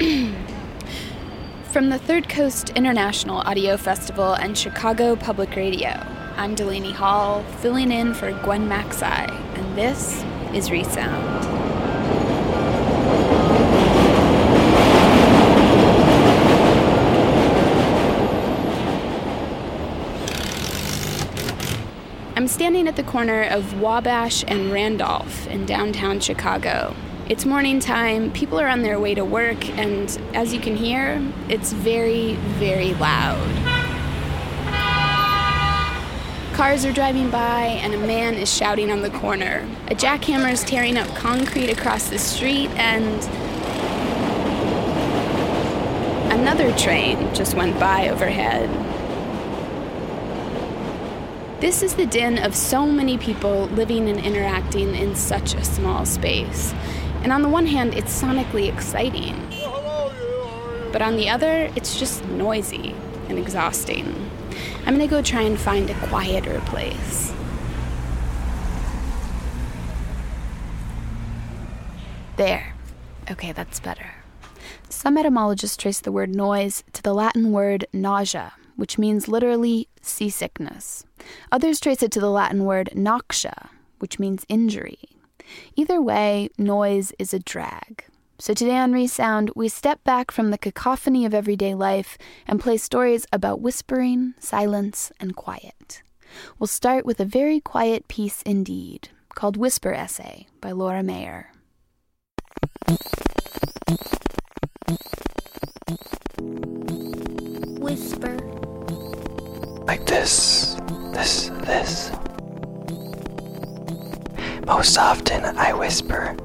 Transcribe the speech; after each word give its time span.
From 1.72 1.90
the 1.90 1.98
Third 1.98 2.30
Coast 2.30 2.70
International 2.70 3.40
Audio 3.40 3.76
Festival 3.76 4.32
and 4.32 4.56
Chicago 4.56 5.14
Public 5.14 5.54
Radio, 5.56 5.90
I'm 6.36 6.54
Delaney 6.54 6.92
Hall, 6.92 7.42
filling 7.58 7.92
in 7.92 8.14
for 8.14 8.32
Gwen 8.42 8.66
Macsai, 8.66 9.28
and 9.58 9.76
this 9.76 10.24
is 10.54 10.70
Resound. 10.70 11.44
I'm 22.36 22.48
standing 22.48 22.88
at 22.88 22.96
the 22.96 23.02
corner 23.02 23.42
of 23.42 23.82
Wabash 23.82 24.44
and 24.48 24.72
Randolph 24.72 25.46
in 25.48 25.66
downtown 25.66 26.20
Chicago. 26.20 26.96
It's 27.30 27.46
morning 27.46 27.78
time, 27.78 28.32
people 28.32 28.58
are 28.58 28.66
on 28.66 28.82
their 28.82 28.98
way 28.98 29.14
to 29.14 29.24
work, 29.24 29.68
and 29.78 30.10
as 30.34 30.52
you 30.52 30.58
can 30.58 30.74
hear, 30.74 31.24
it's 31.48 31.72
very, 31.72 32.34
very 32.58 32.92
loud. 32.94 33.38
Cars 36.54 36.84
are 36.84 36.92
driving 36.92 37.30
by, 37.30 37.78
and 37.84 37.94
a 37.94 37.98
man 37.98 38.34
is 38.34 38.52
shouting 38.52 38.90
on 38.90 39.02
the 39.02 39.10
corner. 39.10 39.64
A 39.86 39.94
jackhammer 39.94 40.50
is 40.50 40.64
tearing 40.64 40.96
up 40.96 41.06
concrete 41.14 41.70
across 41.70 42.08
the 42.08 42.18
street, 42.18 42.68
and 42.70 43.22
another 46.32 46.76
train 46.76 47.32
just 47.32 47.54
went 47.54 47.78
by 47.78 48.08
overhead. 48.08 48.68
This 51.60 51.82
is 51.82 51.94
the 51.94 52.06
din 52.06 52.38
of 52.38 52.56
so 52.56 52.86
many 52.86 53.18
people 53.18 53.66
living 53.66 54.08
and 54.08 54.18
interacting 54.18 54.96
in 54.96 55.14
such 55.14 55.54
a 55.54 55.62
small 55.62 56.04
space. 56.04 56.74
And 57.22 57.32
on 57.32 57.42
the 57.42 57.48
one 57.48 57.66
hand, 57.66 57.94
it's 57.94 58.20
sonically 58.20 58.72
exciting. 58.72 59.36
But 60.92 61.02
on 61.02 61.16
the 61.16 61.28
other, 61.28 61.70
it's 61.76 61.98
just 61.98 62.24
noisy 62.26 62.94
and 63.28 63.38
exhausting. 63.38 64.30
I'm 64.86 64.94
gonna 64.94 65.06
go 65.06 65.22
try 65.22 65.42
and 65.42 65.58
find 65.58 65.88
a 65.90 65.94
quieter 66.08 66.60
place. 66.66 67.32
There. 72.36 72.74
Okay, 73.30 73.52
that's 73.52 73.80
better. 73.80 74.14
Some 74.88 75.18
etymologists 75.18 75.76
trace 75.76 76.00
the 76.00 76.10
word 76.10 76.34
noise 76.34 76.82
to 76.94 77.02
the 77.02 77.12
Latin 77.12 77.52
word 77.52 77.86
nausea, 77.92 78.54
which 78.76 78.98
means 78.98 79.28
literally 79.28 79.88
seasickness. 80.00 81.04
Others 81.52 81.80
trace 81.80 82.02
it 82.02 82.10
to 82.12 82.20
the 82.20 82.30
Latin 82.30 82.64
word 82.64 82.90
noxia, 82.94 83.68
which 83.98 84.18
means 84.18 84.46
injury. 84.48 85.09
Either 85.76 86.00
way, 86.00 86.48
noise 86.58 87.12
is 87.18 87.32
a 87.32 87.38
drag. 87.38 88.04
So 88.38 88.54
today 88.54 88.78
on 88.78 88.92
Resound, 88.92 89.50
we 89.54 89.68
step 89.68 90.02
back 90.02 90.30
from 90.30 90.50
the 90.50 90.56
cacophony 90.56 91.26
of 91.26 91.34
everyday 91.34 91.74
life 91.74 92.16
and 92.46 92.58
play 92.58 92.78
stories 92.78 93.26
about 93.32 93.60
whispering, 93.60 94.32
silence, 94.38 95.12
and 95.20 95.36
quiet. 95.36 96.02
We'll 96.58 96.66
start 96.66 97.04
with 97.04 97.20
a 97.20 97.26
very 97.26 97.60
quiet 97.60 98.08
piece 98.08 98.40
indeed, 98.42 99.10
called 99.34 99.58
Whisper 99.58 99.92
Essay 99.92 100.46
by 100.60 100.72
Laura 100.72 101.02
Mayer. 101.02 101.52
Whisper. 107.78 108.36
Like 109.86 110.06
this, 110.06 110.76
this, 111.12 111.50
this. 111.64 112.10
Most 114.70 114.98
often 114.98 115.44
I 115.58 115.72
whisper. 115.72 116.36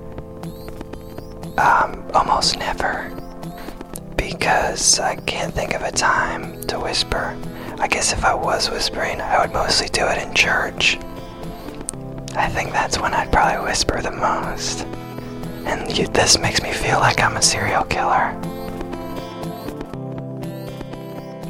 Um, 1.60 2.04
almost 2.16 2.58
never. 2.58 3.12
Because 4.18 5.00
I 5.00 5.16
can't 5.28 5.54
think 5.54 5.76
of 5.76 5.84
a 5.84 5.92
time 5.92 6.60
to 6.64 6.80
whisper. 6.80 7.38
I 7.78 7.88
guess 7.88 8.14
if 8.14 8.26
I 8.26 8.34
was 8.34 8.72
whispering, 8.72 9.22
I 9.22 9.40
would 9.40 9.54
mostly 9.54 9.90
do 9.90 10.08
it 10.08 10.28
in 10.28 10.34
church. 10.34 10.98
I 12.36 12.50
think 12.50 12.72
that's 12.72 13.00
when 13.00 13.14
I'd 13.14 13.32
probably 13.32 13.64
whisper 13.64 14.02
the 14.02 14.10
most. 14.10 14.86
And 15.68 15.96
you, 15.96 16.08
this 16.08 16.40
makes 16.40 16.64
me 16.64 16.74
feel 16.74 16.98
like 17.00 17.22
I'm 17.22 17.38
a 17.38 17.44
serial 17.44 17.84
killer. 17.84 18.34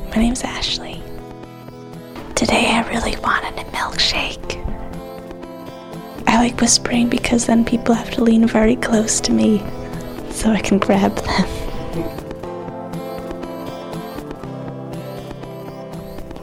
My 0.10 0.18
name's 0.18 0.44
Ashley. 0.44 1.02
Today 2.36 2.68
I 2.68 2.86
really 2.90 3.16
wanted 3.22 3.66
a 3.66 3.72
milkshake. 3.72 4.75
I 6.28 6.38
like 6.38 6.60
whispering 6.60 7.10
because 7.10 7.46
then 7.46 7.64
people 7.66 7.94
have 7.96 8.12
to 8.12 8.24
lean 8.24 8.48
very 8.48 8.76
close 8.76 9.20
to 9.22 9.32
me 9.32 9.60
so 10.32 10.50
I 10.52 10.60
can 10.60 10.78
grab 10.80 11.16
them. 11.16 11.46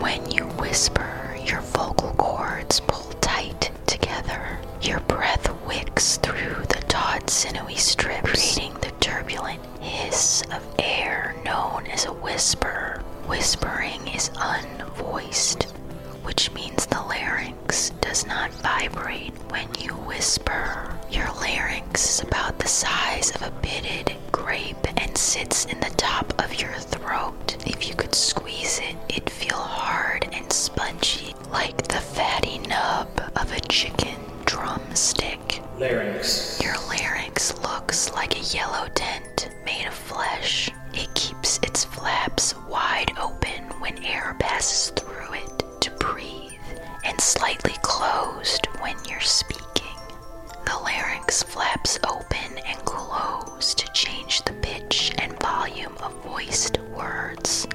When 0.01 0.31
you 0.31 0.45
whisper, 0.59 1.37
your 1.45 1.61
vocal 1.61 2.13
cords 2.15 2.81
pull 2.81 3.13
tight 3.21 3.71
together. 3.87 4.59
Your 4.81 5.01
breath 5.01 5.51
wicks 5.67 6.17
through 6.19 6.65
the 6.69 6.83
taut, 6.89 7.29
sinewy 7.31 7.77
strips, 7.77 8.31
creating 8.31 8.75
the 8.81 8.91
turbulent 9.01 9.61
hiss 9.81 10.43
of 10.53 10.63
air 10.79 11.35
known 11.45 11.87
as 11.89 12.07
a 12.07 12.13
whisper. 12.13 13.03
Whispering 13.27 14.07
is 14.09 14.31
unvoiced, 14.37 15.65
which 16.25 16.51
means 16.53 16.87
the 16.87 16.97
larynx 17.01 17.91
does 18.01 18.27
not 18.27 18.51
vibrate 18.55 19.32
when 19.53 19.69
you 19.79 19.91
whisper. 20.09 20.99
Your 21.11 21.27
larynx 21.43 22.09
is 22.09 22.21
about 22.27 22.59
the 22.59 22.69
size 22.69 23.31
of 23.33 23.43
a 23.43 23.51
pitted 23.61 24.17
grape 24.33 24.87
and 24.97 25.17
sits 25.17 25.67
in 25.67 25.79
the 25.81 25.95
top 25.99 26.33
of 26.43 26.59
your 26.59 26.73
throat. 26.73 27.59
If 27.67 27.87
you 27.87 27.95
could 27.95 28.15
squeeze 28.15 28.79
it, 28.79 28.97
it'd 29.11 29.29
feel 29.29 29.59
hard 29.59 30.27
and 30.33 30.51
spongy, 30.51 31.35
like 31.51 31.87
the 31.89 32.01
fatty 32.01 32.59
nub 32.61 33.09
of 33.37 33.53
a 33.53 33.61
chicken 33.69 34.17
drumstick. 34.47 35.61
Larynx. 35.79 36.59
Your 36.63 36.77
larynx 36.89 37.53
looks 37.63 38.11
like 38.15 38.35
a 38.37 38.57
yellow 38.57 38.89
tent 38.95 39.51
made 39.67 39.87
of 39.87 39.93
flesh. 39.93 40.71
It 40.95 41.13
keeps 41.15 41.59
its 41.59 41.85
flaps 41.85 42.55
wide 42.69 43.13
open 43.21 43.65
when 43.81 44.03
air 44.03 44.35
passes 44.39 44.91
through 44.97 45.35
it 45.35 45.65
to 45.83 45.91
breathe, 45.93 46.53
and 47.05 47.21
slightly 47.21 47.75
flaps 51.41 51.99
open 52.07 52.59
and 52.67 52.85
close 52.85 53.75
to 53.75 53.91
change 53.93 54.43
the 54.43 54.53
pitch 54.55 55.15
and 55.17 55.39
volume 55.41 55.97
of 56.03 56.13
voiced 56.25 56.79
words. 56.95 57.67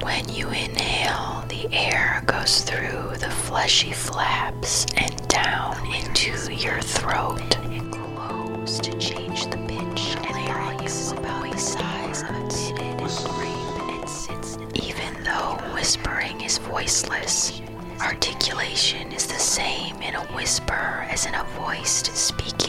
When 0.00 0.26
you 0.30 0.46
inhale, 0.48 1.44
the 1.48 1.68
air 1.72 2.22
goes 2.24 2.62
through 2.62 3.18
the 3.18 3.28
fleshy 3.28 3.92
flaps 3.92 4.86
and 4.96 5.28
down 5.28 5.76
into 5.92 6.54
your 6.54 6.80
throat. 6.80 7.58
And 7.58 7.92
close 7.92 8.78
to 8.78 8.96
change 8.98 9.46
the 9.46 9.58
pitch 9.58 10.16
and 10.16 10.48
about 10.48 11.52
the 11.52 11.58
size 11.58 12.22
of 12.22 12.30
a 12.30 12.50
sits. 14.08 14.58
Even 14.74 15.22
though 15.22 15.58
whispering 15.74 16.40
is 16.40 16.56
voiceless, 16.58 17.60
Articulation 18.02 19.12
is 19.12 19.26
the 19.28 19.38
same 19.38 20.02
in 20.02 20.16
a 20.16 20.24
whisper 20.34 21.06
as 21.08 21.24
in 21.24 21.34
a 21.36 21.44
voiced 21.56 22.06
speaking 22.16 22.61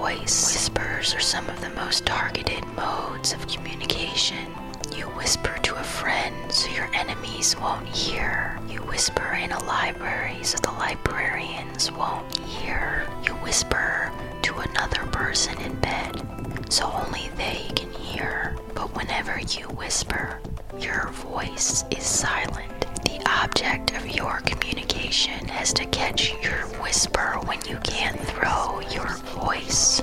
voice. 0.00 0.54
Whispers 0.54 1.14
are 1.14 1.20
some 1.20 1.46
of 1.50 1.60
the 1.60 1.68
most 1.70 2.06
targeted 2.06 2.64
modes 2.68 3.34
of 3.34 3.46
communication. 3.46 4.48
You 4.96 5.04
whisper 5.08 5.54
to 5.62 5.74
a 5.76 5.82
friend 5.82 6.50
so 6.50 6.70
your 6.70 6.88
enemies 6.94 7.54
won't 7.60 7.86
hear. 7.86 8.58
You 8.66 8.78
whisper 8.78 9.32
in 9.34 9.52
a 9.52 9.62
library 9.64 10.42
so 10.42 10.56
the 10.56 10.72
librarians 10.72 11.92
won't 11.92 12.34
hear. 12.38 13.06
You 13.24 13.32
whisper 13.44 14.10
to 14.40 14.54
another 14.70 15.04
person 15.12 15.60
in 15.60 15.74
bed 15.80 16.22
so 16.70 16.90
only 16.90 17.28
they 17.36 17.68
can 17.76 17.90
hear. 17.92 18.56
But 18.74 18.96
whenever 18.96 19.38
you 19.38 19.66
whisper, 19.76 20.40
your 20.78 21.08
voice 21.10 21.84
is 21.90 22.04
silent. 22.04 22.86
The 23.04 23.20
object 23.26 23.94
of 23.96 24.06
your 24.08 24.40
communication 24.44 25.48
has 25.48 25.72
to 25.74 25.84
catch 25.86 26.32
your 26.42 26.66
whisper 26.82 27.38
when 27.44 27.58
you 27.68 27.76
can't 27.78 28.18
throw 28.20 28.80
your 28.92 29.08
voice. 29.36 30.00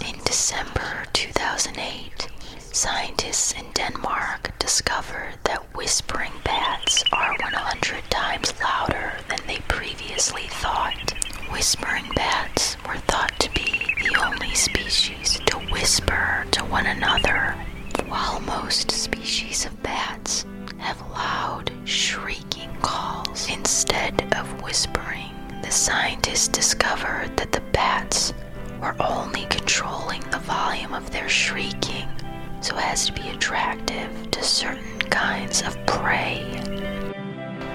In 0.00 0.18
December 0.24 1.04
2008, 1.12 2.28
scientists 2.58 3.52
in 3.52 3.64
Denmark 3.74 4.52
discovered 4.58 5.34
that 5.44 5.74
whispering 5.76 6.32
bats 6.44 7.04
are 7.12 7.34
100 7.40 8.02
times 8.10 8.52
louder 8.60 9.12
than 9.28 9.38
they 9.46 9.58
previously 9.68 10.46
thought. 10.48 11.14
Whispering 11.50 12.04
bats 12.14 12.76
were 12.86 12.96
thought 12.96 13.38
to 13.40 13.50
be 13.50 13.91
the 14.12 14.26
only 14.26 14.54
species 14.54 15.40
to 15.46 15.56
whisper 15.70 16.44
to 16.50 16.62
one 16.64 16.86
another, 16.86 17.54
while 18.08 18.40
most 18.40 18.90
species 18.90 19.64
of 19.64 19.82
bats 19.82 20.44
have 20.78 21.00
loud, 21.12 21.70
shrieking 21.84 22.70
calls 22.82 23.48
instead 23.50 24.28
of 24.36 24.62
whispering. 24.62 25.30
The 25.62 25.70
scientists 25.70 26.48
discovered 26.48 27.36
that 27.36 27.52
the 27.52 27.62
bats 27.72 28.34
were 28.80 28.96
only 29.00 29.46
controlling 29.46 30.22
the 30.30 30.40
volume 30.40 30.92
of 30.92 31.10
their 31.10 31.28
shrieking 31.28 32.08
so 32.60 32.76
as 32.76 33.06
to 33.06 33.12
be 33.12 33.28
attractive 33.28 34.30
to 34.30 34.42
certain 34.42 34.98
kinds 35.10 35.62
of 35.62 35.74
prey. 35.86 36.60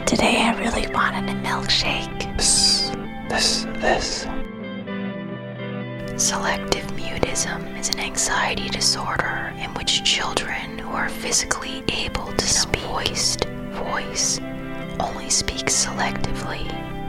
Today 0.06 0.42
I 0.42 0.56
really 0.60 0.88
wanted 0.94 1.30
a 1.30 1.40
milkshake. 1.42 2.38
This, 2.38 2.92
this, 3.30 3.63
this. 3.81 4.37
Selective 6.18 6.86
mutism 6.94 7.80
is 7.80 7.90
an 7.90 8.00
anxiety 8.00 8.69
disorder 8.69 9.54
in 9.60 9.69
which 9.75 10.04
children 10.04 10.80
who 10.80 10.90
are 10.90 11.10
physically 11.10 11.84
able 11.90 12.34
to 12.34 12.48
speak 12.48 12.78
voiced 12.88 13.46
voice 13.69 14.40
only 15.00 15.30
speak 15.30 15.68
selectively 15.68 16.66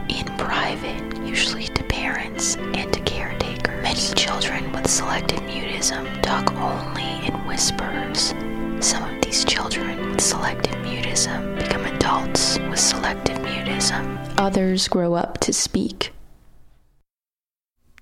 in 0.07 0.25
private, 0.37 1.17
usually 1.25 1.65
to 1.65 1.83
parents 1.85 2.55
and 2.57 2.93
to 2.93 2.99
caretakers. 3.01 3.81
Many 3.81 4.13
children 4.13 4.71
with 4.71 4.87
selective 4.87 5.39
mutism 5.39 6.21
talk 6.21 6.53
only 6.53 7.25
in 7.25 7.33
whispers. 7.47 8.35
Some 8.79 9.03
of 9.11 9.21
these 9.23 9.43
children 9.43 10.11
with 10.11 10.21
selective 10.21 10.75
mutism 10.83 11.57
become 11.57 11.85
adults 11.85 12.59
with 12.59 12.79
selective 12.79 13.39
mutism. 13.39 14.35
Others 14.37 14.87
grow 14.87 15.15
up 15.15 15.39
to 15.39 15.51
speak. 15.53 16.11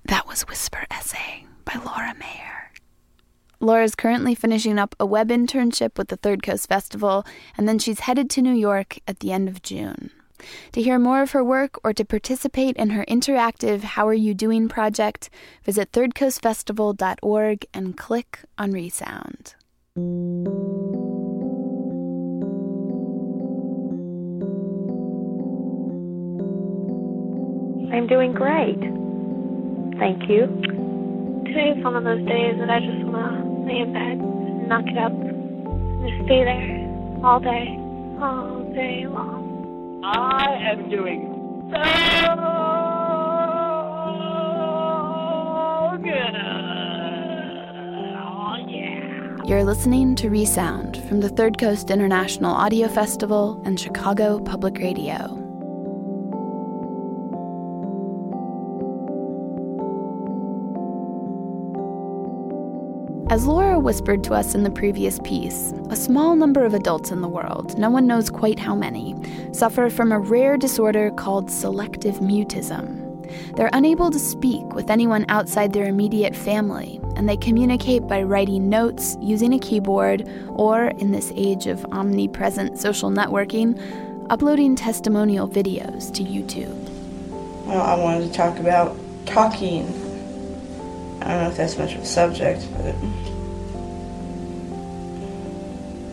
That 0.08 0.26
was 0.26 0.42
Whisper 0.48 0.86
Essay 0.90 1.44
by 1.66 1.74
Laura 1.74 2.14
Mayer. 2.18 2.72
Laura's 3.60 3.94
currently 3.94 4.34
finishing 4.34 4.78
up 4.78 4.94
a 4.98 5.04
web 5.04 5.28
internship 5.28 5.98
with 5.98 6.08
the 6.08 6.16
Third 6.16 6.42
Coast 6.42 6.66
Festival, 6.66 7.26
and 7.58 7.68
then 7.68 7.78
she's 7.78 8.00
headed 8.00 8.30
to 8.30 8.40
New 8.40 8.54
York 8.54 9.00
at 9.06 9.20
the 9.20 9.32
end 9.32 9.50
of 9.50 9.60
June. 9.60 10.10
To 10.72 10.80
hear 10.80 10.98
more 10.98 11.20
of 11.20 11.32
her 11.32 11.44
work 11.44 11.78
or 11.84 11.92
to 11.92 12.06
participate 12.06 12.74
in 12.78 12.90
her 12.90 13.04
interactive 13.04 13.82
How 13.82 14.08
Are 14.08 14.14
You 14.14 14.32
Doing 14.32 14.66
project, 14.66 15.28
visit 15.64 15.92
thirdcoastfestival.org 15.92 17.66
and 17.74 17.96
click 17.98 18.38
on 18.56 18.70
Resound. 18.70 19.56
I'm 27.92 28.06
doing 28.06 28.32
great. 28.32 28.97
Thank 29.98 30.28
you. 30.28 30.46
Today's 31.44 31.82
one 31.82 31.96
of 31.96 32.04
those 32.04 32.24
days 32.26 32.54
that 32.60 32.70
I 32.70 32.78
just 32.78 33.02
want 33.04 33.16
to 33.16 33.66
lay 33.66 33.78
in 33.80 33.92
bed, 33.92 34.18
knock 34.68 34.84
it 34.86 34.96
up, 34.96 35.10
and 35.12 36.08
just 36.08 36.24
stay 36.24 36.44
there 36.44 37.24
all 37.24 37.40
day, 37.40 37.76
all 38.22 38.62
day 38.74 39.06
long. 39.08 40.00
I 40.04 40.70
am 40.70 40.88
doing 40.88 41.34
so 41.72 41.82
good. 46.04 46.34
Oh, 48.16 48.56
yeah. 48.68 49.44
You're 49.46 49.64
listening 49.64 50.14
to 50.16 50.30
Resound 50.30 51.02
from 51.08 51.20
the 51.20 51.28
Third 51.28 51.58
Coast 51.58 51.90
International 51.90 52.52
Audio 52.52 52.86
Festival 52.86 53.60
and 53.64 53.80
Chicago 53.80 54.38
Public 54.38 54.78
Radio. 54.78 55.37
As 63.30 63.46
Laura 63.46 63.78
whispered 63.78 64.24
to 64.24 64.32
us 64.32 64.54
in 64.54 64.62
the 64.62 64.70
previous 64.70 65.18
piece, 65.18 65.74
a 65.90 65.96
small 65.96 66.34
number 66.34 66.64
of 66.64 66.72
adults 66.72 67.10
in 67.10 67.20
the 67.20 67.28
world, 67.28 67.78
no 67.78 67.90
one 67.90 68.06
knows 68.06 68.30
quite 68.30 68.58
how 68.58 68.74
many, 68.74 69.14
suffer 69.52 69.90
from 69.90 70.12
a 70.12 70.18
rare 70.18 70.56
disorder 70.56 71.10
called 71.10 71.50
selective 71.50 72.20
mutism. 72.20 73.04
They're 73.54 73.68
unable 73.74 74.10
to 74.10 74.18
speak 74.18 74.64
with 74.72 74.88
anyone 74.88 75.26
outside 75.28 75.74
their 75.74 75.84
immediate 75.84 76.34
family, 76.34 77.02
and 77.16 77.28
they 77.28 77.36
communicate 77.36 78.06
by 78.06 78.22
writing 78.22 78.70
notes, 78.70 79.18
using 79.20 79.52
a 79.52 79.58
keyboard, 79.58 80.26
or, 80.48 80.86
in 80.96 81.12
this 81.12 81.30
age 81.36 81.66
of 81.66 81.84
omnipresent 81.92 82.78
social 82.78 83.10
networking, 83.10 83.78
uploading 84.30 84.74
testimonial 84.74 85.46
videos 85.46 86.10
to 86.14 86.24
YouTube. 86.24 86.88
Well, 87.66 87.82
I 87.82 87.94
wanted 88.02 88.26
to 88.26 88.32
talk 88.32 88.58
about 88.58 88.96
talking. 89.26 90.07
I 91.20 91.28
don't 91.28 91.42
know 91.42 91.50
if 91.50 91.56
that's 91.56 91.76
much 91.76 91.94
of 91.94 92.02
a 92.02 92.06
subject, 92.06 92.66
but 92.76 92.94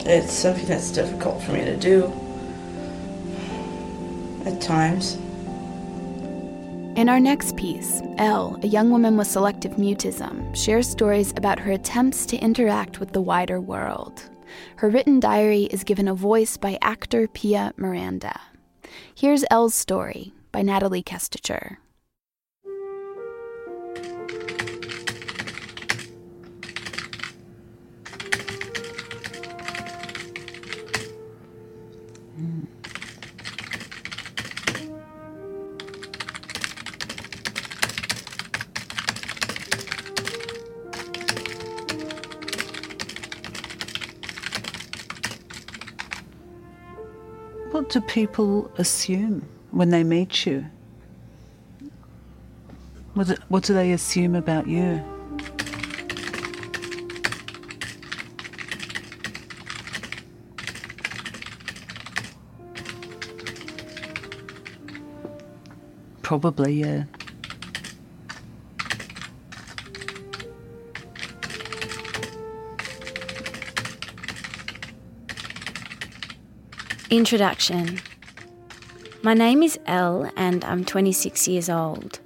it's 0.08 0.34
something 0.34 0.66
that's 0.66 0.92
difficult 0.92 1.42
for 1.44 1.52
me 1.52 1.66
to 1.66 1.76
do 1.78 2.06
at 4.46 4.62
times. 4.62 5.18
In 6.96 7.10
our 7.10 7.20
next 7.20 7.58
piece, 7.58 8.02
Elle, 8.18 8.58
a 8.64 8.68
young 8.68 8.90
woman 8.90 9.18
with 9.18 9.28
selective 9.28 9.74
mutism, 9.74 10.56
shares 10.56 10.88
stories 10.88 11.34
about 11.36 11.60
her 11.60 11.72
attempts 11.72 12.26
to 12.28 12.38
interact 12.38 13.00
with 13.00 13.12
the 13.12 13.22
wider 13.22 13.60
world. 13.60 14.24
Her 14.78 14.90
written 14.90 15.20
diary 15.20 15.64
is 15.64 15.84
given 15.84 16.08
a 16.08 16.16
voice 16.16 16.56
by 16.56 16.78
actor 16.82 17.28
Pia 17.28 17.74
Miranda. 17.76 18.40
Here's 19.14 19.44
Elle's 19.52 19.76
story 19.76 20.34
by 20.52 20.62
Natalie 20.62 21.04
Kestecher. 21.04 21.78
What 47.76 47.90
do 47.90 48.00
people 48.00 48.72
assume 48.78 49.46
when 49.72 49.90
they 49.90 50.06
meet 50.06 50.46
you? 50.46 50.66
What 53.16 53.28
do, 53.28 53.36
what 53.50 53.64
do 53.66 53.74
they 53.74 53.92
assume 53.92 54.34
about 54.34 54.66
you? 54.66 55.04
Probably, 66.22 66.76
yeah. 66.76 67.04
Introduction 77.16 78.02
My 79.24 79.34
name 79.34 79.64
is 79.64 79.80
Elle 79.86 80.30
and 80.36 80.66
I'm 80.66 80.84
26 80.84 81.48
years 81.48 81.70
old. 81.70 82.20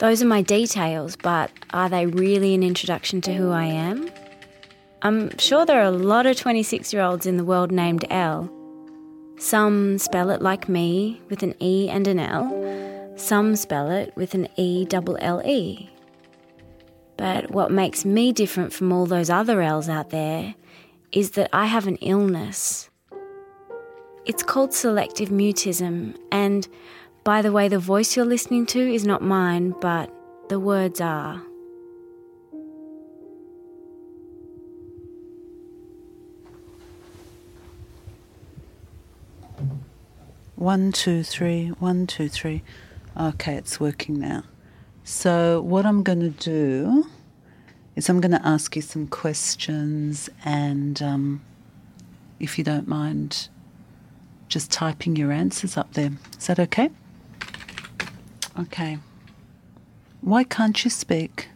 Those 0.00 0.20
are 0.20 0.26
my 0.26 0.42
details, 0.42 1.14
but 1.14 1.52
are 1.70 1.88
they 1.88 2.06
really 2.06 2.54
an 2.54 2.64
introduction 2.64 3.20
to 3.20 3.32
who 3.32 3.52
I 3.52 3.66
am? 3.66 4.10
I'm 5.02 5.38
sure 5.38 5.64
there 5.64 5.78
are 5.78 5.84
a 5.84 5.92
lot 5.92 6.26
of 6.26 6.36
26 6.36 6.92
year 6.92 7.02
olds 7.02 7.24
in 7.24 7.36
the 7.36 7.44
world 7.44 7.70
named 7.70 8.04
Elle. 8.10 8.50
Some 9.38 9.98
spell 9.98 10.30
it 10.30 10.42
like 10.42 10.68
me, 10.68 11.22
with 11.30 11.44
an 11.44 11.54
E 11.62 11.88
and 11.88 12.08
an 12.08 12.18
L. 12.18 13.12
Some 13.14 13.54
spell 13.54 13.92
it 13.92 14.12
with 14.16 14.34
an 14.34 14.48
E 14.56 14.86
double 14.86 15.16
L 15.20 15.40
E. 15.46 15.88
But 17.16 17.52
what 17.52 17.70
makes 17.70 18.04
me 18.04 18.32
different 18.32 18.72
from 18.72 18.92
all 18.92 19.06
those 19.06 19.30
other 19.30 19.62
L's 19.62 19.88
out 19.88 20.10
there 20.10 20.56
is 21.12 21.30
that 21.32 21.48
I 21.52 21.66
have 21.66 21.86
an 21.86 21.96
illness. 21.98 22.90
It's 24.26 24.42
called 24.42 24.72
selective 24.72 25.28
mutism, 25.28 26.16
and 26.32 26.66
by 27.24 27.42
the 27.42 27.52
way, 27.52 27.68
the 27.68 27.78
voice 27.78 28.16
you're 28.16 28.24
listening 28.24 28.64
to 28.66 28.80
is 28.80 29.04
not 29.04 29.20
mine, 29.20 29.74
but 29.82 30.10
the 30.48 30.58
words 30.58 30.98
are. 30.98 31.42
One, 40.56 40.92
two, 40.92 41.22
three, 41.22 41.68
one, 41.68 42.06
two, 42.06 42.30
three. 42.30 42.62
Okay, 43.20 43.56
it's 43.56 43.78
working 43.78 44.18
now. 44.18 44.44
So, 45.02 45.60
what 45.60 45.84
I'm 45.84 46.02
going 46.02 46.20
to 46.20 46.30
do 46.30 47.06
is 47.94 48.08
I'm 48.08 48.22
going 48.22 48.32
to 48.32 48.46
ask 48.46 48.74
you 48.74 48.80
some 48.80 49.06
questions, 49.06 50.30
and 50.46 51.02
um, 51.02 51.42
if 52.40 52.56
you 52.56 52.64
don't 52.64 52.88
mind, 52.88 53.48
just 54.48 54.70
typing 54.70 55.16
your 55.16 55.32
answers 55.32 55.76
up 55.76 55.92
there. 55.94 56.12
Is 56.38 56.46
that 56.46 56.58
okay? 56.60 56.90
Okay. 58.58 58.98
Why 60.20 60.44
can't 60.44 60.84
you 60.84 60.90
speak? 60.90 61.48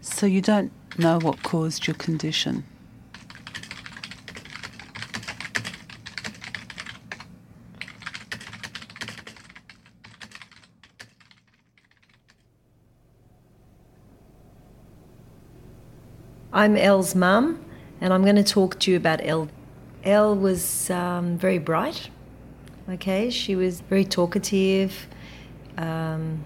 So 0.00 0.26
you 0.26 0.40
don't 0.40 0.72
know 0.98 1.18
what 1.18 1.42
caused 1.42 1.86
your 1.86 1.94
condition? 1.96 2.64
I'm 16.54 16.76
Elle's 16.76 17.16
mum, 17.16 17.64
and 18.00 18.12
I'm 18.12 18.22
going 18.22 18.36
to 18.36 18.44
talk 18.44 18.78
to 18.80 18.90
you 18.92 18.96
about 18.96 19.18
Elle. 19.24 19.48
Elle 20.04 20.36
was 20.36 20.88
um, 20.88 21.36
very 21.36 21.58
bright. 21.58 22.10
Okay, 22.88 23.28
she 23.28 23.56
was 23.56 23.80
very 23.80 24.04
talkative. 24.04 25.08
Um, 25.76 26.44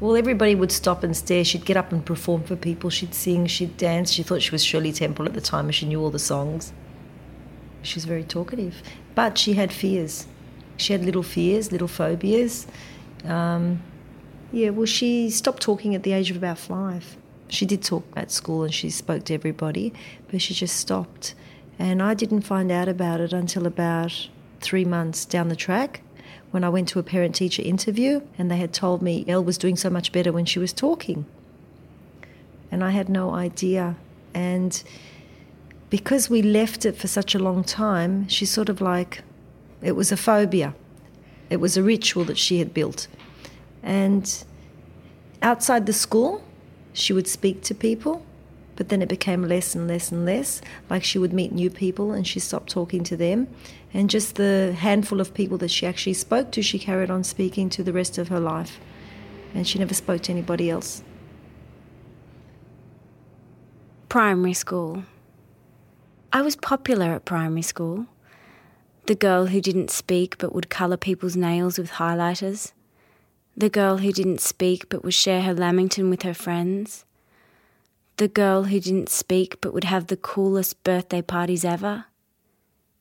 well, 0.00 0.16
everybody 0.16 0.54
would 0.54 0.70
stop 0.70 1.02
and 1.02 1.16
stare. 1.16 1.44
She'd 1.44 1.64
get 1.64 1.78
up 1.78 1.92
and 1.92 2.04
perform 2.04 2.42
for 2.42 2.56
people. 2.56 2.90
She'd 2.90 3.14
sing, 3.14 3.46
she'd 3.46 3.78
dance. 3.78 4.12
She 4.12 4.22
thought 4.22 4.42
she 4.42 4.50
was 4.50 4.62
Shirley 4.62 4.92
Temple 4.92 5.24
at 5.24 5.32
the 5.32 5.40
time, 5.40 5.64
and 5.64 5.74
she 5.74 5.86
knew 5.86 6.02
all 6.02 6.10
the 6.10 6.18
songs. 6.18 6.74
She 7.80 7.94
was 7.94 8.04
very 8.04 8.24
talkative, 8.24 8.82
but 9.14 9.38
she 9.38 9.54
had 9.54 9.72
fears. 9.72 10.26
She 10.76 10.92
had 10.92 11.06
little 11.06 11.22
fears, 11.22 11.72
little 11.72 11.88
phobias. 11.88 12.66
Um, 13.24 13.82
yeah, 14.52 14.68
well, 14.68 14.84
she 14.84 15.30
stopped 15.30 15.62
talking 15.62 15.94
at 15.94 16.02
the 16.02 16.12
age 16.12 16.30
of 16.30 16.36
about 16.36 16.58
five. 16.58 17.16
She 17.52 17.66
did 17.66 17.82
talk 17.82 18.04
at 18.16 18.30
school 18.30 18.64
and 18.64 18.72
she 18.72 18.88
spoke 18.88 19.24
to 19.24 19.34
everybody, 19.34 19.92
but 20.30 20.40
she 20.40 20.54
just 20.54 20.74
stopped. 20.74 21.34
And 21.78 22.02
I 22.02 22.14
didn't 22.14 22.40
find 22.40 22.72
out 22.72 22.88
about 22.88 23.20
it 23.20 23.34
until 23.34 23.66
about 23.66 24.28
three 24.60 24.86
months 24.86 25.26
down 25.26 25.48
the 25.50 25.56
track 25.56 26.00
when 26.50 26.64
I 26.64 26.70
went 26.70 26.88
to 26.88 26.98
a 26.98 27.02
parent 27.02 27.34
teacher 27.34 27.60
interview 27.62 28.22
and 28.38 28.50
they 28.50 28.56
had 28.56 28.72
told 28.72 29.02
me 29.02 29.26
Elle 29.28 29.44
was 29.44 29.58
doing 29.58 29.76
so 29.76 29.90
much 29.90 30.12
better 30.12 30.32
when 30.32 30.46
she 30.46 30.58
was 30.58 30.72
talking. 30.72 31.26
And 32.70 32.82
I 32.82 32.88
had 32.88 33.10
no 33.10 33.34
idea. 33.34 33.96
And 34.32 34.82
because 35.90 36.30
we 36.30 36.40
left 36.40 36.86
it 36.86 36.96
for 36.96 37.06
such 37.06 37.34
a 37.34 37.38
long 37.38 37.64
time, 37.64 38.28
she 38.28 38.46
sort 38.46 38.70
of 38.70 38.80
like, 38.80 39.22
it 39.82 39.92
was 39.92 40.10
a 40.10 40.16
phobia. 40.16 40.74
It 41.50 41.58
was 41.58 41.76
a 41.76 41.82
ritual 41.82 42.24
that 42.24 42.38
she 42.38 42.60
had 42.60 42.72
built. 42.72 43.08
And 43.82 44.42
outside 45.42 45.84
the 45.84 45.92
school, 45.92 46.42
she 46.92 47.12
would 47.12 47.26
speak 47.26 47.62
to 47.62 47.74
people, 47.74 48.24
but 48.76 48.88
then 48.88 49.02
it 49.02 49.08
became 49.08 49.46
less 49.46 49.74
and 49.74 49.86
less 49.88 50.10
and 50.10 50.24
less. 50.24 50.60
Like 50.90 51.04
she 51.04 51.18
would 51.18 51.32
meet 51.32 51.52
new 51.52 51.70
people 51.70 52.12
and 52.12 52.26
she 52.26 52.40
stopped 52.40 52.70
talking 52.70 53.04
to 53.04 53.16
them. 53.16 53.48
And 53.94 54.08
just 54.08 54.36
the 54.36 54.74
handful 54.78 55.20
of 55.20 55.34
people 55.34 55.58
that 55.58 55.70
she 55.70 55.86
actually 55.86 56.14
spoke 56.14 56.50
to, 56.52 56.62
she 56.62 56.78
carried 56.78 57.10
on 57.10 57.24
speaking 57.24 57.68
to 57.70 57.82
the 57.82 57.92
rest 57.92 58.18
of 58.18 58.28
her 58.28 58.40
life. 58.40 58.80
And 59.54 59.66
she 59.68 59.78
never 59.78 59.94
spoke 59.94 60.22
to 60.22 60.32
anybody 60.32 60.70
else. 60.70 61.02
Primary 64.08 64.54
school. 64.54 65.04
I 66.32 66.40
was 66.40 66.56
popular 66.56 67.12
at 67.12 67.26
primary 67.26 67.62
school. 67.62 68.06
The 69.06 69.14
girl 69.14 69.46
who 69.46 69.60
didn't 69.60 69.90
speak 69.90 70.38
but 70.38 70.54
would 70.54 70.70
colour 70.70 70.96
people's 70.96 71.36
nails 71.36 71.78
with 71.78 71.92
highlighters. 71.92 72.72
The 73.56 73.68
girl 73.68 73.98
who 73.98 74.12
didn't 74.12 74.40
speak 74.40 74.88
but 74.88 75.04
would 75.04 75.14
share 75.14 75.42
her 75.42 75.54
Lamington 75.54 76.08
with 76.08 76.22
her 76.22 76.34
friends. 76.34 77.04
The 78.16 78.28
girl 78.28 78.64
who 78.64 78.80
didn't 78.80 79.08
speak 79.08 79.60
but 79.60 79.74
would 79.74 79.84
have 79.84 80.06
the 80.06 80.16
coolest 80.16 80.82
birthday 80.84 81.22
parties 81.22 81.64
ever. 81.64 82.06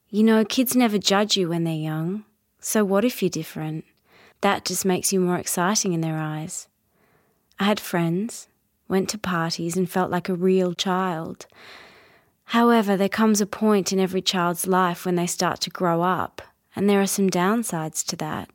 You 0.10 0.24
know, 0.24 0.44
kids 0.44 0.76
never 0.76 0.98
judge 0.98 1.38
you 1.38 1.50
when 1.50 1.64
they're 1.64 1.74
young. 1.74 2.26
So 2.60 2.84
what 2.84 3.06
if 3.06 3.22
you're 3.22 3.30
different? 3.30 3.86
That 4.42 4.66
just 4.66 4.86
makes 4.86 5.14
you 5.14 5.20
more 5.20 5.38
exciting 5.38 5.94
in 5.94 6.02
their 6.02 6.18
eyes. 6.18 6.68
I 7.60 7.64
had 7.64 7.80
friends, 7.80 8.48
went 8.88 9.08
to 9.10 9.18
parties, 9.18 9.78
and 9.78 9.90
felt 9.90 10.12
like 10.12 10.28
a 10.28 10.34
real 10.34 10.74
child. 10.74 11.46
However, 12.46 12.98
there 12.98 13.08
comes 13.08 13.40
a 13.40 13.46
point 13.46 13.94
in 13.94 14.00
every 14.00 14.22
child's 14.22 14.68
life 14.68 15.06
when 15.06 15.16
they 15.16 15.28
start 15.28 15.62
to 15.62 15.70
grow 15.70 16.02
up, 16.02 16.42
and 16.76 16.90
there 16.90 17.02
are 17.02 17.08
some 17.08 17.30
downsides 17.30 18.06
to 18.08 18.16
that. 18.18 18.50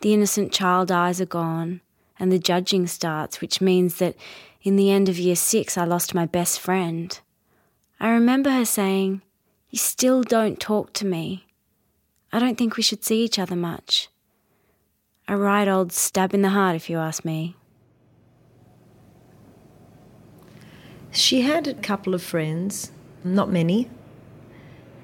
The 0.00 0.14
innocent 0.14 0.52
child 0.52 0.90
eyes 0.90 1.20
are 1.20 1.26
gone, 1.26 1.82
and 2.18 2.32
the 2.32 2.38
judging 2.38 2.86
starts, 2.86 3.40
which 3.40 3.60
means 3.60 3.96
that 3.96 4.16
in 4.62 4.76
the 4.76 4.90
end 4.90 5.08
of 5.08 5.18
year 5.18 5.36
six, 5.36 5.76
I 5.76 5.84
lost 5.84 6.14
my 6.14 6.26
best 6.26 6.58
friend. 6.58 7.18
I 7.98 8.08
remember 8.08 8.50
her 8.50 8.64
saying, 8.64 9.20
You 9.68 9.78
still 9.78 10.22
don't 10.22 10.58
talk 10.58 10.92
to 10.94 11.06
me. 11.06 11.46
I 12.32 12.38
don't 12.38 12.56
think 12.56 12.76
we 12.76 12.82
should 12.82 13.04
see 13.04 13.22
each 13.24 13.38
other 13.38 13.56
much. 13.56 14.08
A 15.28 15.36
right 15.36 15.68
old 15.68 15.92
stab 15.92 16.32
in 16.32 16.42
the 16.42 16.50
heart, 16.50 16.76
if 16.76 16.88
you 16.88 16.98
ask 16.98 17.24
me. 17.24 17.56
She 21.10 21.42
had 21.42 21.66
a 21.66 21.74
couple 21.74 22.14
of 22.14 22.22
friends, 22.22 22.90
not 23.22 23.50
many. 23.50 23.90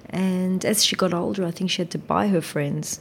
And 0.09 0.65
as 0.65 0.85
she 0.85 0.97
got 0.97 1.13
older, 1.13 1.45
I 1.45 1.51
think 1.51 1.71
she 1.71 1.83
had 1.83 1.91
to 1.91 1.99
buy 1.99 2.29
her 2.29 2.41
friends 2.41 3.01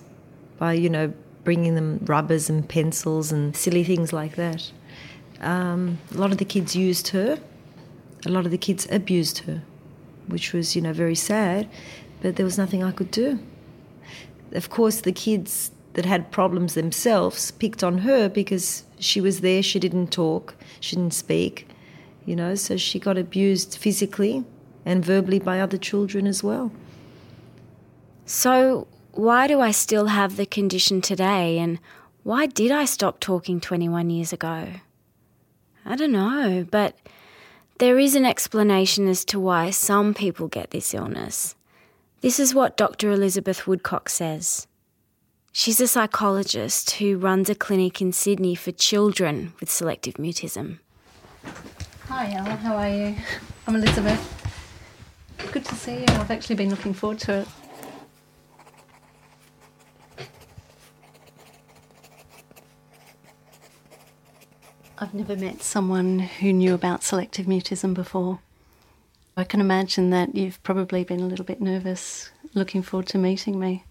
by, 0.58 0.74
you 0.74 0.90
know, 0.90 1.14
bringing 1.46 1.76
them 1.76 2.00
rubbers 2.04 2.50
and 2.50 2.68
pencils 2.68 3.32
and 3.32 3.56
silly 3.56 3.86
things 3.86 4.12
like 4.12 4.36
that. 4.36 4.70
Um, 5.40 6.00
a 6.14 6.18
lot 6.18 6.32
of 6.34 6.40
the 6.40 6.46
kids 6.46 6.76
used 6.76 7.10
her. 7.10 7.40
A 8.26 8.30
lot 8.30 8.46
of 8.46 8.52
the 8.52 8.58
kids 8.58 8.88
abused 8.92 9.40
her, 9.40 9.62
which 10.28 10.52
was, 10.52 10.76
you 10.76 10.82
know, 10.82 10.92
very 10.92 11.16
sad. 11.16 11.70
But 12.22 12.36
there 12.36 12.46
was 12.46 12.58
nothing 12.58 12.84
I 12.84 12.92
could 12.92 13.12
do. 13.12 13.40
Of 14.52 14.70
course, 14.70 15.02
the 15.02 15.12
kids 15.12 15.72
that 15.94 16.06
had 16.06 16.32
problems 16.32 16.74
themselves 16.74 17.52
picked 17.52 17.84
on 17.84 18.00
her 18.00 18.28
because 18.28 18.84
she 19.00 19.22
was 19.22 19.42
there. 19.42 19.64
She 19.64 19.80
didn't 19.80 20.12
talk. 20.12 20.56
She 20.80 20.96
didn't 20.96 21.14
speak. 21.14 21.68
You 22.26 22.36
know, 22.36 22.56
so 22.56 22.76
she 22.76 23.00
got 23.00 23.18
abused 23.18 23.78
physically 23.78 24.44
and 24.84 25.06
verbally 25.06 25.40
by 25.40 25.60
other 25.60 25.78
children 25.78 26.26
as 26.26 26.44
well. 26.44 26.72
So, 28.26 28.88
why 29.18 29.48
do 29.48 29.60
I 29.62 29.72
still 29.72 30.08
have 30.08 30.36
the 30.36 30.46
condition 30.46 31.02
today? 31.02 31.58
And 31.58 31.80
why 32.24 32.46
did 32.46 32.72
I 32.72 32.86
stop 32.86 33.20
talking 33.20 33.60
21 33.60 34.10
years 34.10 34.34
ago? 34.34 34.68
I 35.86 35.96
don't 35.96 36.12
know, 36.12 36.66
but 36.70 36.98
there 37.78 38.00
is 38.00 38.16
an 38.16 38.26
explanation 38.26 39.08
as 39.08 39.24
to 39.26 39.40
why 39.40 39.70
some 39.70 40.14
people 40.14 40.48
get 40.48 40.72
this 40.72 40.94
illness. 40.94 41.56
This 42.22 42.40
is 42.40 42.56
what 42.56 42.78
Dr. 42.78 43.12
Elizabeth 43.12 43.68
Woodcock 43.68 44.10
says. 44.10 44.68
She's 45.52 45.80
a 45.80 45.88
psychologist 45.88 46.92
who 46.92 47.18
runs 47.18 47.50
a 47.50 47.56
clinic 47.56 48.02
in 48.02 48.12
Sydney 48.12 48.56
for 48.56 48.72
children 48.72 49.54
with 49.60 49.70
selective 49.70 50.16
mutism. 50.16 50.80
Hi, 52.08 52.34
Ella, 52.34 52.56
how 52.56 52.76
are 52.76 52.90
you? 52.90 53.16
I'm 53.68 53.76
Elizabeth. 53.76 54.32
Good 55.52 55.66
to 55.66 55.76
see 55.76 56.00
you. 56.00 56.06
I've 56.08 56.32
actually 56.32 56.56
been 56.56 56.70
looking 56.70 56.94
forward 56.94 57.20
to 57.20 57.42
it. 57.42 57.48
I've 64.98 65.14
never 65.14 65.36
met 65.36 65.62
someone 65.62 66.20
who 66.20 66.54
knew 66.54 66.74
about 66.74 67.04
selective 67.04 67.48
mutism 67.48 67.94
before. 67.94 68.40
I 69.36 69.44
can 69.44 69.60
imagine 69.60 70.10
that 70.12 70.36
you've 70.36 70.64
probably 70.64 71.04
been 71.04 71.20
a 71.20 71.28
little 71.28 71.44
bit 71.44 71.60
nervous 71.60 72.32
looking 72.54 72.82
forward 72.82 73.08
to 73.08 73.18
meeting 73.18 73.60
me. 73.60 73.84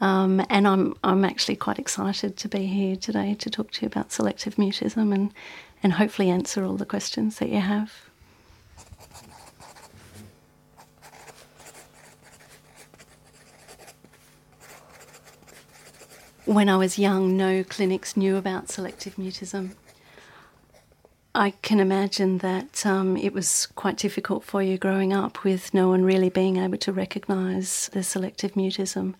Um, 0.00 0.44
and 0.48 0.68
I'm, 0.68 0.94
I'm 1.02 1.24
actually 1.24 1.56
quite 1.56 1.80
excited 1.80 2.36
to 2.36 2.48
be 2.48 2.66
here 2.66 2.94
today 2.94 3.34
to 3.34 3.50
talk 3.50 3.72
to 3.72 3.82
you 3.82 3.88
about 3.88 4.12
selective 4.12 4.54
mutism 4.54 5.12
and, 5.12 5.34
and 5.82 5.94
hopefully 5.94 6.30
answer 6.30 6.64
all 6.64 6.76
the 6.76 6.86
questions 6.86 7.38
that 7.40 7.48
you 7.48 7.60
have. 7.60 7.92
When 16.44 16.68
I 16.68 16.76
was 16.76 16.96
young, 16.96 17.36
no 17.36 17.64
clinics 17.64 18.16
knew 18.16 18.36
about 18.36 18.68
selective 18.68 19.16
mutism. 19.16 19.74
I 21.34 21.54
can 21.62 21.80
imagine 21.80 22.38
that 22.38 22.84
um, 22.84 23.16
it 23.16 23.32
was 23.32 23.66
quite 23.74 23.96
difficult 23.96 24.44
for 24.44 24.62
you 24.62 24.76
growing 24.76 25.14
up 25.14 25.44
with 25.44 25.72
no 25.72 25.88
one 25.88 26.04
really 26.04 26.28
being 26.28 26.58
able 26.58 26.76
to 26.78 26.92
recognise 26.92 27.88
the 27.94 28.02
selective 28.02 28.52
mutism. 28.52 29.14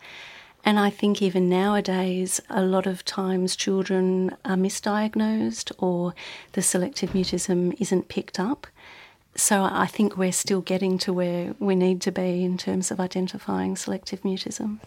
And 0.62 0.78
I 0.78 0.90
think 0.90 1.23
even 1.23 1.49
nowadays, 1.49 2.38
a 2.50 2.62
lot 2.62 2.87
of 2.87 3.02
times 3.07 3.57
children 3.57 4.37
are 4.45 4.57
misdiagnosed 4.57 5.73
or 5.78 6.14
the 6.52 6.61
selective 6.61 7.11
mutism 7.12 7.75
isn't 7.81 8.09
picked 8.09 8.38
up. 8.38 8.66
So 9.35 9.64
I 9.64 9.87
think 9.87 10.19
we're 10.19 10.33
still 10.33 10.61
getting 10.61 10.99
to 10.99 11.14
where 11.14 11.54
we 11.59 11.75
need 11.75 12.02
to 12.02 12.12
be 12.12 12.45
in 12.45 12.59
terms 12.59 12.90
of 12.90 13.00
identifying 13.00 13.75
selective 13.75 14.21
mutism. 14.21 14.81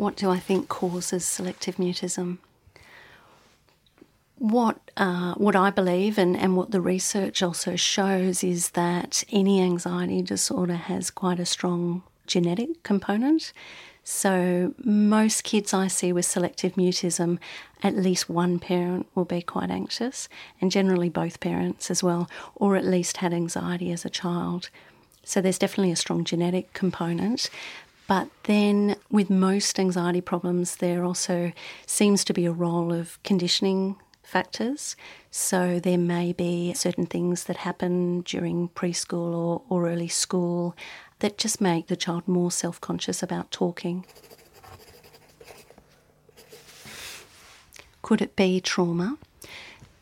What 0.00 0.16
do 0.16 0.30
I 0.30 0.38
think 0.38 0.70
causes 0.70 1.26
selective 1.26 1.76
mutism? 1.76 2.38
What, 4.38 4.78
uh, 4.96 5.34
what 5.34 5.54
I 5.54 5.68
believe 5.68 6.16
and, 6.16 6.38
and 6.38 6.56
what 6.56 6.70
the 6.70 6.80
research 6.80 7.42
also 7.42 7.76
shows 7.76 8.42
is 8.42 8.70
that 8.70 9.22
any 9.30 9.60
anxiety 9.60 10.22
disorder 10.22 10.76
has 10.76 11.10
quite 11.10 11.38
a 11.38 11.44
strong 11.44 12.02
genetic 12.26 12.82
component. 12.82 13.52
So, 14.02 14.72
most 14.82 15.44
kids 15.44 15.74
I 15.74 15.88
see 15.88 16.14
with 16.14 16.24
selective 16.24 16.76
mutism, 16.76 17.38
at 17.82 17.94
least 17.94 18.30
one 18.30 18.58
parent 18.58 19.06
will 19.14 19.26
be 19.26 19.42
quite 19.42 19.70
anxious, 19.70 20.30
and 20.62 20.70
generally 20.70 21.10
both 21.10 21.40
parents 21.40 21.90
as 21.90 22.02
well, 22.02 22.26
or 22.54 22.74
at 22.74 22.86
least 22.86 23.18
had 23.18 23.34
anxiety 23.34 23.92
as 23.92 24.06
a 24.06 24.10
child. 24.10 24.70
So, 25.24 25.42
there's 25.42 25.58
definitely 25.58 25.92
a 25.92 25.96
strong 25.96 26.24
genetic 26.24 26.72
component. 26.72 27.50
But 28.10 28.28
then, 28.42 28.96
with 29.08 29.30
most 29.30 29.78
anxiety 29.78 30.20
problems, 30.20 30.74
there 30.78 31.04
also 31.04 31.52
seems 31.86 32.24
to 32.24 32.32
be 32.32 32.44
a 32.44 32.50
role 32.50 32.92
of 32.92 33.22
conditioning 33.22 34.00
factors. 34.24 34.96
So, 35.30 35.78
there 35.78 35.96
may 35.96 36.32
be 36.32 36.74
certain 36.74 37.06
things 37.06 37.44
that 37.44 37.58
happen 37.58 38.22
during 38.22 38.70
preschool 38.70 39.32
or, 39.32 39.62
or 39.68 39.88
early 39.88 40.08
school 40.08 40.74
that 41.20 41.38
just 41.38 41.60
make 41.60 41.86
the 41.86 41.94
child 41.94 42.26
more 42.26 42.50
self 42.50 42.80
conscious 42.80 43.22
about 43.22 43.52
talking. 43.52 44.04
Could 48.02 48.22
it 48.22 48.34
be 48.34 48.60
trauma? 48.60 49.18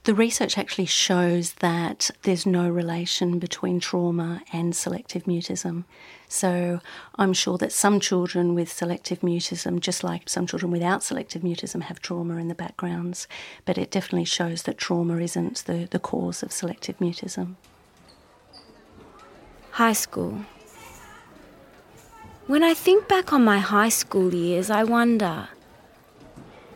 The 0.09 0.15
research 0.15 0.57
actually 0.57 0.87
shows 0.87 1.53
that 1.61 2.11
there's 2.23 2.47
no 2.47 2.67
relation 2.67 3.39
between 3.39 3.79
trauma 3.79 4.41
and 4.55 4.75
selective 4.75 5.25
mutism. 5.25 5.85
So 6.29 6.81
I'm 7.17 7.35
sure 7.35 7.59
that 7.59 7.73
some 7.73 8.01
children 8.01 8.55
with 8.55 8.73
selective 8.73 9.21
mutism, 9.21 9.81
just 9.81 10.03
like 10.03 10.27
some 10.27 10.47
children 10.47 10.73
without 10.73 11.03
selective 11.03 11.43
mutism, 11.43 11.83
have 11.83 12.01
trauma 12.01 12.37
in 12.39 12.49
the 12.49 12.55
backgrounds, 12.55 13.29
but 13.67 13.77
it 13.77 13.91
definitely 13.91 14.25
shows 14.25 14.63
that 14.63 14.79
trauma 14.79 15.19
isn't 15.19 15.67
the, 15.67 15.87
the 15.91 15.99
cause 15.99 16.43
of 16.43 16.53
selective 16.53 16.97
mutism. 17.01 17.57
High 19.73 19.93
school. 19.93 20.47
When 22.47 22.63
I 22.63 22.73
think 22.73 23.09
back 23.09 23.35
on 23.35 23.45
my 23.45 23.59
high 23.59 23.91
school 23.91 24.33
years, 24.33 24.71
I 24.71 24.85
wonder 24.85 25.51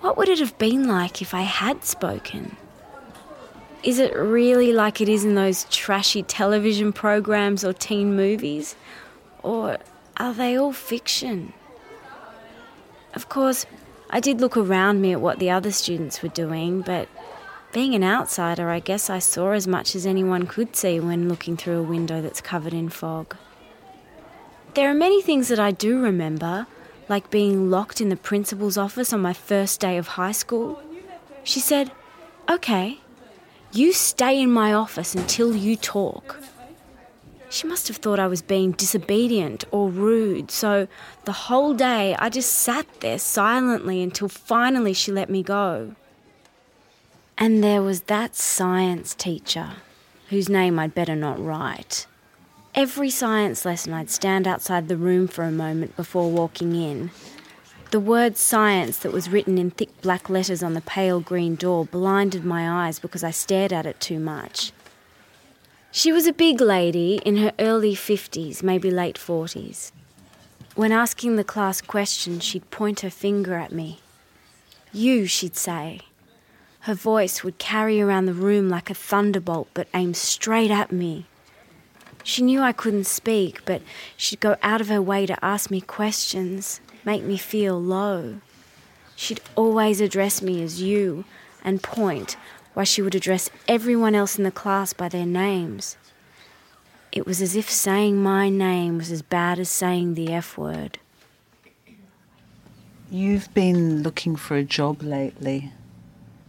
what 0.02 0.18
would 0.18 0.28
it 0.28 0.38
have 0.38 0.58
been 0.58 0.86
like 0.86 1.22
if 1.22 1.32
I 1.32 1.44
had 1.44 1.82
spoken? 1.86 2.58
Is 3.82 3.98
it 3.98 4.14
really 4.14 4.72
like 4.72 5.00
it 5.00 5.08
is 5.08 5.24
in 5.24 5.34
those 5.34 5.64
trashy 5.64 6.22
television 6.22 6.92
programs 6.92 7.64
or 7.64 7.72
teen 7.72 8.14
movies? 8.14 8.76
Or 9.42 9.78
are 10.16 10.32
they 10.32 10.56
all 10.56 10.72
fiction? 10.72 11.52
Of 13.14 13.28
course, 13.28 13.66
I 14.08 14.20
did 14.20 14.40
look 14.40 14.56
around 14.56 15.00
me 15.00 15.12
at 15.12 15.20
what 15.20 15.38
the 15.40 15.50
other 15.50 15.72
students 15.72 16.22
were 16.22 16.28
doing, 16.28 16.82
but 16.82 17.08
being 17.72 17.94
an 17.94 18.04
outsider, 18.04 18.70
I 18.70 18.78
guess 18.78 19.10
I 19.10 19.18
saw 19.18 19.50
as 19.52 19.66
much 19.66 19.96
as 19.96 20.06
anyone 20.06 20.46
could 20.46 20.76
see 20.76 21.00
when 21.00 21.28
looking 21.28 21.56
through 21.56 21.80
a 21.80 21.82
window 21.82 22.22
that's 22.22 22.40
covered 22.40 22.74
in 22.74 22.88
fog. 22.88 23.36
There 24.74 24.90
are 24.90 24.94
many 24.94 25.20
things 25.20 25.48
that 25.48 25.58
I 25.58 25.72
do 25.72 26.00
remember, 26.00 26.66
like 27.08 27.30
being 27.30 27.68
locked 27.68 28.00
in 28.00 28.10
the 28.10 28.16
principal's 28.16 28.78
office 28.78 29.12
on 29.12 29.20
my 29.20 29.32
first 29.32 29.80
day 29.80 29.98
of 29.98 30.08
high 30.08 30.32
school. 30.32 30.80
She 31.42 31.60
said, 31.60 31.90
Okay, 32.48 33.00
you 33.72 33.92
stay 33.92 34.40
in 34.40 34.50
my 34.50 34.72
office 34.72 35.14
until 35.14 35.56
you 35.56 35.76
talk. 35.76 36.38
She 37.48 37.66
must 37.66 37.88
have 37.88 37.98
thought 37.98 38.18
I 38.18 38.26
was 38.28 38.40
being 38.40 38.72
disobedient 38.72 39.64
or 39.70 39.90
rude, 39.90 40.50
so 40.50 40.88
the 41.24 41.32
whole 41.32 41.74
day 41.74 42.16
I 42.18 42.30
just 42.30 42.52
sat 42.52 42.86
there 43.00 43.18
silently 43.18 44.02
until 44.02 44.28
finally 44.28 44.94
she 44.94 45.12
let 45.12 45.28
me 45.28 45.42
go. 45.42 45.94
And 47.36 47.62
there 47.62 47.82
was 47.82 48.02
that 48.02 48.36
science 48.36 49.14
teacher, 49.14 49.72
whose 50.30 50.48
name 50.48 50.78
I'd 50.78 50.94
better 50.94 51.16
not 51.16 51.44
write. 51.44 52.06
Every 52.74 53.10
science 53.10 53.66
lesson, 53.66 53.92
I'd 53.92 54.08
stand 54.08 54.48
outside 54.48 54.88
the 54.88 54.96
room 54.96 55.28
for 55.28 55.44
a 55.44 55.52
moment 55.52 55.94
before 55.94 56.30
walking 56.30 56.74
in, 56.74 57.10
the 57.92 58.00
word 58.00 58.38
science 58.38 58.96
that 59.00 59.12
was 59.12 59.28
written 59.28 59.58
in 59.58 59.70
thick 59.70 60.00
black 60.00 60.30
letters 60.30 60.62
on 60.62 60.72
the 60.72 60.80
pale 60.80 61.20
green 61.20 61.54
door 61.54 61.84
blinded 61.84 62.42
my 62.42 62.86
eyes 62.86 62.98
because 62.98 63.22
I 63.22 63.30
stared 63.30 63.70
at 63.70 63.84
it 63.84 64.00
too 64.00 64.18
much. 64.18 64.72
She 65.90 66.10
was 66.10 66.26
a 66.26 66.32
big 66.32 66.62
lady 66.62 67.20
in 67.26 67.36
her 67.36 67.52
early 67.58 67.94
50s, 67.94 68.62
maybe 68.62 68.90
late 68.90 69.16
40s. 69.16 69.92
When 70.74 70.90
asking 70.90 71.36
the 71.36 71.44
class 71.44 71.82
questions, 71.82 72.42
she'd 72.42 72.70
point 72.70 73.00
her 73.00 73.10
finger 73.10 73.56
at 73.56 73.72
me. 73.72 74.00
You, 74.90 75.26
she'd 75.26 75.56
say. 75.56 76.00
Her 76.80 76.94
voice 76.94 77.44
would 77.44 77.58
carry 77.58 78.00
around 78.00 78.24
the 78.24 78.32
room 78.32 78.70
like 78.70 78.88
a 78.88 78.94
thunderbolt 78.94 79.68
but 79.74 79.86
aim 79.92 80.14
straight 80.14 80.70
at 80.70 80.92
me. 80.92 81.26
She 82.24 82.40
knew 82.40 82.62
I 82.62 82.72
couldn't 82.72 83.04
speak, 83.04 83.62
but 83.66 83.82
she'd 84.16 84.40
go 84.40 84.56
out 84.62 84.80
of 84.80 84.88
her 84.88 85.02
way 85.02 85.26
to 85.26 85.44
ask 85.44 85.70
me 85.70 85.82
questions 85.82 86.80
make 87.04 87.22
me 87.22 87.36
feel 87.36 87.80
low. 87.80 88.40
She'd 89.16 89.40
always 89.56 90.00
address 90.00 90.42
me 90.42 90.62
as 90.62 90.82
you 90.82 91.24
and 91.64 91.82
point, 91.82 92.36
while 92.74 92.84
she 92.84 93.02
would 93.02 93.14
address 93.14 93.50
everyone 93.68 94.14
else 94.14 94.36
in 94.38 94.44
the 94.44 94.50
class 94.50 94.92
by 94.92 95.08
their 95.08 95.26
names. 95.26 95.96
It 97.12 97.26
was 97.26 97.42
as 97.42 97.54
if 97.54 97.70
saying 97.70 98.22
my 98.22 98.48
name 98.48 98.98
was 98.98 99.10
as 99.10 99.22
bad 99.22 99.58
as 99.58 99.68
saying 99.68 100.14
the 100.14 100.32
F 100.32 100.56
word. 100.56 100.98
You've 103.10 103.52
been 103.52 104.02
looking 104.02 104.36
for 104.36 104.56
a 104.56 104.64
job 104.64 105.02
lately. 105.02 105.72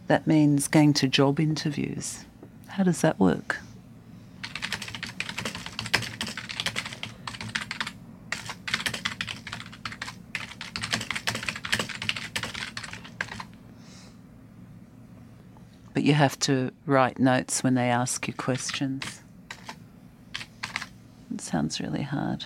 That 0.06 0.26
means 0.26 0.66
going 0.66 0.94
to 0.94 1.06
job 1.06 1.38
interviews. 1.38 2.24
How 2.68 2.82
does 2.84 3.02
that 3.02 3.20
work? 3.20 3.58
But 15.94 16.02
you 16.02 16.12
have 16.12 16.38
to 16.40 16.72
write 16.84 17.18
notes 17.18 17.62
when 17.62 17.74
they 17.74 17.88
ask 17.88 18.26
you 18.26 18.34
questions. 18.34 19.22
It 21.32 21.40
sounds 21.40 21.80
really 21.80 22.02
hard. 22.02 22.44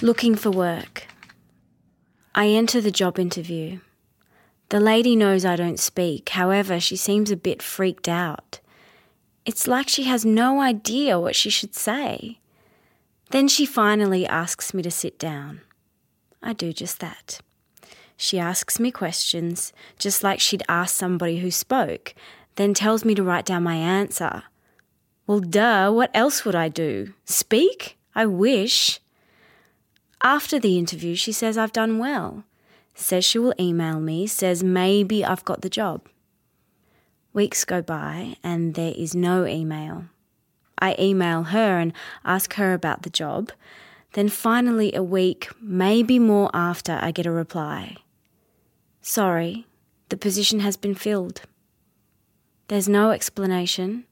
Looking 0.00 0.36
for 0.36 0.50
work. 0.50 1.06
I 2.34 2.48
enter 2.48 2.80
the 2.80 2.90
job 2.90 3.18
interview. 3.18 3.80
The 4.70 4.80
lady 4.80 5.14
knows 5.14 5.44
I 5.44 5.56
don't 5.56 5.78
speak, 5.78 6.30
however, 6.30 6.80
she 6.80 6.96
seems 6.96 7.30
a 7.30 7.36
bit 7.36 7.62
freaked 7.62 8.08
out. 8.08 8.60
It's 9.44 9.68
like 9.68 9.88
she 9.88 10.04
has 10.04 10.24
no 10.24 10.60
idea 10.60 11.20
what 11.20 11.36
she 11.36 11.50
should 11.50 11.74
say. 11.74 12.38
Then 13.30 13.46
she 13.46 13.66
finally 13.66 14.26
asks 14.26 14.72
me 14.72 14.82
to 14.82 14.90
sit 14.90 15.18
down. 15.18 15.60
I 16.42 16.54
do 16.54 16.72
just 16.72 17.00
that. 17.00 17.40
She 18.16 18.38
asks 18.38 18.78
me 18.78 18.90
questions, 18.90 19.72
just 19.98 20.22
like 20.22 20.40
she'd 20.40 20.62
ask 20.68 20.94
somebody 20.94 21.38
who 21.38 21.50
spoke, 21.50 22.14
then 22.56 22.74
tells 22.74 23.04
me 23.04 23.14
to 23.14 23.22
write 23.22 23.44
down 23.44 23.62
my 23.62 23.76
answer. 23.76 24.44
Well, 25.26 25.40
duh, 25.40 25.90
what 25.90 26.10
else 26.14 26.44
would 26.44 26.54
I 26.54 26.68
do? 26.68 27.14
Speak? 27.24 27.96
I 28.14 28.26
wish. 28.26 29.00
After 30.22 30.58
the 30.58 30.78
interview, 30.78 31.14
she 31.14 31.32
says 31.32 31.58
I've 31.58 31.72
done 31.72 31.98
well, 31.98 32.44
says 32.94 33.24
she 33.24 33.38
will 33.38 33.54
email 33.58 34.00
me, 34.00 34.26
says 34.26 34.62
maybe 34.62 35.24
I've 35.24 35.44
got 35.44 35.62
the 35.62 35.68
job. 35.68 36.08
Weeks 37.32 37.64
go 37.64 37.82
by 37.82 38.36
and 38.44 38.74
there 38.74 38.94
is 38.96 39.14
no 39.14 39.44
email. 39.44 40.04
I 40.78 40.94
email 40.98 41.44
her 41.44 41.78
and 41.78 41.92
ask 42.24 42.54
her 42.54 42.72
about 42.72 43.02
the 43.02 43.10
job. 43.10 43.50
Then 44.12 44.28
finally, 44.28 44.94
a 44.94 45.02
week, 45.02 45.48
maybe 45.60 46.20
more 46.20 46.50
after, 46.54 46.98
I 47.02 47.10
get 47.10 47.26
a 47.26 47.32
reply. 47.32 47.96
Sorry, 49.06 49.66
the 50.08 50.16
position 50.16 50.60
has 50.60 50.78
been 50.78 50.94
filled. 50.94 51.42
There's 52.68 52.88
no 52.88 53.10
explanation, 53.10 54.04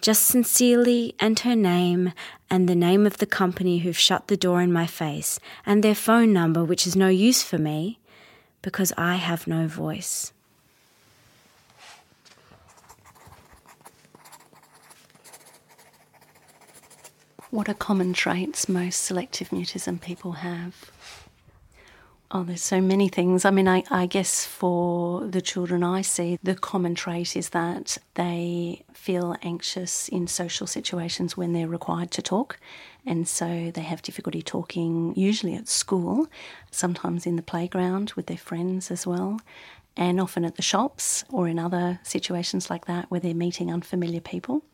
just 0.00 0.22
sincerely 0.22 1.14
and 1.20 1.38
her 1.38 1.54
name 1.54 2.12
and 2.50 2.68
the 2.68 2.74
name 2.74 3.06
of 3.06 3.18
the 3.18 3.26
company 3.26 3.78
who've 3.78 3.96
shut 3.96 4.26
the 4.26 4.36
door 4.36 4.60
in 4.60 4.72
my 4.72 4.88
face 4.88 5.38
and 5.64 5.84
their 5.84 5.94
phone 5.94 6.32
number, 6.32 6.64
which 6.64 6.84
is 6.84 6.96
no 6.96 7.06
use 7.06 7.44
for 7.44 7.58
me 7.58 8.00
because 8.60 8.92
I 8.98 9.14
have 9.14 9.46
no 9.46 9.68
voice. 9.68 10.32
What 17.50 17.68
are 17.68 17.74
common 17.74 18.12
traits 18.12 18.68
most 18.68 19.00
selective 19.04 19.50
mutism 19.50 20.00
people 20.00 20.32
have? 20.32 20.90
Oh, 22.30 22.42
there's 22.42 22.62
so 22.62 22.80
many 22.80 23.08
things. 23.08 23.44
I 23.44 23.50
mean, 23.50 23.68
I, 23.68 23.84
I, 23.90 24.06
guess 24.06 24.44
for 24.44 25.26
the 25.26 25.42
children 25.42 25.84
I 25.84 26.00
see, 26.00 26.38
the 26.42 26.54
common 26.54 26.94
trait 26.94 27.36
is 27.36 27.50
that 27.50 27.98
they 28.14 28.82
feel 28.92 29.36
anxious 29.42 30.08
in 30.08 30.26
social 30.26 30.66
situations 30.66 31.36
when 31.36 31.52
they're 31.52 31.68
required 31.68 32.10
to 32.12 32.22
talk. 32.22 32.58
And 33.06 33.28
so 33.28 33.70
they 33.72 33.82
have 33.82 34.02
difficulty 34.02 34.42
talking, 34.42 35.14
usually 35.14 35.54
at 35.54 35.68
school, 35.68 36.26
sometimes 36.70 37.26
in 37.26 37.36
the 37.36 37.42
playground 37.42 38.14
with 38.16 38.26
their 38.26 38.38
friends 38.38 38.90
as 38.90 39.06
well, 39.06 39.40
and 39.96 40.18
often 40.18 40.44
at 40.44 40.56
the 40.56 40.62
shops 40.62 41.24
or 41.30 41.46
in 41.46 41.58
other 41.58 42.00
situations 42.02 42.70
like 42.70 42.86
that 42.86 43.10
where 43.10 43.20
they're 43.20 43.34
meeting 43.34 43.70
unfamiliar 43.70 44.20
people. 44.20 44.64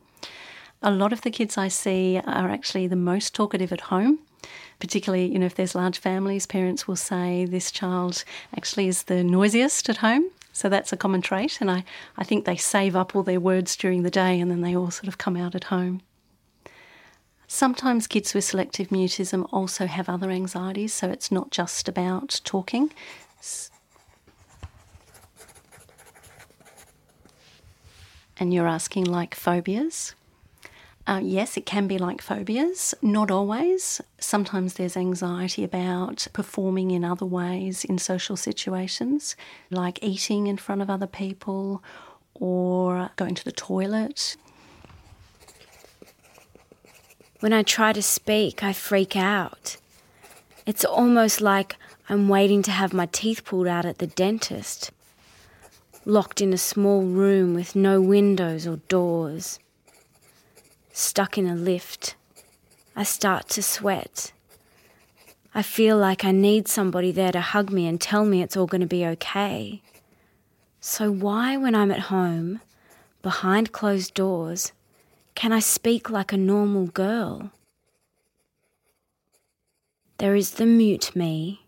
A 0.83 0.91
lot 0.91 1.13
of 1.13 1.21
the 1.23 1.31
kids 1.31 1.59
I 1.59 1.69
see 1.69 2.19
are 2.25 2.49
actually 2.49 2.87
the 2.87 2.97
most 2.97 3.35
talkative 3.35 3.73
at 3.73 3.83
home 3.83 4.21
particularly, 4.81 5.27
you 5.27 5.39
know, 5.39 5.47
if 5.47 5.55
there's 5.55 5.75
large 5.75 5.99
families, 5.99 6.47
parents 6.47 6.89
will 6.89 6.97
say 6.97 7.45
this 7.45 7.71
child 7.71 8.25
actually 8.57 8.89
is 8.89 9.05
the 9.05 9.23
noisiest 9.23 9.89
at 9.89 9.99
home. 9.99 10.31
So 10.53 10.69
that's 10.69 10.93
a 10.93 10.97
common 10.97 11.21
trait. 11.21 11.61
And 11.61 11.71
I, 11.71 11.85
I 12.17 12.25
think 12.25 12.45
they 12.45 12.57
save 12.57 12.97
up 12.97 13.15
all 13.15 13.23
their 13.23 13.39
words 13.39 13.77
during 13.77 14.03
the 14.03 14.11
day 14.11 14.41
and 14.41 14.51
then 14.51 14.63
they 14.63 14.75
all 14.75 14.91
sort 14.91 15.07
of 15.07 15.19
come 15.19 15.37
out 15.37 15.55
at 15.55 15.65
home. 15.65 16.01
Sometimes 17.47 18.07
kids 18.07 18.33
with 18.33 18.45
selective 18.45 18.89
mutism 18.89 19.47
also 19.53 19.87
have 19.87 20.09
other 20.09 20.31
anxieties, 20.31 20.95
so 20.95 21.11
it's 21.11 21.33
not 21.33 21.51
just 21.51 21.89
about 21.89 22.41
talking. 22.45 22.93
And 28.39 28.55
you're 28.55 28.69
asking 28.69 29.05
like 29.05 29.35
phobias? 29.35 30.15
Uh, 31.07 31.21
yes, 31.23 31.57
it 31.57 31.67
can 31.67 31.89
be 31.89 31.99
like 31.99 32.21
phobias, 32.21 32.95
not 33.03 33.31
always. 33.31 34.01
Sometimes 34.19 34.75
there's 34.75 34.97
anxiety 34.97 35.65
about 35.65 36.27
performing 36.33 36.91
in 36.91 37.05
other 37.05 37.27
ways 37.27 37.85
in 37.85 37.99
social 37.99 38.37
situations, 38.37 39.35
like 39.71 39.99
eating 40.03 40.47
in 40.47 40.57
front 40.57 40.83
of 40.83 40.91
other 40.91 41.07
people 41.07 41.83
or 42.35 43.11
going 43.17 43.35
to 43.35 43.45
the 43.45 43.53
toilet. 43.53 44.37
When 47.41 47.55
I 47.55 47.63
try 47.63 47.95
to 47.95 48.03
speak, 48.03 48.63
I 48.63 48.75
freak 48.75 49.17
out. 49.17 49.79
It's 50.67 50.85
almost 50.85 51.41
like 51.41 51.77
I'm 52.11 52.29
waiting 52.29 52.63
to 52.63 52.71
have 52.71 52.93
my 52.93 53.07
teeth 53.07 53.45
pulled 53.45 53.67
out 53.67 53.87
at 53.87 53.99
the 53.99 54.07
dentist, 54.07 54.91
locked 56.05 56.43
in 56.43 56.53
a 56.53 56.59
small 56.59 57.03
room 57.03 57.55
with 57.55 57.75
no 57.75 58.01
windows 58.03 58.67
or 58.67 58.77
doors 58.89 59.59
stuck 60.93 61.39
in 61.39 61.47
a 61.47 61.55
lift. 61.55 62.15
I 62.95 63.03
start 63.03 63.49
to 63.51 63.63
sweat. 63.63 64.33
I 65.55 65.63
feel 65.63 65.97
like 65.97 66.25
I 66.25 66.31
need 66.31 66.69
somebody 66.69 67.11
there 67.11 67.33
to 67.33 67.41
hug 67.41 67.71
me 67.71 67.87
and 67.87 68.01
tell 68.01 68.25
me 68.25 68.43
it's 68.43 68.57
all 68.57 68.67
going 68.67 68.83
to 68.83 68.87
be 68.87 69.05
okay. 69.07 69.83
So, 70.81 71.11
why, 71.11 71.57
when 71.57 71.75
I'm 71.75 71.91
at 71.91 72.09
home, 72.15 72.61
behind 73.23 73.73
closed 73.73 74.15
doors, 74.15 74.73
can 75.35 75.53
I 75.53 75.59
speak 75.59 76.09
like 76.09 76.33
a 76.33 76.37
normal 76.37 76.87
girl? 76.87 77.51
There 80.19 80.37
is 80.37 80.53
the 80.53 80.67
mute 80.67 81.17
me, 81.17 81.67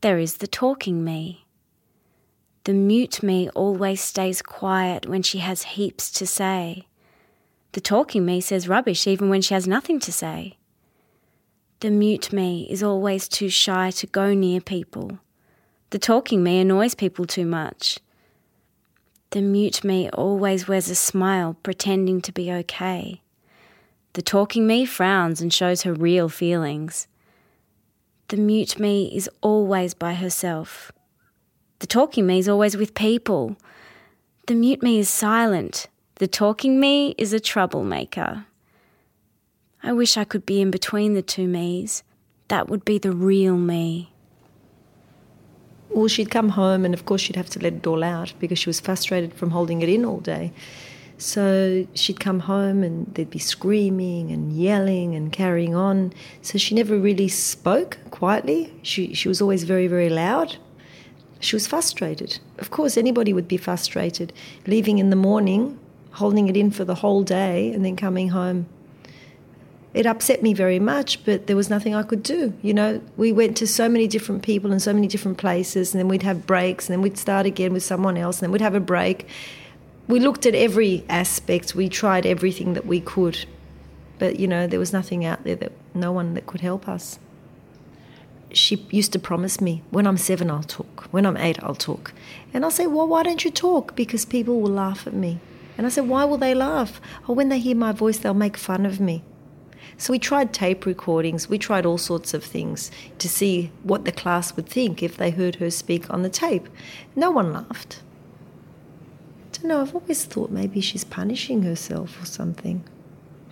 there 0.00 0.18
is 0.18 0.38
the 0.38 0.46
talking 0.46 1.04
me. 1.04 1.44
The 2.64 2.72
mute 2.72 3.22
me 3.22 3.48
always 3.50 4.00
stays 4.00 4.42
quiet 4.42 5.06
when 5.06 5.22
she 5.22 5.38
has 5.38 5.62
heaps 5.62 6.10
to 6.12 6.26
say. 6.26 6.87
The 7.78 7.82
talking 7.82 8.26
me 8.26 8.40
says 8.40 8.66
rubbish 8.66 9.06
even 9.06 9.28
when 9.28 9.40
she 9.40 9.54
has 9.54 9.68
nothing 9.68 10.00
to 10.00 10.10
say. 10.10 10.56
The 11.78 11.90
mute 11.90 12.32
me 12.32 12.66
is 12.68 12.82
always 12.82 13.28
too 13.28 13.48
shy 13.50 13.92
to 13.92 14.06
go 14.08 14.34
near 14.34 14.60
people. 14.60 15.20
The 15.90 16.00
talking 16.00 16.42
me 16.42 16.58
annoys 16.58 16.96
people 16.96 17.24
too 17.24 17.46
much. 17.46 18.00
The 19.30 19.42
mute 19.42 19.84
me 19.84 20.10
always 20.10 20.66
wears 20.66 20.90
a 20.90 20.96
smile, 20.96 21.54
pretending 21.62 22.20
to 22.22 22.32
be 22.32 22.50
okay. 22.50 23.22
The 24.14 24.22
talking 24.22 24.66
me 24.66 24.84
frowns 24.84 25.40
and 25.40 25.54
shows 25.54 25.82
her 25.82 25.94
real 25.94 26.28
feelings. 26.28 27.06
The 28.26 28.38
mute 28.38 28.80
me 28.80 29.14
is 29.14 29.30
always 29.40 29.94
by 29.94 30.14
herself. 30.14 30.90
The 31.78 31.86
talking 31.86 32.26
me 32.26 32.40
is 32.40 32.48
always 32.48 32.76
with 32.76 32.94
people. 32.94 33.56
The 34.48 34.56
mute 34.56 34.82
me 34.82 34.98
is 34.98 35.08
silent, 35.08 35.86
the 36.18 36.26
talking 36.26 36.80
me 36.80 37.14
is 37.16 37.32
a 37.32 37.40
troublemaker. 37.40 38.44
I 39.82 39.92
wish 39.92 40.16
I 40.16 40.24
could 40.24 40.44
be 40.44 40.60
in 40.60 40.70
between 40.70 41.14
the 41.14 41.22
two 41.22 41.46
me's. 41.46 42.02
That 42.48 42.68
would 42.68 42.84
be 42.84 42.98
the 42.98 43.12
real 43.12 43.56
me. 43.56 44.12
Well, 45.90 46.08
she'd 46.08 46.30
come 46.30 46.50
home, 46.50 46.84
and 46.84 46.92
of 46.92 47.06
course, 47.06 47.20
she'd 47.20 47.36
have 47.36 47.50
to 47.50 47.60
let 47.60 47.72
it 47.72 47.86
all 47.86 48.02
out 48.02 48.34
because 48.40 48.58
she 48.58 48.68
was 48.68 48.80
frustrated 48.80 49.32
from 49.32 49.50
holding 49.50 49.80
it 49.80 49.88
in 49.88 50.04
all 50.04 50.18
day. 50.18 50.52
So 51.18 51.86
she'd 51.94 52.20
come 52.20 52.40
home, 52.40 52.82
and 52.82 53.12
there'd 53.14 53.30
be 53.30 53.38
screaming 53.38 54.30
and 54.32 54.52
yelling 54.52 55.14
and 55.14 55.32
carrying 55.32 55.74
on. 55.74 56.12
So 56.42 56.58
she 56.58 56.74
never 56.74 56.98
really 56.98 57.28
spoke 57.28 57.98
quietly. 58.10 58.72
She, 58.82 59.14
she 59.14 59.28
was 59.28 59.40
always 59.40 59.64
very, 59.64 59.86
very 59.86 60.10
loud. 60.10 60.56
She 61.40 61.54
was 61.54 61.66
frustrated. 61.66 62.40
Of 62.58 62.70
course, 62.70 62.96
anybody 62.96 63.32
would 63.32 63.48
be 63.48 63.56
frustrated. 63.56 64.32
Leaving 64.66 64.98
in 64.98 65.10
the 65.10 65.16
morning, 65.16 65.78
holding 66.12 66.48
it 66.48 66.56
in 66.56 66.70
for 66.70 66.84
the 66.84 66.96
whole 66.96 67.22
day 67.22 67.72
and 67.72 67.84
then 67.84 67.96
coming 67.96 68.28
home. 68.30 68.66
It 69.94 70.06
upset 70.06 70.42
me 70.42 70.52
very 70.52 70.78
much, 70.78 71.24
but 71.24 71.46
there 71.46 71.56
was 71.56 71.70
nothing 71.70 71.94
I 71.94 72.02
could 72.02 72.22
do. 72.22 72.52
You 72.62 72.74
know, 72.74 73.00
we 73.16 73.32
went 73.32 73.56
to 73.56 73.66
so 73.66 73.88
many 73.88 74.06
different 74.06 74.42
people 74.42 74.70
and 74.70 74.82
so 74.82 74.92
many 74.92 75.06
different 75.06 75.38
places, 75.38 75.92
and 75.92 75.98
then 75.98 76.08
we'd 76.08 76.22
have 76.22 76.46
breaks, 76.46 76.88
and 76.88 76.92
then 76.94 77.02
we'd 77.02 77.18
start 77.18 77.46
again 77.46 77.72
with 77.72 77.82
someone 77.82 78.16
else, 78.16 78.36
and 78.36 78.44
then 78.44 78.52
we'd 78.52 78.60
have 78.60 78.74
a 78.74 78.80
break. 78.80 79.26
We 80.06 80.20
looked 80.20 80.46
at 80.46 80.54
every 80.54 81.04
aspect, 81.08 81.74
we 81.74 81.88
tried 81.88 82.26
everything 82.26 82.74
that 82.74 82.86
we 82.86 83.00
could, 83.00 83.46
but 84.18 84.38
you 84.38 84.46
know, 84.46 84.66
there 84.66 84.78
was 84.78 84.92
nothing 84.92 85.24
out 85.24 85.44
there 85.44 85.56
that 85.56 85.72
no 85.94 86.12
one 86.12 86.34
that 86.34 86.46
could 86.46 86.60
help 86.60 86.86
us. 86.88 87.18
She 88.52 88.86
used 88.90 89.12
to 89.12 89.18
promise 89.18 89.60
me, 89.60 89.82
when 89.90 90.06
I'm 90.06 90.16
seven, 90.16 90.50
I'll 90.50 90.62
talk. 90.62 91.08
When 91.10 91.26
I'm 91.26 91.36
eight, 91.36 91.62
I'll 91.62 91.74
talk. 91.74 92.12
And 92.54 92.64
I'll 92.64 92.70
say, 92.70 92.86
well, 92.86 93.06
why 93.06 93.22
don't 93.22 93.44
you 93.44 93.50
talk? 93.50 93.94
Because 93.96 94.24
people 94.24 94.60
will 94.60 94.70
laugh 94.70 95.06
at 95.06 95.12
me. 95.12 95.40
And 95.78 95.86
I 95.86 95.90
said, 95.90 96.08
Why 96.08 96.24
will 96.24 96.36
they 96.36 96.54
laugh? 96.54 97.00
Oh, 97.28 97.32
when 97.32 97.48
they 97.48 97.60
hear 97.60 97.76
my 97.76 97.92
voice, 97.92 98.18
they'll 98.18 98.34
make 98.34 98.56
fun 98.56 98.84
of 98.84 99.00
me. 99.00 99.22
So 99.96 100.12
we 100.12 100.18
tried 100.18 100.52
tape 100.52 100.84
recordings, 100.84 101.48
we 101.48 101.58
tried 101.58 101.86
all 101.86 101.98
sorts 101.98 102.34
of 102.34 102.44
things 102.44 102.90
to 103.18 103.28
see 103.28 103.70
what 103.82 104.04
the 104.04 104.12
class 104.12 104.54
would 104.54 104.68
think 104.68 105.02
if 105.02 105.16
they 105.16 105.30
heard 105.30 105.56
her 105.56 105.70
speak 105.70 106.10
on 106.10 106.22
the 106.22 106.28
tape. 106.28 106.68
No 107.16 107.30
one 107.30 107.52
laughed. 107.52 108.00
I 109.46 109.56
don't 109.56 109.68
know, 109.68 109.80
I've 109.80 109.94
always 109.94 110.24
thought 110.24 110.50
maybe 110.50 110.80
she's 110.80 111.04
punishing 111.04 111.62
herself 111.62 112.22
or 112.22 112.26
something. 112.26 112.84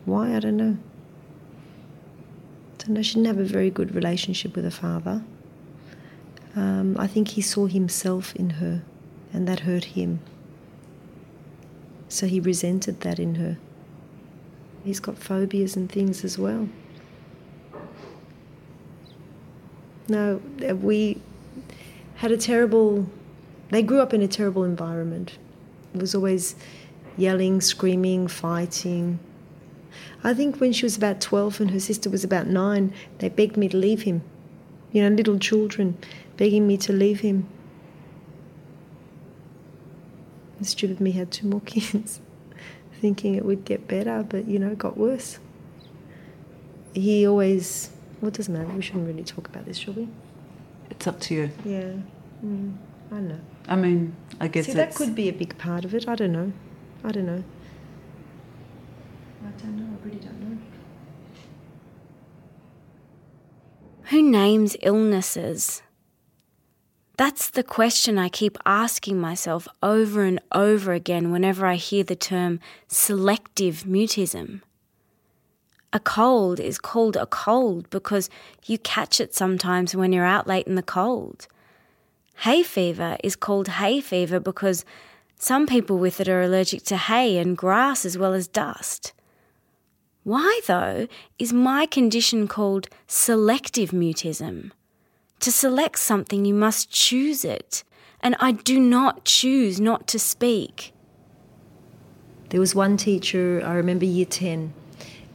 Why? 0.05 0.37
I 0.37 0.41
don't 0.41 0.57
know. 0.57 0.77
I 2.75 2.85
don't 2.85 2.91
know, 2.91 3.03
she 3.03 3.15
didn't 3.15 3.27
have 3.27 3.39
a 3.39 3.45
very 3.45 3.71
good 3.71 3.95
relationship 3.95 4.55
with 4.55 4.65
her 4.65 4.71
father. 4.71 5.25
Um, 6.55 6.97
I 6.99 7.07
think 7.07 7.29
he 7.29 7.41
saw 7.41 7.67
himself 7.67 8.37
in 8.37 8.51
her, 8.51 8.83
and 9.33 9.49
that 9.49 9.61
hurt 9.61 9.85
him. 9.85 10.21
So 12.09 12.27
he 12.27 12.40
resented 12.40 13.01
that 13.01 13.19
in 13.19 13.37
her. 13.37 13.59
He's 14.85 15.01
got 15.01 15.19
phobias 15.19 15.77
and 15.77 15.90
things 15.90 16.25
as 16.25 16.38
well. 16.38 16.69
No, 20.09 20.40
uh, 20.69 20.77
we 20.77 21.21
had 22.16 22.31
a 22.31 22.37
terrible, 22.37 23.07
they 23.71 23.83
grew 23.83 24.01
up 24.01 24.14
in 24.14 24.23
a 24.23 24.29
terrible 24.29 24.62
environment. 24.62 25.38
It 25.95 26.01
was 26.01 26.14
always 26.14 26.55
yelling, 27.16 27.61
screaming, 27.61 28.29
fighting. 28.29 29.19
I 30.23 30.35
think 30.35 30.61
when 30.61 30.73
she 30.73 30.85
was 30.85 30.97
about 30.97 31.21
12 31.21 31.61
and 31.61 31.71
her 31.73 31.81
sister 31.81 32.09
was 32.09 32.23
about 32.23 32.47
nine, 32.47 32.92
they 33.19 33.29
begged 33.29 33.57
me 33.57 33.69
to 33.69 33.77
leave 33.77 34.03
him. 34.03 34.23
You 34.92 35.03
know, 35.03 35.14
little 35.14 35.38
children 35.38 35.97
begging 36.37 36.66
me 36.66 36.77
to 36.79 36.92
leave 36.92 37.21
him. 37.21 37.49
Stupid 40.62 41.01
me 41.01 41.12
had 41.12 41.31
two 41.31 41.47
more 41.47 41.61
kids, 41.61 42.21
thinking 43.01 43.35
it 43.35 43.45
would 43.45 43.64
get 43.64 43.87
better, 43.87 44.25
but 44.29 44.49
you 44.49 44.59
know, 44.59 44.69
it 44.69 44.79
got 44.79 44.97
worse. 44.97 45.38
He 46.95 47.27
always, 47.27 47.90
well, 48.21 48.29
it 48.29 48.35
doesn't 48.35 48.53
matter, 48.53 48.66
we 48.69 48.81
shouldn't 48.81 49.07
really 49.07 49.23
talk 49.25 49.49
about 49.49 49.66
this, 49.66 49.77
shall 49.77 49.95
we? 49.95 50.09
It's 50.90 51.07
up 51.07 51.21
to 51.21 51.35
you. 51.35 51.51
Yeah, 51.64 51.92
mm, 52.45 52.75
I 53.11 53.14
don't 53.14 53.29
know. 53.29 53.40
I 53.69 53.77
mean, 53.77 54.16
I 54.40 54.49
guess 54.49 54.66
See, 54.66 54.73
that 54.73 54.95
could 54.95 55.14
be 55.14 55.29
a 55.29 55.33
big 55.33 55.59
part 55.59 55.85
of 55.85 55.95
it. 55.95 56.09
I 56.09 56.14
don't 56.14 56.33
know. 56.33 56.53
I 57.05 57.12
don't 57.12 57.27
know. 57.27 57.45
I 59.45 59.51
don't 59.62 59.77
know. 59.77 59.85
I 59.85 60.07
really 60.07 60.19
don't 60.19 60.40
know. 60.40 60.59
Who 64.05 64.23
names 64.23 64.77
illnesses? 64.83 65.83
That's 67.17 67.49
the 67.49 67.63
question 67.63 68.19
I 68.19 68.29
keep 68.29 68.59
asking 68.67 69.19
myself 69.19 69.67
over 69.83 70.25
and 70.25 70.39
over 70.53 70.93
again 70.93 71.31
whenever 71.31 71.65
I 71.65 71.77
hear 71.77 72.05
the 72.05 72.15
term 72.15 72.61
selective 72.89 73.85
mutism. 73.85 74.61
A 75.95 76.01
cold 76.01 76.61
is 76.61 76.79
called 76.79 77.17
a 77.17 77.25
cold 77.25 77.89
because 77.89 78.29
you 78.67 78.77
catch 78.77 79.19
it 79.19 79.35
sometimes 79.35 79.97
when 79.97 80.13
you're 80.13 80.27
out 80.27 80.47
late 80.47 80.67
in 80.67 80.75
the 80.75 80.83
cold. 80.83 81.47
Hay 82.41 82.63
fever 82.63 83.17
is 83.25 83.35
called 83.35 83.69
hay 83.69 84.03
fever 84.03 84.39
because 84.39 84.85
some 85.39 85.67
people 85.67 85.97
with 85.97 86.21
it 86.21 86.29
are 86.29 86.43
allergic 86.43 86.83
to 86.85 86.99
hay 86.99 87.39
and 87.39 87.57
grass 87.57 88.05
as 88.05 88.19
well 88.19 88.35
as 88.35 88.47
dust. 88.47 89.15
Why, 90.23 90.61
though, 90.67 91.07
is 91.39 91.53
my 91.53 91.87
condition 91.87 92.47
called 92.47 92.89
selective 93.07 93.91
mutism? 93.93 94.73
To 95.40 95.53
select 95.53 95.99
something, 95.99 96.44
you 96.44 96.55
must 96.55 96.90
choose 96.90 97.44
it, 97.44 97.85
and 98.20 98.37
I 98.40 98.53
do 98.53 98.81
not 98.81 99.25
choose 99.25 99.81
not 99.81 100.07
to 100.09 100.18
speak. 100.18 100.92
There 102.51 102.61
was 102.61 102.75
one 102.75 102.96
teacher, 102.96 103.62
I 103.64 103.75
remember 103.75 104.05
year 104.05 104.25
10, 104.25 104.72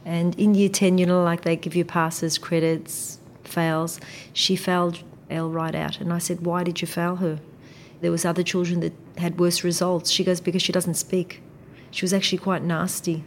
and 0.04 0.38
in 0.38 0.54
year 0.54 0.68
10, 0.68 0.98
you 0.98 1.06
know, 1.06 1.22
like 1.22 1.42
they 1.42 1.56
give 1.56 1.76
you 1.76 1.84
passes, 1.84 2.38
credits, 2.38 3.18
fails. 3.44 4.00
She 4.32 4.56
failed 4.56 5.02
Elle 5.30 5.50
right 5.50 5.74
out, 5.74 6.00
and 6.00 6.12
I 6.12 6.18
said, 6.18 6.44
Why 6.44 6.64
did 6.64 6.80
you 6.80 6.88
fail 6.88 7.16
her? 7.16 7.38
There 8.00 8.10
was 8.10 8.24
other 8.24 8.42
children 8.42 8.80
that 8.80 8.92
had 9.18 9.38
worse 9.38 9.62
results. 9.62 10.10
She 10.10 10.24
goes, 10.24 10.40
Because 10.40 10.62
she 10.62 10.72
doesn't 10.72 10.94
speak. 10.94 11.42
She 11.90 12.04
was 12.04 12.12
actually 12.12 12.38
quite 12.38 12.62
nasty, 12.62 13.22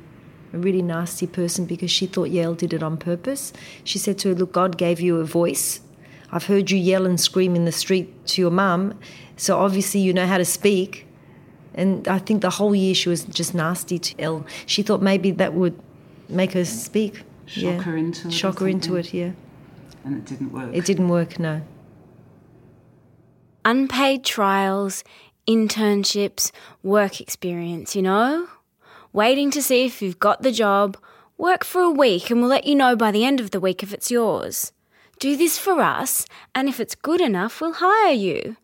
a 0.52 0.58
really 0.58 0.82
nasty 0.82 1.28
person 1.28 1.66
because 1.66 1.92
she 1.92 2.08
thought 2.08 2.34
Elle 2.34 2.56
did 2.56 2.74
it 2.74 2.84
on 2.84 2.98
purpose. 2.98 3.54
She 3.84 4.00
said 4.00 4.18
to 4.20 4.30
her, 4.30 4.36
Look, 4.36 4.52
God 4.52 4.78
gave 4.78 5.00
you 5.00 5.18
a 5.18 5.26
voice. 5.26 5.80
I've 6.32 6.46
heard 6.46 6.72
you 6.72 6.78
yell 6.78 7.06
and 7.06 7.20
scream 7.20 7.56
in 7.56 7.66
the 7.66 7.72
street 7.72 8.26
to 8.28 8.42
your 8.42 8.52
mum, 8.52 9.00
so 9.38 9.58
obviously 9.58 10.02
you 10.02 10.14
know 10.14 10.28
how 10.28 10.38
to 10.38 10.46
speak. 10.46 11.08
And 11.74 12.08
I 12.08 12.20
think 12.20 12.42
the 12.42 12.50
whole 12.50 12.74
year 12.74 12.96
she 12.96 13.10
was 13.10 13.26
just 13.26 13.54
nasty 13.54 14.00
to 14.00 14.22
Elle. 14.22 14.46
She 14.66 14.82
thought 14.82 15.02
maybe 15.02 15.32
that 15.32 15.54
would 15.54 15.80
make 16.30 16.54
her 16.54 16.66
speak. 16.66 17.24
Shock 17.46 17.64
yeah. 17.64 17.82
her 17.82 17.98
into 17.98 18.28
it. 18.28 18.32
or 18.32 18.32
Shock 18.32 18.60
her 18.60 18.68
into 18.68 18.96
it, 18.96 19.14
yeah. 19.14 19.32
And 20.04 20.18
it 20.18 20.26
didn't 20.26 20.52
work. 20.52 20.70
It 20.74 20.86
didn't 20.86 21.10
work, 21.10 21.40
no. 21.40 21.62
Unpaid 23.66 24.24
trials, 24.24 25.04
internships, 25.48 26.52
work 26.84 27.20
experience, 27.20 27.96
you 27.96 28.02
know? 28.02 28.48
Waiting 29.12 29.52
to 29.52 29.62
see 29.62 29.86
if 29.86 30.02
you've 30.02 30.20
got 30.20 30.42
the 30.42 30.52
job. 30.52 30.98
Work 31.38 31.64
for 31.64 31.82
a 31.82 31.90
week 31.90 32.30
and 32.30 32.40
we'll 32.40 32.50
let 32.50 32.66
you 32.66 32.76
know 32.76 32.96
by 32.96 33.12
the 33.12 33.26
end 33.26 33.40
of 33.40 33.52
the 33.52 33.60
week 33.60 33.84
if 33.84 33.94
it's 33.94 34.12
yours. 34.12 34.72
Do 35.20 35.38
this 35.38 35.58
for 35.58 35.82
us, 35.82 36.26
and 36.54 36.68
if 36.68 36.80
it's 36.80 36.96
good 36.96 37.22
enough, 37.22 37.62
we'll 37.62 37.74
hire 37.74 38.14
you. 38.14 38.58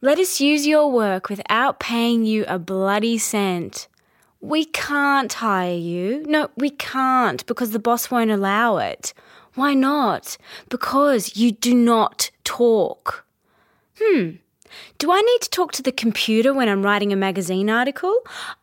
Let 0.00 0.18
us 0.18 0.40
use 0.40 0.66
your 0.66 0.90
work 0.90 1.28
without 1.28 1.80
paying 1.80 2.24
you 2.24 2.44
a 2.46 2.58
bloody 2.58 3.18
cent. 3.18 3.88
We 4.40 4.64
can't 4.64 5.32
hire 5.32 5.76
you. 5.76 6.22
No, 6.26 6.50
we 6.56 6.70
can't 6.70 7.44
because 7.46 7.70
the 7.70 7.78
boss 7.78 8.10
won't 8.10 8.30
allow 8.30 8.76
it. 8.78 9.14
Why 9.54 9.74
not? 9.74 10.36
Because 10.68 11.36
you 11.36 11.50
do 11.50 11.74
not 11.74 12.30
talk. 12.44 13.24
Hmm. 13.98 14.32
Do 14.98 15.12
I 15.12 15.20
need 15.20 15.40
to 15.42 15.50
talk 15.50 15.72
to 15.72 15.82
the 15.82 15.92
computer 15.92 16.52
when 16.54 16.68
I'm 16.68 16.82
writing 16.82 17.12
a 17.12 17.16
magazine 17.16 17.70
article? 17.70 18.14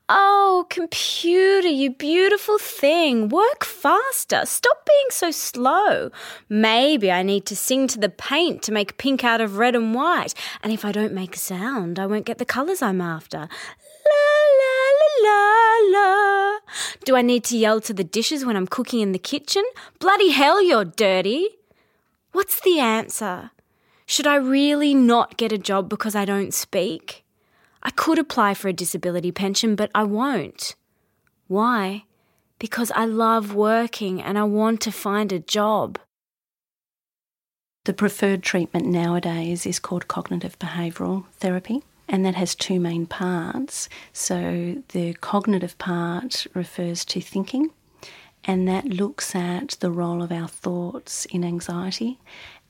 Oh, 0.10 0.66
computer, 0.70 1.68
you 1.68 1.92
beautiful 1.92 2.58
thing. 2.58 3.30
Work 3.30 3.64
faster. 3.64 4.46
Stop 4.46 4.86
being 4.86 5.10
so 5.10 5.32
slow. 5.32 6.12
Maybe 6.50 7.12
I 7.12 7.24
need 7.24 7.46
to 7.48 7.56
sing 7.56 7.88
to 7.88 8.00
the 8.00 8.10
paint 8.10 8.62
to 8.64 8.72
make 8.72 8.98
pink 8.98 9.24
out 9.24 9.42
of 9.42 9.58
red 9.58 9.76
and 9.76 9.96
white. 9.96 10.34
And 10.62 10.74
if 10.74 10.86
I 10.86 10.92
don't 10.92 11.14
make 11.14 11.36
sound, 11.36 12.00
I 12.00 12.06
won't 12.06 12.26
get 12.26 12.38
the 12.38 12.46
colours 12.46 12.82
I'm 12.82 13.02
after. 13.02 13.38
La 13.38 14.34
la 14.62 14.78
la 15.24 15.30
la 15.30 16.00
la. 16.00 16.60
Do 17.06 17.16
I 17.16 17.22
need 17.22 17.44
to 17.46 17.58
yell 17.58 17.80
to 17.82 17.94
the 17.94 18.04
dishes 18.04 18.46
when 18.46 18.56
I'm 18.56 18.68
cooking 18.68 19.00
in 19.00 19.14
the 19.14 19.20
kitchen? 19.20 19.64
Bloody 20.00 20.32
hell, 20.32 20.62
you're 20.62 20.86
dirty. 20.86 21.50
What's 22.34 22.60
the 22.62 22.80
answer? 22.80 23.52
Should 24.06 24.28
I 24.28 24.36
really 24.36 24.94
not 24.94 25.38
get 25.38 25.52
a 25.52 25.58
job 25.58 25.90
because 25.90 26.16
I 26.16 26.26
don't 26.26 26.54
speak? 26.54 27.24
I 27.82 27.90
could 27.90 28.18
apply 28.18 28.54
for 28.54 28.68
a 28.68 28.74
disability 28.74 29.32
pension, 29.32 29.76
but 29.76 29.92
I 29.94 30.04
won't. 30.04 30.76
Why? 31.48 32.06
Because 32.60 32.92
I 32.92 33.06
love 33.06 33.54
working 33.54 34.22
and 34.22 34.38
I 34.38 34.44
want 34.44 34.82
to 34.82 34.92
find 34.92 35.32
a 35.32 35.40
job. 35.40 36.00
The 37.86 37.94
preferred 37.94 38.44
treatment 38.44 38.86
nowadays 38.86 39.66
is 39.66 39.80
called 39.80 40.08
cognitive 40.08 40.58
behavioural 40.58 41.26
therapy, 41.34 41.84
and 42.08 42.26
that 42.26 42.36
has 42.36 42.56
two 42.56 42.80
main 42.80 43.06
parts. 43.06 43.90
So, 44.14 44.82
the 44.94 45.14
cognitive 45.16 45.78
part 45.78 46.48
refers 46.54 47.04
to 47.06 47.20
thinking, 47.20 47.72
and 48.46 48.70
that 48.70 48.86
looks 48.86 49.36
at 49.36 49.76
the 49.82 49.92
role 49.92 50.24
of 50.24 50.32
our 50.32 50.48
thoughts 50.48 51.26
in 51.26 51.44
anxiety. 51.44 52.20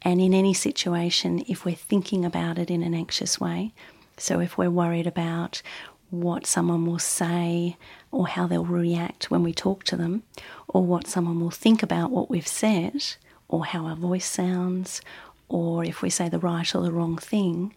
And 0.04 0.20
in 0.20 0.34
any 0.34 0.54
situation, 0.54 1.44
if 1.48 1.66
we're 1.66 1.76
thinking 1.76 2.26
about 2.26 2.58
it 2.58 2.70
in 2.70 2.84
an 2.84 2.94
anxious 2.94 3.40
way, 3.40 3.74
so 4.18 4.40
if 4.40 4.58
we're 4.58 4.70
worried 4.70 5.08
about 5.08 5.62
what 6.10 6.46
someone 6.46 6.86
will 6.86 7.00
say 7.00 7.76
or 8.12 8.28
how 8.28 8.46
they'll 8.46 8.66
react 8.66 9.32
when 9.32 9.42
we 9.42 9.54
talk 9.54 9.84
to 9.86 9.96
them, 9.96 10.24
or 10.68 10.86
what 10.86 11.08
someone 11.08 11.40
will 11.40 11.50
think 11.50 11.82
about 11.82 12.12
what 12.12 12.30
we've 12.30 12.48
said, 12.48 13.04
or 13.48 13.66
how 13.66 13.86
our 13.86 13.96
voice 13.96 14.26
sounds, 14.26 15.02
or 15.50 15.84
if 15.84 16.02
we 16.02 16.10
say 16.10 16.30
the 16.30 16.40
right 16.40 16.76
or 16.76 16.84
the 16.84 16.92
wrong 16.92 17.18
thing, 17.18 17.74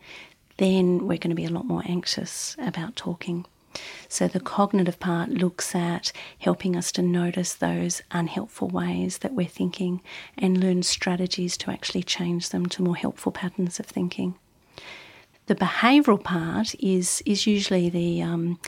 then 0.59 1.07
we're 1.07 1.19
going 1.19 1.31
to 1.31 1.35
be 1.35 1.47
a 1.47 1.51
lot 1.51 1.67
more 1.67 1.83
anxious 1.87 2.57
about 2.59 2.97
talking. 2.97 3.47
So 4.09 4.29
the 4.29 4.41
cognitive 4.41 5.01
part 5.01 5.31
looks 5.31 5.75
at 5.75 6.12
helping 6.39 6.77
us 6.77 6.93
to 6.93 7.03
notice 7.03 7.55
those 7.55 8.03
unhelpful 8.11 8.69
ways 8.69 9.19
that 9.19 9.35
we're 9.35 9.47
thinking 9.47 10.01
and 10.39 10.59
learn 10.59 10.83
strategies 10.83 11.57
to 11.59 11.71
actually 11.71 12.03
change 12.03 12.51
them 12.51 12.67
to 12.67 12.83
more 12.83 12.97
helpful 12.97 13.33
patterns 13.33 13.81
of 13.81 13.87
thinking. 13.87 14.37
The 15.47 15.55
behavioural 15.55 16.23
part 16.23 16.75
is 16.81 17.23
is 17.25 17.47
usually 17.47 17.89
the 17.89 18.23
um, 18.23 18.59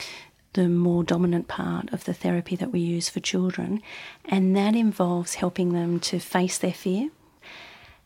the 0.53 0.67
more 0.67 1.03
dominant 1.03 1.47
part 1.47 1.91
of 1.93 2.05
the 2.05 2.13
therapy 2.13 2.55
that 2.55 2.71
we 2.71 2.79
use 2.79 3.09
for 3.09 3.19
children, 3.19 3.81
and 4.25 4.55
that 4.55 4.75
involves 4.75 5.35
helping 5.35 5.73
them 5.73 5.99
to 5.99 6.19
face 6.19 6.57
their 6.57 6.73
fear, 6.73 7.09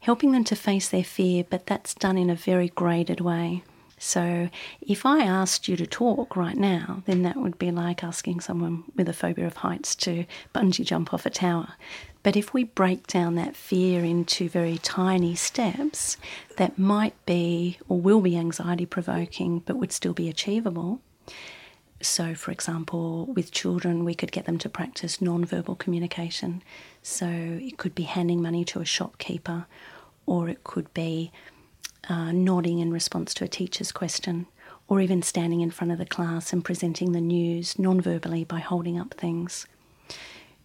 helping 0.01 0.31
them 0.31 0.43
to 0.45 0.55
face 0.55 0.89
their 0.89 1.03
fear, 1.03 1.45
but 1.49 1.67
that's 1.67 1.93
done 1.93 2.17
in 2.17 2.29
a 2.29 2.35
very 2.35 2.69
graded 2.69 3.21
way. 3.21 3.63
So, 4.05 4.49
if 4.81 5.05
I 5.05 5.19
asked 5.19 5.69
you 5.69 5.77
to 5.77 5.87
talk 5.87 6.35
right 6.35 6.57
now, 6.57 7.03
then 7.05 7.23
that 7.23 7.37
would 7.37 7.57
be 7.57 7.71
like 7.71 8.03
asking 8.03 8.41
someone 8.41 8.83
with 8.97 9.07
a 9.07 9.13
phobia 9.13 9.47
of 9.47 9.55
heights 9.55 9.95
to 9.95 10.25
bungee 10.53 10.83
jump 10.83 11.13
off 11.13 11.25
a 11.25 11.29
tower. 11.29 11.75
But 12.21 12.35
if 12.35 12.53
we 12.53 12.65
break 12.65 13.07
down 13.07 13.35
that 13.35 13.55
fear 13.55 14.03
into 14.03 14.49
very 14.49 14.77
tiny 14.77 15.35
steps 15.35 16.17
that 16.57 16.77
might 16.77 17.15
be 17.25 17.77
or 17.87 17.97
will 17.97 18.19
be 18.19 18.35
anxiety 18.35 18.85
provoking 18.85 19.59
but 19.59 19.77
would 19.77 19.93
still 19.93 20.13
be 20.13 20.27
achievable. 20.27 20.99
So, 22.01 22.35
for 22.35 22.51
example, 22.51 23.27
with 23.27 23.51
children, 23.51 24.03
we 24.03 24.15
could 24.15 24.33
get 24.33 24.43
them 24.43 24.57
to 24.57 24.69
practice 24.69 25.21
non-verbal 25.21 25.77
communication. 25.77 26.61
So, 27.01 27.25
it 27.27 27.77
could 27.77 27.95
be 27.95 28.03
handing 28.03 28.41
money 28.41 28.65
to 28.65 28.81
a 28.81 28.85
shopkeeper, 28.85 29.65
or 30.25 30.49
it 30.49 30.65
could 30.65 30.93
be 30.93 31.31
uh, 32.09 32.31
nodding 32.31 32.79
in 32.79 32.91
response 32.91 33.33
to 33.35 33.43
a 33.43 33.47
teacher's 33.47 33.91
question, 33.91 34.47
or 34.87 34.99
even 34.99 35.21
standing 35.21 35.61
in 35.61 35.71
front 35.71 35.91
of 35.91 35.97
the 35.97 36.05
class 36.05 36.51
and 36.53 36.65
presenting 36.65 37.11
the 37.11 37.21
news 37.21 37.77
non 37.79 38.01
verbally 38.01 38.43
by 38.43 38.59
holding 38.59 38.99
up 38.99 39.13
things. 39.13 39.65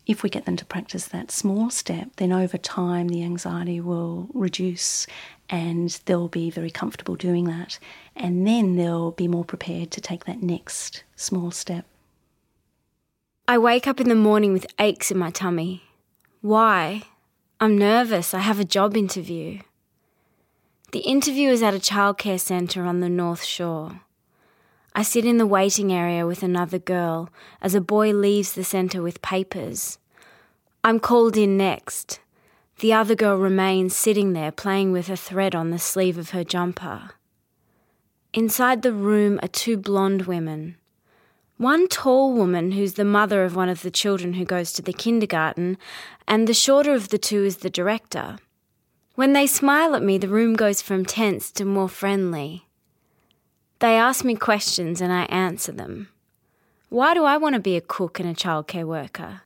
If 0.07 0.23
we 0.23 0.31
get 0.31 0.47
them 0.47 0.57
to 0.57 0.65
practice 0.65 1.07
that 1.09 1.31
small 1.31 1.69
step, 1.69 2.09
then 2.17 2.33
over 2.33 2.57
time 2.57 3.09
the 3.09 3.23
anxiety 3.23 3.79
will 3.79 4.29
reduce 4.33 5.07
and 5.51 5.91
they'll 6.07 6.29
be 6.29 6.51
very 6.51 6.71
comfortable 6.71 7.15
doing 7.15 7.45
that. 7.45 7.79
And 8.17 8.47
then 8.47 8.77
they'll 8.77 9.11
be 9.11 9.29
more 9.29 9.45
prepared 9.45 9.91
to 9.93 10.01
take 10.01 10.25
that 10.25 10.43
next 10.43 11.05
small 11.15 11.51
step. 11.51 11.85
I 13.47 13.59
wake 13.59 13.87
up 13.87 14.01
in 14.01 14.09
the 14.09 14.15
morning 14.15 14.53
with 14.53 14.67
aches 14.79 15.11
in 15.11 15.19
my 15.19 15.31
tummy. 15.31 15.83
Why? 16.41 17.03
I'm 17.61 17.77
nervous. 17.77 18.33
I 18.33 18.41
have 18.41 18.61
a 18.61 18.65
job 18.65 18.97
interview. 18.97 19.61
The 20.91 21.01
interview 21.01 21.51
is 21.51 21.63
at 21.63 21.75
a 21.75 21.79
childcare 21.79 22.41
centre 22.41 22.85
on 22.85 23.01
the 23.01 23.11
North 23.11 23.45
Shore. 23.45 24.01
I 24.95 25.03
sit 25.03 25.27
in 25.27 25.37
the 25.37 25.47
waiting 25.47 25.93
area 25.93 26.27
with 26.27 26.43
another 26.43 26.79
girl 26.79 27.29
as 27.61 27.75
a 27.75 27.81
boy 27.83 28.15
leaves 28.15 28.55
the 28.55 28.65
centre 28.65 29.03
with 29.03 29.21
papers. 29.21 29.99
I'm 30.83 30.99
called 30.99 31.37
in 31.37 31.59
next. 31.59 32.21
The 32.79 32.95
other 32.95 33.15
girl 33.15 33.37
remains 33.37 33.95
sitting 33.95 34.33
there 34.33 34.51
playing 34.51 34.93
with 34.93 35.11
a 35.11 35.17
thread 35.17 35.55
on 35.55 35.69
the 35.71 35.79
sleeve 35.79 36.17
of 36.17 36.31
her 36.31 36.43
jumper. 36.43 37.11
Inside 38.33 38.81
the 38.81 38.95
room 38.95 39.39
are 39.43 39.49
two 39.49 39.77
blonde 39.77 40.23
women. 40.23 40.77
One 41.59 41.87
tall 41.89 42.33
woman 42.33 42.73
who's 42.73 42.95
the 42.95 43.05
mother 43.05 43.45
of 43.45 43.55
one 43.55 43.69
of 43.69 43.83
the 43.83 43.91
children 43.91 44.35
who 44.35 44.47
goes 44.47 44.73
to 44.73 44.81
the 44.81 44.95
kindergarten, 44.95 45.77
and 46.27 46.49
the 46.49 46.55
shorter 46.55 46.95
of 46.95 47.11
the 47.11 47.19
two 47.19 47.45
is 47.45 47.59
the 47.59 47.69
director. 47.69 48.39
When 49.19 49.33
they 49.33 49.49
smile 49.49 49.97
at 49.97 50.03
me, 50.05 50.17
the 50.17 50.29
room 50.29 50.55
goes 50.55 50.81
from 50.81 51.05
tense 51.05 51.51
to 51.55 51.65
more 51.65 51.89
friendly. 51.89 52.69
They 53.81 53.97
ask 53.97 54.25
me 54.25 54.37
questions 54.37 55.01
and 55.01 55.13
I 55.13 55.23
answer 55.25 55.73
them. 55.73 56.07
Why 56.89 57.15
do 57.15 57.25
I 57.25 57.37
want 57.37 57.57
to 57.57 57.61
be 57.61 57.75
a 57.75 57.81
cook 57.81 58.21
and 58.21 58.29
a 58.29 58.33
childcare 58.33 58.85
worker? 58.85 59.43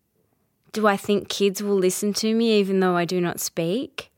Do 0.72 0.86
I 0.86 0.98
think 0.98 1.30
kids 1.30 1.62
will 1.62 1.74
listen 1.74 2.12
to 2.20 2.34
me 2.34 2.60
even 2.60 2.80
though 2.80 2.96
I 2.96 3.06
do 3.06 3.18
not 3.18 3.40
speak? 3.40 4.10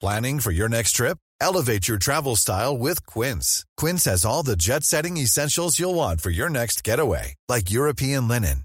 Planning 0.00 0.40
for 0.40 0.50
your 0.50 0.68
next 0.68 0.94
trip? 0.94 1.18
Elevate 1.40 1.86
your 1.86 1.98
travel 1.98 2.34
style 2.34 2.76
with 2.76 3.06
Quince. 3.06 3.64
Quince 3.76 4.06
has 4.06 4.24
all 4.24 4.42
the 4.42 4.56
jet 4.56 4.82
setting 4.82 5.16
essentials 5.18 5.78
you'll 5.78 5.94
want 5.94 6.20
for 6.20 6.30
your 6.30 6.50
next 6.50 6.82
getaway, 6.82 7.36
like 7.48 7.70
European 7.70 8.26
linen, 8.26 8.64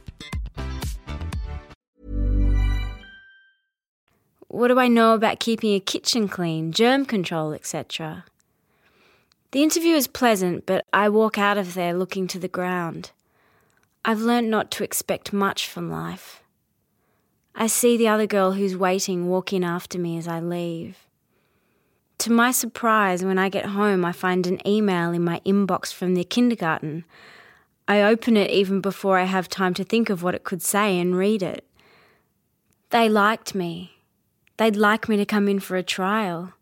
What 4.51 4.67
do 4.67 4.77
I 4.77 4.89
know 4.89 5.13
about 5.13 5.39
keeping 5.39 5.73
a 5.75 5.79
kitchen 5.79 6.27
clean, 6.27 6.73
germ 6.73 7.05
control, 7.05 7.53
etc.? 7.53 8.25
The 9.51 9.63
interview 9.63 9.95
is 9.95 10.07
pleasant, 10.07 10.65
but 10.65 10.85
I 10.91 11.07
walk 11.07 11.37
out 11.37 11.57
of 11.57 11.73
there 11.73 11.93
looking 11.93 12.27
to 12.27 12.37
the 12.37 12.49
ground. 12.49 13.11
I've 14.03 14.19
learnt 14.19 14.49
not 14.49 14.69
to 14.71 14.83
expect 14.83 15.31
much 15.31 15.69
from 15.69 15.89
life. 15.89 16.43
I 17.55 17.67
see 17.67 17.95
the 17.95 18.09
other 18.09 18.27
girl 18.27 18.51
who's 18.51 18.75
waiting 18.75 19.29
walk 19.29 19.53
in 19.53 19.63
after 19.63 19.97
me 19.97 20.17
as 20.17 20.27
I 20.27 20.41
leave. 20.41 20.97
To 22.17 22.31
my 22.33 22.51
surprise, 22.51 23.23
when 23.23 23.39
I 23.39 23.47
get 23.47 23.67
home, 23.67 24.03
I 24.03 24.11
find 24.11 24.45
an 24.45 24.59
email 24.67 25.13
in 25.13 25.23
my 25.23 25.39
inbox 25.45 25.93
from 25.93 26.13
the 26.13 26.25
kindergarten. 26.25 27.05
I 27.87 28.01
open 28.01 28.35
it 28.35 28.51
even 28.51 28.81
before 28.81 29.17
I 29.17 29.23
have 29.23 29.47
time 29.47 29.73
to 29.75 29.85
think 29.85 30.09
of 30.09 30.23
what 30.23 30.35
it 30.35 30.43
could 30.43 30.61
say 30.61 30.99
and 30.99 31.17
read 31.17 31.41
it. 31.41 31.65
They 32.89 33.07
liked 33.07 33.55
me. 33.55 34.00
They'd 34.61 34.75
like 34.75 35.09
me 35.09 35.17
to 35.17 35.25
come 35.25 35.47
in 35.47 35.59
for 35.59 35.75
a 35.75 35.81
trial. 35.81 36.53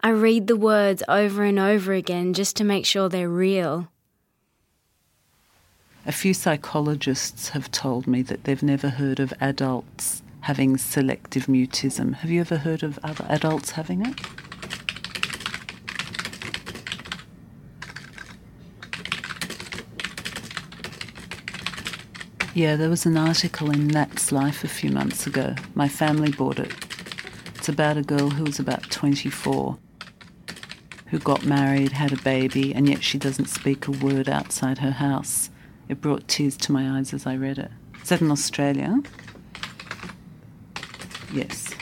I 0.00 0.08
read 0.08 0.48
the 0.48 0.56
words 0.56 1.00
over 1.06 1.44
and 1.44 1.60
over 1.60 1.92
again 1.92 2.34
just 2.34 2.56
to 2.56 2.64
make 2.64 2.84
sure 2.84 3.08
they're 3.08 3.28
real. 3.28 3.86
A 6.04 6.10
few 6.10 6.34
psychologists 6.34 7.50
have 7.50 7.70
told 7.70 8.08
me 8.08 8.22
that 8.22 8.42
they've 8.42 8.64
never 8.64 8.88
heard 8.88 9.20
of 9.20 9.32
adults 9.40 10.24
having 10.40 10.76
selective 10.76 11.46
mutism. 11.46 12.14
Have 12.14 12.32
you 12.32 12.40
ever 12.40 12.56
heard 12.56 12.82
of 12.82 12.98
other 13.04 13.24
adults 13.28 13.70
having 13.70 14.04
it? 14.04 14.20
Yeah, 22.54 22.74
there 22.74 22.90
was 22.90 23.06
an 23.06 23.16
article 23.16 23.70
in 23.70 23.86
Nat's 23.86 24.32
Life 24.32 24.64
a 24.64 24.68
few 24.68 24.90
months 24.90 25.28
ago. 25.28 25.54
My 25.76 25.86
family 25.86 26.32
bought 26.32 26.58
it. 26.58 26.83
It's 27.64 27.70
about 27.70 27.96
a 27.96 28.02
girl 28.02 28.28
who 28.28 28.44
was 28.44 28.58
about 28.58 28.90
24, 28.90 29.78
who 31.06 31.18
got 31.18 31.46
married, 31.46 31.92
had 31.92 32.12
a 32.12 32.20
baby, 32.22 32.74
and 32.74 32.86
yet 32.86 33.02
she 33.02 33.16
doesn't 33.16 33.46
speak 33.46 33.88
a 33.88 33.90
word 33.90 34.28
outside 34.28 34.76
her 34.80 34.90
house. 34.90 35.48
It 35.88 36.02
brought 36.02 36.28
tears 36.28 36.58
to 36.58 36.72
my 36.72 36.98
eyes 36.98 37.14
as 37.14 37.26
I 37.26 37.36
read 37.36 37.56
it. 37.56 37.70
Is 38.02 38.10
that 38.10 38.20
in 38.20 38.30
Australia? 38.30 39.00
Yes. 41.32 41.72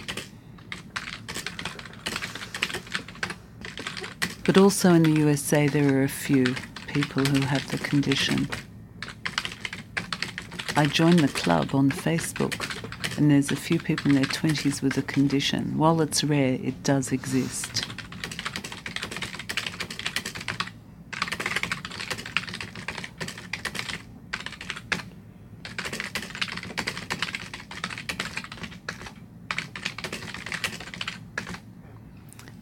But 4.44 4.56
also 4.56 4.94
in 4.94 5.02
the 5.02 5.18
USA, 5.18 5.66
there 5.66 5.98
are 5.98 6.04
a 6.04 6.08
few 6.08 6.54
people 6.86 7.24
who 7.24 7.40
have 7.40 7.68
the 7.72 7.78
condition. 7.78 8.48
I 10.76 10.86
joined 10.86 11.18
the 11.18 11.26
club 11.26 11.74
on 11.74 11.90
Facebook, 11.90 12.71
and 13.22 13.30
there's 13.30 13.52
a 13.52 13.56
few 13.56 13.78
people 13.78 14.10
in 14.10 14.16
their 14.16 14.24
20s 14.24 14.82
with 14.82 14.94
the 14.94 15.02
condition. 15.02 15.78
While 15.78 16.00
it's 16.00 16.24
rare, 16.24 16.54
it 16.54 16.82
does 16.82 17.12
exist. 17.12 17.86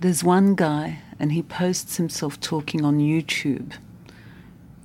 There's 0.00 0.22
one 0.22 0.54
guy, 0.54 0.98
and 1.18 1.32
he 1.32 1.42
posts 1.42 1.96
himself 1.96 2.38
talking 2.38 2.84
on 2.84 2.98
YouTube. 2.98 3.72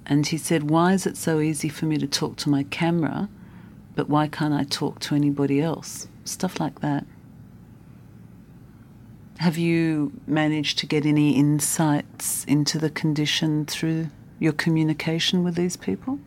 And 0.06 0.26
he 0.26 0.38
said, 0.38 0.70
Why 0.70 0.94
is 0.94 1.06
it 1.06 1.18
so 1.18 1.42
easy 1.42 1.68
for 1.68 1.86
me 1.86 1.98
to 1.98 2.08
talk 2.08 2.38
to 2.38 2.50
my 2.50 2.64
camera, 2.64 3.28
but 3.95 4.10
why 4.10 4.27
can't 4.27 4.53
I 4.53 4.63
talk 4.63 4.99
to 4.99 5.15
anybody 5.15 5.62
else? 5.62 6.08
Stuff 6.25 6.60
like 6.60 6.81
that. 6.81 7.05
Have 9.39 9.58
you 9.58 10.13
managed 10.27 10.77
to 10.79 10.86
get 10.86 11.05
any 11.05 11.36
insights 11.36 12.45
into 12.45 12.77
the 12.77 12.89
condition 12.89 13.65
through 13.65 14.10
your 14.39 14.53
communication 14.53 15.43
with 15.43 15.55
these 15.55 15.77
people? 15.77 16.19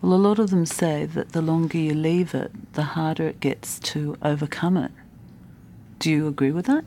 Well, 0.00 0.14
a 0.14 0.16
lot 0.16 0.38
of 0.38 0.50
them 0.50 0.66
say 0.66 1.06
that 1.06 1.32
the 1.32 1.40
longer 1.40 1.78
you 1.78 1.94
leave 1.94 2.34
it, 2.34 2.72
the 2.72 2.82
harder 2.82 3.28
it 3.28 3.38
gets 3.38 3.78
to 3.80 4.16
overcome 4.20 4.76
it. 4.76 4.90
Do 6.00 6.10
you 6.10 6.26
agree 6.26 6.50
with 6.50 6.66
that? 6.66 6.84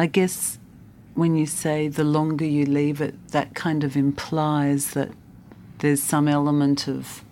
I 0.00 0.06
guess 0.06 0.60
when 1.14 1.34
you 1.34 1.44
say 1.44 1.88
the 1.88 2.04
longer 2.04 2.44
you 2.44 2.64
leave 2.64 3.00
it, 3.00 3.16
that 3.32 3.56
kind 3.56 3.82
of 3.82 3.96
implies 3.96 4.92
that 4.92 5.10
there's 5.80 6.00
some 6.00 6.28
element 6.28 6.86
of 6.86 7.24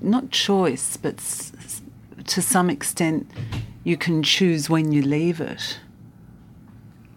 not 0.00 0.32
choice, 0.32 0.96
but 0.96 1.18
to 2.26 2.42
some 2.42 2.68
extent 2.70 3.30
you 3.84 3.96
can 3.96 4.24
choose 4.24 4.68
when 4.68 4.90
you 4.90 5.00
leave 5.00 5.40
it. 5.40 5.78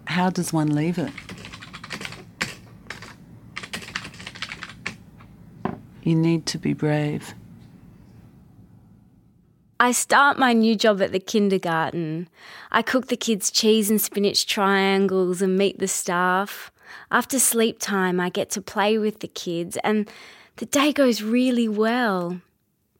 How 0.05 0.29
does 0.29 0.53
one 0.53 0.75
leave 0.75 0.99
it? 0.99 1.11
You 6.03 6.13
need 6.13 6.45
to 6.45 6.59
be 6.59 6.73
brave. 6.73 7.33
I 9.81 9.93
start 9.93 10.37
my 10.37 10.53
new 10.53 10.75
job 10.75 11.01
at 11.01 11.11
the 11.11 11.19
kindergarten. 11.19 12.29
I 12.71 12.83
cook 12.83 13.07
the 13.07 13.17
kids' 13.17 13.49
cheese 13.49 13.89
and 13.89 13.99
spinach 13.99 14.45
triangles 14.45 15.41
and 15.41 15.57
meet 15.57 15.79
the 15.79 15.87
staff. 15.87 16.71
After 17.09 17.39
sleep 17.39 17.79
time, 17.79 18.19
I 18.19 18.29
get 18.29 18.51
to 18.51 18.61
play 18.61 18.99
with 18.99 19.21
the 19.21 19.27
kids, 19.27 19.77
and 19.83 20.07
the 20.57 20.67
day 20.67 20.93
goes 20.93 21.23
really 21.23 21.67
well. 21.67 22.41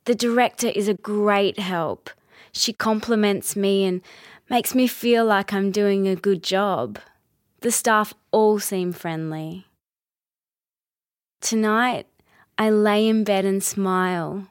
The 0.06 0.16
director 0.16 0.70
is 0.70 0.88
a 0.88 0.96
great 0.96 1.60
help. 1.60 2.10
She 2.52 2.74
compliments 2.74 3.56
me 3.56 3.86
and 3.86 4.02
makes 4.50 4.74
me 4.74 4.88
feel 4.88 5.24
like 5.24 5.54
I'm 5.54 5.70
doing 5.70 6.08
a 6.08 6.16
good 6.16 6.42
job. 6.42 6.98
The 7.60 7.70
staff 7.70 8.16
all 8.32 8.58
seem 8.58 8.92
friendly. 8.92 9.68
Tonight, 11.42 12.08
I 12.58 12.72
lay 12.72 13.08
in 13.08 13.24
bed 13.24 13.46
and 13.46 13.64
smile. 13.64 14.48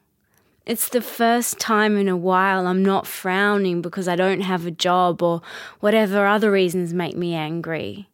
It's 0.71 0.89
the 0.89 1.01
first 1.01 1.59
time 1.59 1.97
in 1.97 2.07
a 2.07 2.17
while 2.17 2.69
I'm 2.69 2.85
not 2.85 3.05
frowning 3.05 3.83
because 3.83 4.07
I 4.07 4.15
don't 4.15 4.43
have 4.43 4.67
a 4.67 4.71
job 4.71 5.21
or 5.21 5.43
whatever 5.81 6.25
other 6.25 6.53
reasons 6.53 6.95
make 6.95 7.17
me 7.17 7.35
angry. 7.35 8.09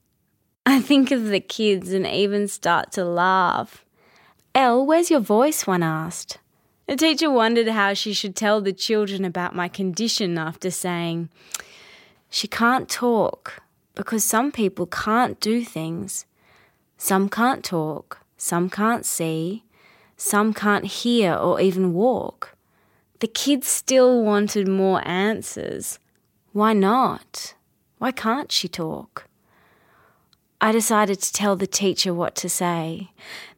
I 0.64 0.80
think 0.80 1.10
of 1.10 1.26
the 1.26 1.40
kids 1.40 1.92
and 1.92 2.06
even 2.06 2.48
start 2.48 2.92
to 2.92 3.04
laugh. 3.04 3.84
Elle, 4.54 4.86
where's 4.86 5.10
your 5.10 5.20
voice? 5.20 5.66
One 5.66 5.82
asked. 5.82 6.38
The 6.86 6.96
teacher 6.96 7.30
wondered 7.30 7.68
how 7.68 7.92
she 7.92 8.14
should 8.14 8.34
tell 8.34 8.62
the 8.62 8.72
children 8.72 9.26
about 9.26 9.54
my 9.54 9.68
condition 9.68 10.38
after 10.38 10.70
saying, 10.70 11.28
She 12.30 12.48
can't 12.48 12.88
talk 12.88 13.62
because 13.94 14.24
some 14.24 14.50
people 14.50 14.86
can't 14.86 15.38
do 15.40 15.62
things. 15.62 16.24
Some 16.96 17.28
can't 17.28 17.62
talk, 17.62 18.20
some 18.38 18.70
can't 18.70 19.04
see, 19.04 19.62
some 20.16 20.54
can't 20.54 20.84
hear 20.84 21.34
or 21.34 21.60
even 21.60 21.92
walk. 21.92 22.56
The 23.20 23.26
kids 23.26 23.66
still 23.66 24.22
wanted 24.22 24.68
more 24.68 25.06
answers. 25.06 25.98
Why 26.52 26.72
not? 26.72 27.54
Why 27.98 28.12
can't 28.12 28.52
she 28.52 28.68
talk? 28.68 29.28
I 30.60 30.72
decided 30.72 31.20
to 31.20 31.32
tell 31.32 31.56
the 31.56 31.66
teacher 31.66 32.14
what 32.14 32.34
to 32.36 32.48
say 32.48 33.10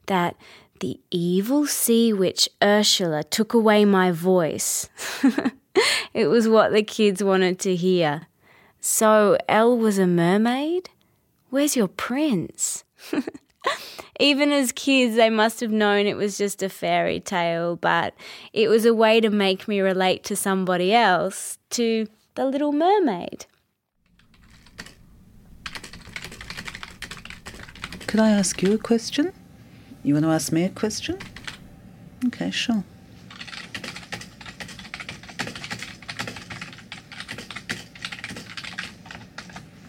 that 0.07 0.37
the 0.81 1.01
evil 1.11 1.67
sea 1.67 2.13
witch 2.13 2.49
Ursula 2.63 3.25
took 3.25 3.53
away 3.53 3.85
my 3.85 4.11
voice. 4.11 4.89
it 6.15 6.27
was 6.27 6.49
what 6.49 6.73
the 6.73 6.83
kids 6.83 7.23
wanted 7.23 7.59
to 7.61 7.77
hear. 7.77 8.27
So, 8.81 9.37
Elle 9.49 9.77
was 9.77 9.99
a 9.99 10.07
mermaid? 10.07 10.91
Where's 11.51 11.77
your 11.77 11.89
prince? 11.89 12.85
Even 14.21 14.51
as 14.51 14.73
kids, 14.73 15.15
they 15.15 15.31
must 15.31 15.61
have 15.61 15.71
known 15.71 16.07
it 16.07 16.17
was 16.17 16.37
just 16.37 16.63
a 16.63 16.69
fairy 16.69 17.21
tale, 17.21 17.77
but 17.77 18.15
it 18.53 18.69
was 18.69 18.85
a 18.85 18.93
way 18.93 19.21
to 19.21 19.31
make 19.31 19.69
me 19.69 19.81
relate 19.81 20.25
to 20.25 20.35
somebody 20.35 20.93
else, 20.93 21.59
to 21.71 22.07
the 22.35 22.45
little 22.45 22.73
mermaid. 22.73 23.47
Could 28.09 28.21
I 28.21 28.31
ask 28.31 28.61
you 28.63 28.73
a 28.73 28.79
question? 28.79 29.33
You 30.03 30.15
want 30.15 30.25
to 30.25 30.31
ask 30.31 30.51
me 30.51 30.65
a 30.65 30.71
question? 30.71 31.19
Okay, 32.27 32.51
sure. 32.51 32.83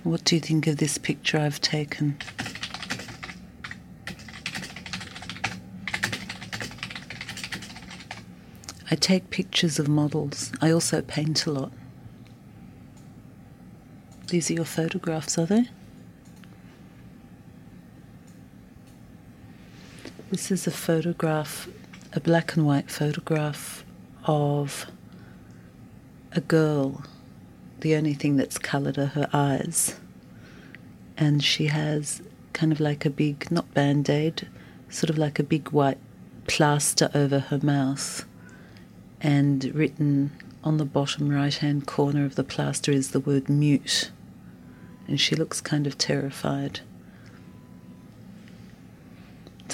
What 0.03 0.23
do 0.23 0.35
you 0.35 0.41
think 0.41 0.67
of 0.67 0.77
this 0.77 0.97
picture 0.97 1.39
I've 1.39 1.61
taken? 1.61 2.17
I 8.91 8.95
take 8.95 9.29
pictures 9.29 9.77
of 9.77 9.87
models. 9.87 10.51
I 10.61 10.71
also 10.71 11.03
paint 11.03 11.45
a 11.45 11.51
lot. 11.51 11.71
These 14.27 14.49
are 14.49 14.55
your 14.55 14.65
photographs, 14.65 15.37
are 15.37 15.45
they? 15.45 15.69
This 20.31 20.49
is 20.49 20.65
a 20.65 20.71
photograph, 20.71 21.67
a 22.13 22.19
black 22.19 22.55
and 22.55 22.65
white 22.65 22.89
photograph 22.89 23.83
of 24.25 24.87
a 26.31 26.41
girl. 26.41 27.03
The 27.81 27.95
only 27.95 28.15
thing 28.15 28.37
that's 28.37 28.57
coloured 28.57 28.97
are 28.97 29.07
her 29.07 29.29
eyes. 29.33 29.99
And 31.15 31.43
she 31.43 31.67
has 31.67 32.23
kind 32.53 32.71
of 32.71 32.79
like 32.79 33.05
a 33.05 33.09
big, 33.11 33.51
not 33.51 33.71
band 33.75 34.09
aid, 34.09 34.47
sort 34.89 35.11
of 35.11 35.17
like 35.19 35.37
a 35.37 35.43
big 35.43 35.69
white 35.69 35.99
plaster 36.47 37.11
over 37.13 37.39
her 37.39 37.59
mouth 37.61 38.25
and 39.21 39.63
written 39.75 40.31
on 40.63 40.77
the 40.77 40.85
bottom 40.85 41.29
right 41.29 41.55
hand 41.55 41.87
corner 41.87 42.25
of 42.25 42.35
the 42.35 42.43
plaster 42.43 42.91
is 42.91 43.11
the 43.11 43.19
word 43.19 43.49
mute. 43.49 44.11
And 45.07 45.19
she 45.19 45.35
looks 45.35 45.61
kind 45.61 45.87
of 45.87 45.97
terrified. 45.97 46.81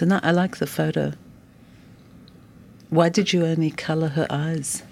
Now 0.02 0.20
I 0.24 0.32
like 0.32 0.58
the 0.58 0.68
photo. 0.68 1.14
Why 2.90 3.10
did 3.10 3.34
you 3.34 3.46
only 3.46 3.72
colour 3.72 4.10
her 4.10 4.28
eyes? 4.30 4.84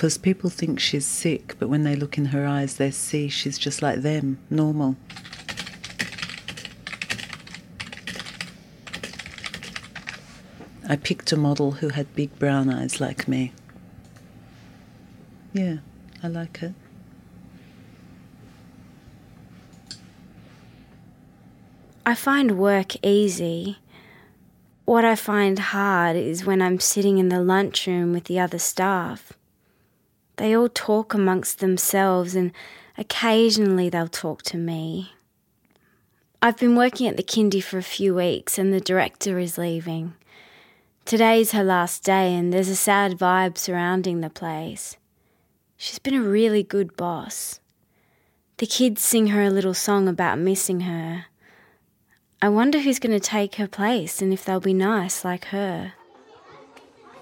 Because 0.00 0.16
people 0.16 0.48
think 0.48 0.80
she's 0.80 1.04
sick, 1.04 1.56
but 1.58 1.68
when 1.68 1.82
they 1.82 1.94
look 1.94 2.16
in 2.16 2.24
her 2.24 2.46
eyes, 2.46 2.76
they 2.76 2.90
see 2.90 3.28
she's 3.28 3.58
just 3.58 3.82
like 3.82 4.00
them, 4.00 4.38
normal. 4.48 4.96
I 10.88 10.96
picked 10.96 11.32
a 11.32 11.36
model 11.36 11.72
who 11.72 11.90
had 11.90 12.14
big 12.14 12.38
brown 12.38 12.70
eyes 12.70 12.98
like 12.98 13.28
me. 13.28 13.52
Yeah, 15.52 15.80
I 16.22 16.28
like 16.28 16.62
it. 16.62 16.72
I 22.06 22.14
find 22.14 22.58
work 22.58 22.96
easy. 23.04 23.76
What 24.86 25.04
I 25.04 25.14
find 25.14 25.58
hard 25.58 26.16
is 26.16 26.46
when 26.46 26.62
I'm 26.62 26.80
sitting 26.80 27.18
in 27.18 27.28
the 27.28 27.42
lunchroom 27.42 28.14
with 28.14 28.24
the 28.24 28.38
other 28.40 28.58
staff. 28.58 29.34
They 30.40 30.56
all 30.56 30.70
talk 30.70 31.12
amongst 31.12 31.58
themselves 31.58 32.34
and 32.34 32.52
occasionally 32.96 33.90
they'll 33.90 34.08
talk 34.08 34.40
to 34.44 34.56
me. 34.56 35.12
I've 36.40 36.56
been 36.56 36.76
working 36.76 37.06
at 37.08 37.18
the 37.18 37.22
kindy 37.22 37.62
for 37.62 37.76
a 37.76 37.82
few 37.82 38.14
weeks 38.14 38.58
and 38.58 38.72
the 38.72 38.80
director 38.80 39.38
is 39.38 39.58
leaving. 39.58 40.14
Today's 41.04 41.52
her 41.52 41.62
last 41.62 42.04
day 42.04 42.34
and 42.34 42.54
there's 42.54 42.70
a 42.70 42.74
sad 42.74 43.18
vibe 43.18 43.58
surrounding 43.58 44.22
the 44.22 44.30
place. 44.30 44.96
She's 45.76 45.98
been 45.98 46.14
a 46.14 46.22
really 46.22 46.62
good 46.62 46.96
boss. 46.96 47.60
The 48.56 48.66
kids 48.66 49.02
sing 49.02 49.26
her 49.26 49.42
a 49.42 49.50
little 49.50 49.74
song 49.74 50.08
about 50.08 50.38
missing 50.38 50.80
her. 50.80 51.26
I 52.40 52.48
wonder 52.48 52.80
who's 52.80 52.98
going 52.98 53.12
to 53.12 53.20
take 53.20 53.56
her 53.56 53.68
place 53.68 54.22
and 54.22 54.32
if 54.32 54.46
they'll 54.46 54.58
be 54.58 54.72
nice 54.72 55.22
like 55.22 55.44
her. 55.48 55.92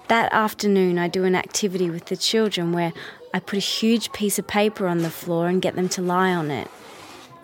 That 0.09 0.33
afternoon, 0.33 0.97
I 0.97 1.07
do 1.07 1.23
an 1.23 1.35
activity 1.35 1.87
with 1.87 2.05
the 2.05 2.17
children 2.17 2.71
where 2.71 2.93
I 3.31 3.39
put 3.39 3.57
a 3.57 3.59
huge 3.59 4.11
piece 4.11 4.39
of 4.39 4.47
paper 4.47 4.87
on 4.87 5.03
the 5.03 5.11
floor 5.11 5.47
and 5.47 5.61
get 5.61 5.75
them 5.75 5.87
to 5.89 6.01
lie 6.01 6.33
on 6.33 6.49
it. 6.49 6.67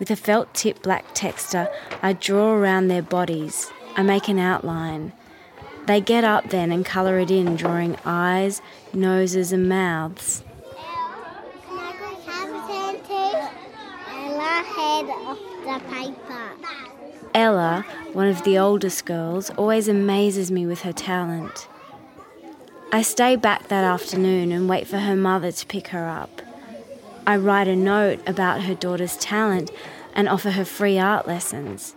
With 0.00 0.10
a 0.10 0.16
felt 0.16 0.52
tip 0.52 0.82
black 0.82 1.14
texter, 1.14 1.72
I 2.02 2.12
draw 2.12 2.54
around 2.54 2.88
their 2.88 3.02
bodies. 3.02 3.70
I 3.94 4.02
make 4.02 4.26
an 4.26 4.40
outline. 4.40 5.12
They 5.86 6.00
get 6.00 6.24
up 6.24 6.50
then 6.50 6.72
and 6.72 6.84
colour 6.84 7.20
it 7.20 7.30
in, 7.30 7.54
drawing 7.54 7.96
eyes, 8.04 8.60
noses, 8.92 9.52
and 9.52 9.68
mouths. 9.68 10.42
Ella, 17.32 17.86
one 18.12 18.26
of 18.26 18.42
the 18.42 18.58
oldest 18.58 19.04
girls, 19.04 19.50
always 19.50 19.86
amazes 19.86 20.50
me 20.50 20.66
with 20.66 20.82
her 20.82 20.92
talent. 20.92 21.68
I 22.96 23.02
stay 23.02 23.36
back 23.36 23.68
that 23.68 23.84
afternoon 23.84 24.50
and 24.52 24.70
wait 24.70 24.86
for 24.86 24.96
her 24.96 25.14
mother 25.14 25.52
to 25.52 25.66
pick 25.66 25.88
her 25.88 26.08
up. 26.08 26.40
I 27.26 27.36
write 27.36 27.68
a 27.68 27.76
note 27.76 28.26
about 28.26 28.62
her 28.62 28.74
daughter's 28.74 29.18
talent 29.18 29.70
and 30.14 30.30
offer 30.30 30.52
her 30.52 30.64
free 30.64 30.98
art 30.98 31.28
lessons. 31.28 31.94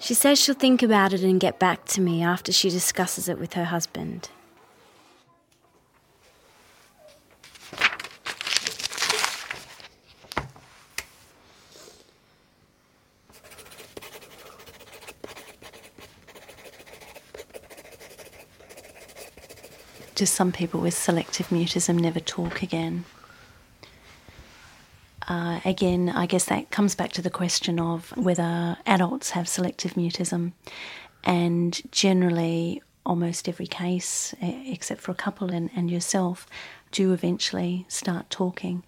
She 0.00 0.14
says 0.14 0.40
she'll 0.40 0.54
think 0.54 0.82
about 0.82 1.12
it 1.12 1.22
and 1.22 1.38
get 1.38 1.58
back 1.58 1.84
to 1.88 2.00
me 2.00 2.22
after 2.22 2.50
she 2.50 2.70
discusses 2.70 3.28
it 3.28 3.38
with 3.38 3.52
her 3.52 3.66
husband. 3.66 4.30
Just 20.18 20.34
some 20.34 20.50
people 20.50 20.80
with 20.80 20.94
selective 20.94 21.46
mutism 21.50 22.00
never 22.00 22.18
talk 22.18 22.60
again. 22.60 23.04
Uh, 25.28 25.60
again, 25.64 26.08
I 26.08 26.26
guess 26.26 26.46
that 26.46 26.72
comes 26.72 26.96
back 26.96 27.12
to 27.12 27.22
the 27.22 27.30
question 27.30 27.78
of 27.78 28.10
whether 28.16 28.78
adults 28.84 29.30
have 29.30 29.46
selective 29.46 29.94
mutism. 29.94 30.54
And 31.22 31.80
generally, 31.92 32.82
almost 33.06 33.48
every 33.48 33.68
case, 33.68 34.34
except 34.40 35.02
for 35.02 35.12
a 35.12 35.14
couple 35.14 35.52
and, 35.52 35.70
and 35.76 35.88
yourself, 35.88 36.48
do 36.90 37.12
eventually 37.12 37.86
start 37.86 38.28
talking. 38.28 38.82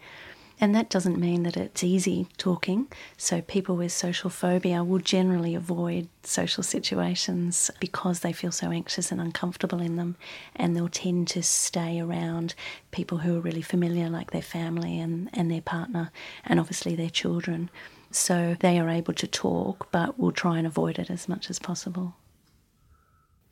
And 0.63 0.75
that 0.75 0.91
doesn't 0.91 1.19
mean 1.19 1.45
that 1.45 1.57
it's 1.57 1.83
easy 1.83 2.29
talking. 2.37 2.89
So, 3.17 3.41
people 3.41 3.77
with 3.77 3.93
social 3.93 4.29
phobia 4.29 4.85
will 4.85 4.99
generally 4.99 5.55
avoid 5.55 6.09
social 6.23 6.63
situations 6.63 7.71
because 7.81 8.21
they 8.21 8.35
feel 8.35 8.53
so 8.53 8.71
anxious 8.71 9.11
and 9.11 9.23
uncomfortable 9.23 9.81
in 9.81 9.97
them. 9.97 10.17
And 10.55 10.77
they'll 10.77 10.89
tend 10.89 11.29
to 11.29 11.43
stay 11.43 11.99
around 11.99 12.55
people 12.91 13.19
who 13.19 13.39
are 13.39 13.41
really 13.41 13.63
familiar, 13.63 14.11
like 14.11 14.33
their 14.33 14.43
family 14.43 15.01
and, 15.01 15.31
and 15.33 15.51
their 15.51 15.63
partner, 15.63 16.13
and 16.45 16.61
obviously 16.61 16.95
their 16.95 17.09
children. 17.09 17.71
So, 18.11 18.55
they 18.61 18.79
are 18.79 18.91
able 18.91 19.15
to 19.15 19.27
talk, 19.27 19.89
but 19.91 20.19
will 20.19 20.33
try 20.33 20.59
and 20.59 20.67
avoid 20.67 20.99
it 20.99 21.09
as 21.09 21.27
much 21.27 21.49
as 21.49 21.59
possible. 21.59 22.17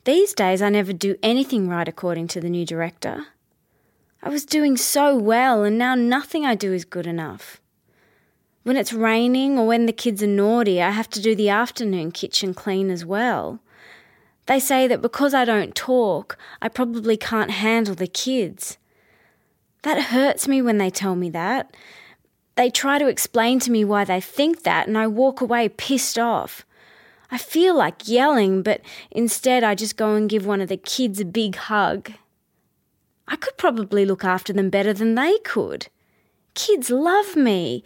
These 0.03 0.33
days, 0.33 0.61
I 0.61 0.69
never 0.69 0.93
do 0.93 1.17
anything 1.23 1.67
right 1.67 1.87
according 1.87 2.27
to 2.29 2.41
the 2.41 2.49
new 2.51 2.65
director. 2.67 3.25
I 4.21 4.29
was 4.29 4.45
doing 4.45 4.75
so 4.75 5.15
well, 5.17 5.63
and 5.63 5.77
now 5.77 5.95
nothing 5.95 6.45
I 6.45 6.55
do 6.55 6.73
is 6.73 6.83
good 6.83 7.07
enough. 7.07 7.61
When 8.63 8.75
it's 8.75 8.91
raining 8.91 9.57
or 9.57 9.65
when 9.65 9.85
the 9.85 9.93
kids 9.93 10.21
are 10.21 10.27
naughty, 10.27 10.81
I 10.81 10.89
have 10.89 11.09
to 11.11 11.21
do 11.21 11.35
the 11.35 11.49
afternoon 11.49 12.11
kitchen 12.11 12.53
clean 12.53 12.89
as 12.89 13.05
well. 13.05 13.59
They 14.47 14.59
say 14.59 14.87
that 14.87 15.01
because 15.01 15.33
I 15.33 15.45
don't 15.45 15.73
talk, 15.73 16.37
I 16.61 16.67
probably 16.67 17.15
can't 17.15 17.51
handle 17.51 17.95
the 17.95 18.07
kids. 18.07 18.77
That 19.83 20.05
hurts 20.05 20.47
me 20.47 20.61
when 20.61 20.79
they 20.79 20.89
tell 20.89 21.15
me 21.15 21.29
that. 21.29 21.73
They 22.55 22.69
try 22.69 22.99
to 22.99 23.07
explain 23.07 23.59
to 23.61 23.71
me 23.71 23.85
why 23.85 24.03
they 24.03 24.19
think 24.19 24.63
that, 24.63 24.87
and 24.87 24.97
I 24.97 25.07
walk 25.07 25.39
away 25.39 25.69
pissed 25.69 26.19
off. 26.19 26.65
I 27.31 27.37
feel 27.37 27.73
like 27.75 28.09
yelling, 28.09 28.63
but 28.63 28.81
instead 29.11 29.63
I 29.63 29.75
just 29.75 29.95
go 29.95 30.15
and 30.15 30.29
give 30.29 30.45
one 30.45 30.59
of 30.59 30.67
the 30.67 30.77
kids 30.77 31.21
a 31.21 31.25
big 31.25 31.55
hug. 31.55 32.11
I 33.29 33.35
could 33.35 33.57
probably 33.57 34.05
look 34.05 34.25
after 34.25 34.51
them 34.51 34.71
better 34.71 34.91
than 34.91 35.13
they 35.13 35.37
could. 35.39 35.87
Kids 36.55 36.89
love 36.89 37.35
me. 37.35 37.83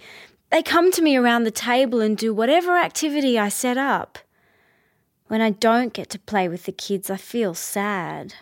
They 0.49 0.63
come 0.63 0.89
to 0.93 1.01
me 1.01 1.17
around 1.17 1.43
the 1.43 1.51
table 1.51 1.99
and 1.99 2.17
do 2.17 2.33
whatever 2.33 2.77
activity 2.77 3.37
I 3.37 3.49
set 3.49 3.77
up. 3.77 4.17
When 5.27 5.41
I 5.41 5.49
don't 5.49 5.93
get 5.93 6.09
to 6.11 6.19
play 6.19 6.47
with 6.47 6.63
the 6.63 6.71
kids, 6.71 7.09
I 7.09 7.17
feel 7.17 7.53
sad. 7.53 8.35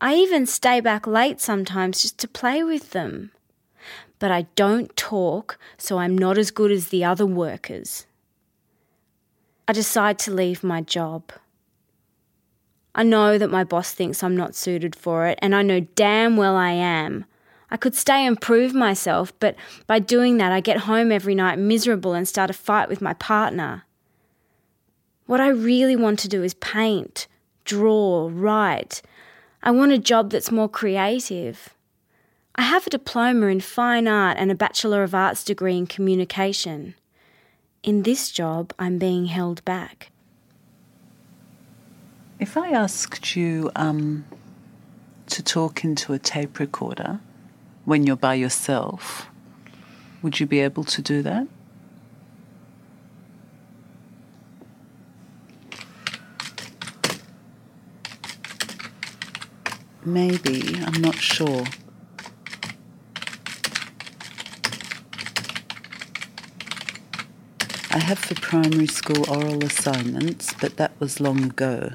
I 0.00 0.14
even 0.14 0.46
stay 0.46 0.80
back 0.80 1.06
late 1.06 1.40
sometimes 1.40 2.00
just 2.00 2.18
to 2.18 2.28
play 2.28 2.64
with 2.64 2.90
them. 2.90 3.32
But 4.18 4.30
I 4.30 4.46
don't 4.56 4.96
talk, 4.96 5.58
so 5.76 5.98
I'm 5.98 6.16
not 6.16 6.38
as 6.38 6.50
good 6.50 6.72
as 6.72 6.88
the 6.88 7.04
other 7.04 7.26
workers. 7.26 8.06
I 9.68 9.74
decide 9.74 10.18
to 10.20 10.30
leave 10.30 10.64
my 10.64 10.80
job. 10.80 11.32
I 12.96 13.02
know 13.02 13.36
that 13.36 13.50
my 13.50 13.62
boss 13.62 13.92
thinks 13.92 14.22
I'm 14.22 14.36
not 14.36 14.54
suited 14.54 14.96
for 14.96 15.26
it, 15.26 15.38
and 15.42 15.54
I 15.54 15.60
know 15.60 15.80
damn 15.80 16.38
well 16.38 16.56
I 16.56 16.70
am. 16.70 17.26
I 17.70 17.76
could 17.76 17.94
stay 17.94 18.24
and 18.24 18.40
prove 18.40 18.72
myself, 18.72 19.38
but 19.38 19.54
by 19.86 19.98
doing 19.98 20.38
that, 20.38 20.50
I 20.50 20.60
get 20.60 20.78
home 20.78 21.12
every 21.12 21.34
night 21.34 21.58
miserable 21.58 22.14
and 22.14 22.26
start 22.26 22.48
a 22.48 22.54
fight 22.54 22.88
with 22.88 23.02
my 23.02 23.12
partner. 23.12 23.84
What 25.26 25.42
I 25.42 25.48
really 25.48 25.94
want 25.94 26.18
to 26.20 26.28
do 26.28 26.42
is 26.42 26.54
paint, 26.54 27.26
draw, 27.66 28.30
write. 28.32 29.02
I 29.62 29.72
want 29.72 29.92
a 29.92 29.98
job 29.98 30.30
that's 30.30 30.50
more 30.50 30.68
creative. 30.68 31.74
I 32.54 32.62
have 32.62 32.86
a 32.86 32.90
diploma 32.90 33.48
in 33.48 33.60
fine 33.60 34.08
art 34.08 34.38
and 34.38 34.50
a 34.50 34.54
Bachelor 34.54 35.02
of 35.02 35.14
Arts 35.14 35.44
degree 35.44 35.76
in 35.76 35.86
communication. 35.86 36.94
In 37.82 38.04
this 38.04 38.30
job, 38.30 38.72
I'm 38.78 38.96
being 38.96 39.26
held 39.26 39.62
back. 39.66 40.10
If 42.38 42.58
I 42.58 42.70
asked 42.70 43.34
you 43.34 43.70
um, 43.74 44.26
to 45.28 45.42
talk 45.42 45.84
into 45.84 46.12
a 46.12 46.18
tape 46.18 46.58
recorder 46.58 47.20
when 47.86 48.06
you're 48.06 48.14
by 48.14 48.34
yourself, 48.34 49.26
would 50.20 50.38
you 50.38 50.44
be 50.44 50.60
able 50.60 50.84
to 50.84 51.00
do 51.00 51.22
that? 51.22 51.48
Maybe, 60.04 60.76
I'm 60.84 61.00
not 61.00 61.16
sure. 61.16 61.64
I 67.90 67.98
have 67.98 68.18
for 68.18 68.34
primary 68.34 68.86
school 68.88 69.28
oral 69.30 69.64
assignments, 69.64 70.52
but 70.60 70.76
that 70.76 70.92
was 71.00 71.18
long 71.18 71.42
ago. 71.42 71.92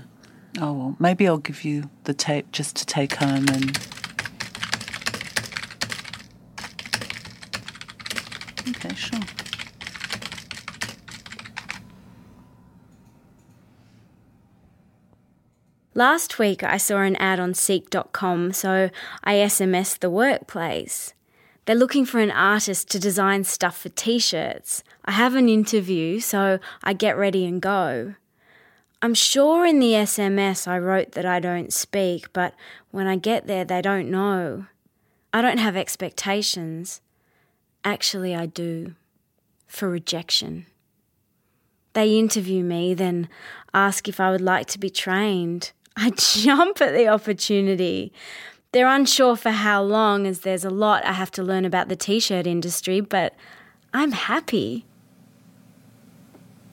Oh, 0.60 0.74
well, 0.74 0.95
maybe 0.99 1.28
I'll 1.28 1.38
give 1.38 1.64
you 1.64 1.89
the 2.04 2.14
tape 2.14 2.52
just 2.52 2.76
to 2.78 2.86
take 2.86 3.16
home 3.16 3.45
and. 3.49 3.78
Okay, 8.68 8.93
sure. 8.95 9.20
Last 15.93 16.39
week, 16.39 16.64
I 16.64 16.78
saw 16.78 17.02
an 17.02 17.16
ad 17.18 17.39
on 17.39 17.54
Seek.com, 17.54 18.54
so 18.54 18.89
I 19.24 19.36
SMSed 19.36 19.99
the 19.99 20.10
workplace. 20.10 21.14
They're 21.66 21.76
looking 21.76 22.06
for 22.06 22.20
an 22.20 22.32
artist 22.32 22.89
to 22.91 22.99
design 22.99 23.43
stuff 23.43 23.78
for 23.78 23.89
t 23.89 24.18
shirts. 24.18 24.84
I 25.06 25.12
have 25.12 25.36
an 25.36 25.47
interview, 25.47 26.20
so 26.20 26.60
I 26.84 26.93
get 26.93 27.18
ready 27.18 27.45
and 27.45 27.62
go. 27.62 28.16
I'm 29.02 29.16
sure 29.16 29.66
in 29.66 29.80
the 29.80 29.93
SMS 29.93 30.68
I 30.68 30.78
wrote 30.78 31.14
that 31.14 31.26
I 31.26 31.39
don't 31.39 31.74
speak, 31.74 32.32
but 32.34 32.54
when 32.91 33.08
I 33.08 33.16
get 33.16 33.47
there, 33.47 33.66
they 33.66 33.82
don't 33.82 34.12
know. 34.12 34.68
I 35.34 35.41
don't 35.41 35.58
have 35.58 35.76
expectations. 35.76 37.02
Actually, 37.84 38.36
I 38.36 38.45
do. 38.45 38.93
For 39.66 39.89
rejection. 39.89 40.68
They 41.93 42.20
interview 42.20 42.64
me, 42.64 42.93
then 42.93 43.28
ask 43.74 44.08
if 44.08 44.20
I 44.20 44.30
would 44.30 44.41
like 44.41 44.68
to 44.68 44.80
be 44.80 44.89
trained. 44.89 45.72
I 45.95 46.10
jump 46.16 46.80
at 46.82 46.93
the 46.93 47.08
opportunity. 47.08 48.14
They're 48.72 48.88
unsure 48.88 49.36
for 49.36 49.52
how 49.52 49.82
long, 49.82 50.28
as 50.28 50.41
there's 50.41 50.64
a 50.64 50.70
lot 50.70 51.06
I 51.06 51.14
have 51.14 51.32
to 51.32 51.43
learn 51.43 51.66
about 51.66 51.89
the 51.89 51.95
t 51.95 52.20
shirt 52.20 52.45
industry, 52.45 53.02
but 53.02 53.34
I'm 53.93 54.12
happy. 54.12 54.86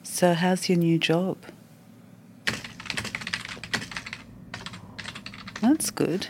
So, 0.03 0.33
how's 0.33 0.69
your 0.69 0.77
new 0.77 0.97
job? 0.97 1.37
That's 5.61 5.91
good. 5.91 6.27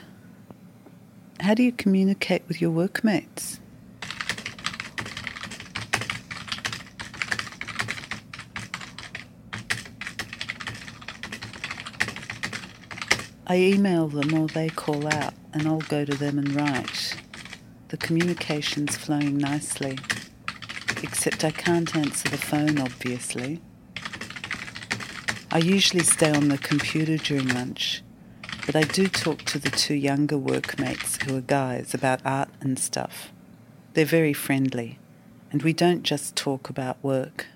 How 1.40 1.54
do 1.54 1.64
you 1.64 1.72
communicate 1.72 2.44
with 2.48 2.60
your 2.62 2.72
workmates? 2.72 3.60
I 13.46 13.58
email 13.58 14.08
them 14.08 14.34
or 14.34 14.48
they 14.48 14.70
call 14.70 15.08
out 15.08 15.34
and 15.54 15.68
I'll 15.68 15.80
go 15.80 16.06
to 16.06 16.16
them 16.16 16.38
and 16.38 16.54
write. 16.54 17.16
The 17.88 17.98
communication's 17.98 18.96
flowing 18.96 19.38
nicely. 19.38 19.98
Except 21.02 21.44
I 21.44 21.52
can't 21.52 21.96
answer 21.96 22.30
the 22.30 22.38
phone, 22.38 22.78
obviously. 22.78 23.62
I 25.52 25.58
usually 25.60 26.04
stay 26.04 26.32
on 26.32 26.50
the 26.50 26.58
computer 26.60 27.18
during 27.18 27.48
lunch, 27.48 28.04
but 28.72 28.76
I 28.76 28.84
do 28.84 29.08
talk 29.08 29.46
to 29.46 29.58
the 29.58 29.72
two 29.72 29.96
younger 29.96 30.38
workmates 30.38 31.18
who 31.24 31.36
are 31.36 31.42
guys 31.42 31.96
about 31.96 32.22
art 32.24 32.50
and 32.62 32.78
stuff. 32.78 33.34
They're 33.96 34.06
very 34.06 34.32
friendly, 34.32 35.00
and 35.52 35.64
we 35.64 35.74
don't 35.74 36.04
just 36.04 36.36
talk 36.36 36.70
about 36.70 37.04
work. 37.04 37.48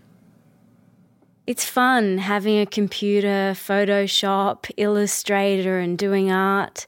It's 1.45 1.65
fun 1.65 2.17
having 2.17 2.59
a 2.59 2.65
computer, 2.65 3.53
Photoshop, 3.53 4.71
Illustrator, 4.75 5.77
and 5.77 5.99
doing 5.99 6.31
art. 6.31 6.87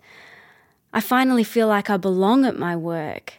I 0.91 1.01
finally 1.01 1.43
feel 1.43 1.67
like 1.67 1.91
I 1.91 1.97
belong 1.97 2.45
at 2.45 2.57
my 2.57 2.75
work. 2.75 3.35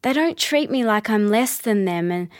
They 0.00 0.14
don't 0.14 0.38
treat 0.38 0.70
me 0.70 0.86
like 0.86 1.10
I'm 1.10 1.28
less 1.28 1.58
than 1.58 1.84
them, 1.84 2.10
and 2.10 2.30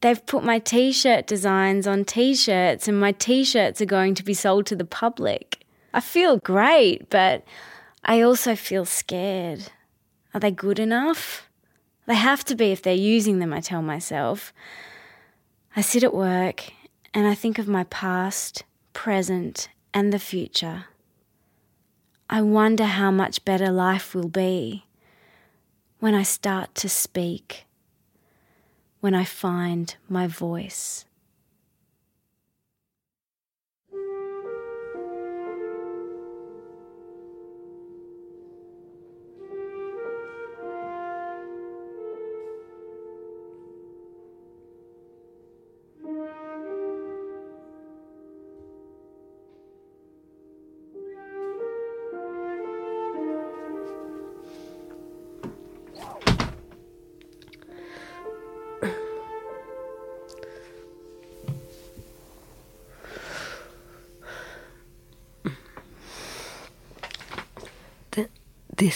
they've 0.00 0.24
put 0.24 0.42
my 0.42 0.58
t 0.58 0.90
shirt 0.90 1.26
designs 1.26 1.86
on 1.86 2.06
t 2.06 2.34
shirts, 2.34 2.88
and 2.88 2.98
my 2.98 3.12
t 3.12 3.44
shirts 3.44 3.82
are 3.82 3.96
going 3.98 4.14
to 4.14 4.24
be 4.24 4.32
sold 4.32 4.64
to 4.68 4.74
the 4.74 4.86
public. 4.86 5.59
I 5.92 6.00
feel 6.00 6.38
great, 6.38 7.10
but 7.10 7.44
I 8.04 8.22
also 8.22 8.54
feel 8.54 8.84
scared. 8.84 9.72
Are 10.32 10.40
they 10.40 10.50
good 10.50 10.78
enough? 10.78 11.48
They 12.06 12.14
have 12.14 12.44
to 12.44 12.54
be 12.54 12.72
if 12.72 12.82
they're 12.82 12.94
using 12.94 13.38
them, 13.38 13.52
I 13.52 13.60
tell 13.60 13.82
myself. 13.82 14.52
I 15.76 15.80
sit 15.80 16.02
at 16.02 16.14
work 16.14 16.72
and 17.12 17.26
I 17.26 17.34
think 17.34 17.58
of 17.58 17.68
my 17.68 17.84
past, 17.84 18.64
present, 18.92 19.68
and 19.92 20.12
the 20.12 20.18
future. 20.18 20.86
I 22.28 22.42
wonder 22.42 22.84
how 22.84 23.10
much 23.10 23.44
better 23.44 23.70
life 23.70 24.14
will 24.14 24.28
be 24.28 24.86
when 25.98 26.14
I 26.14 26.22
start 26.22 26.74
to 26.76 26.88
speak, 26.88 27.66
when 29.00 29.14
I 29.14 29.24
find 29.24 29.94
my 30.08 30.26
voice. 30.26 31.04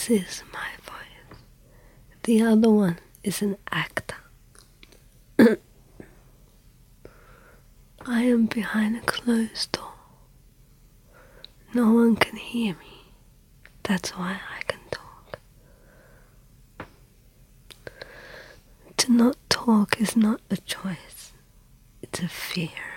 This 0.06 0.22
is 0.22 0.42
my 0.52 0.68
voice. 0.82 1.38
The 2.24 2.42
other 2.42 2.68
one 2.68 2.98
is 3.22 3.40
an 3.40 3.56
actor. 3.72 4.16
I 8.04 8.22
am 8.24 8.44
behind 8.44 8.96
a 8.96 9.00
closed 9.00 9.72
door. 9.72 9.94
No 11.72 11.90
one 11.94 12.16
can 12.16 12.36
hear 12.36 12.74
me. 12.74 13.14
That's 13.84 14.10
why 14.10 14.40
I 14.58 14.62
can 14.64 14.80
talk. 14.90 15.38
To 18.98 19.10
not 19.10 19.36
talk 19.48 19.98
is 19.98 20.18
not 20.18 20.42
a 20.50 20.58
choice, 20.58 21.32
it's 22.02 22.20
a 22.20 22.28
fear. 22.28 22.94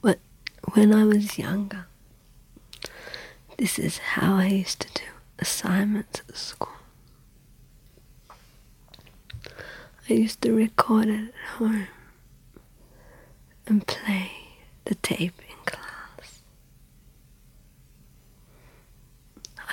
when, 0.00 0.16
when 0.86 0.96
I 0.96 1.04
was 1.04 1.36
younger, 1.36 1.86
this 3.58 3.76
is 3.76 3.98
how 3.98 4.36
I 4.36 4.46
used 4.46 4.80
to 4.82 4.88
do 4.94 5.02
assignments 5.40 6.22
at 6.28 6.36
school. 6.36 6.68
I 10.08 10.12
used 10.12 10.42
to 10.42 10.52
record 10.52 11.08
it 11.08 11.34
at 11.34 11.58
home 11.58 11.88
and 13.66 13.84
play 13.84 14.30
the 14.84 14.94
tape 14.94 15.40
in 15.40 15.56
class. 15.64 16.42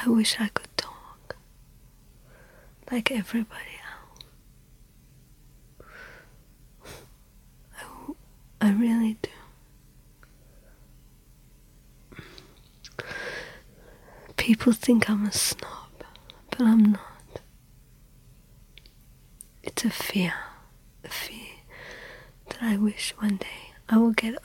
I 0.03 0.09
wish 0.09 0.37
I 0.39 0.47
could 0.47 0.75
talk 0.77 1.35
like 2.91 3.11
everybody 3.11 3.77
else. 5.79 5.91
I, 7.79 8.67
I 8.67 8.71
really 8.71 9.17
do. 9.21 9.29
People 14.63 14.79
think 14.79 15.09
I'm 15.09 15.25
a 15.25 15.31
snob, 15.33 16.05
but 16.49 16.61
I'm 16.61 16.93
not. 16.93 17.41
It's 19.61 19.83
a 19.83 19.89
fear, 19.89 20.33
a 21.03 21.09
fear 21.09 21.49
that 22.47 22.59
I 22.61 22.77
wish 22.77 23.13
one 23.19 23.35
day 23.35 23.73
I 23.89 23.97
will 23.97 24.13
get 24.13 24.35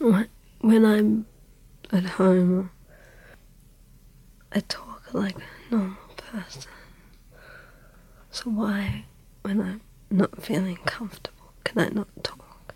over. 0.00 0.26
when, 0.60 0.84
I'm 0.84 1.26
at 1.92 2.04
home, 2.04 2.70
I 4.50 4.58
talk 4.58 5.14
like 5.14 5.36
a 5.36 5.70
normal 5.70 5.96
person. 6.16 6.72
So 8.32 8.50
why, 8.50 9.04
when 9.42 9.60
I'm 9.60 9.82
not 10.10 10.42
feeling 10.42 10.78
comfortable, 10.84 11.52
can 11.62 11.78
I 11.78 11.90
not 11.90 12.08
talk? 12.24 12.74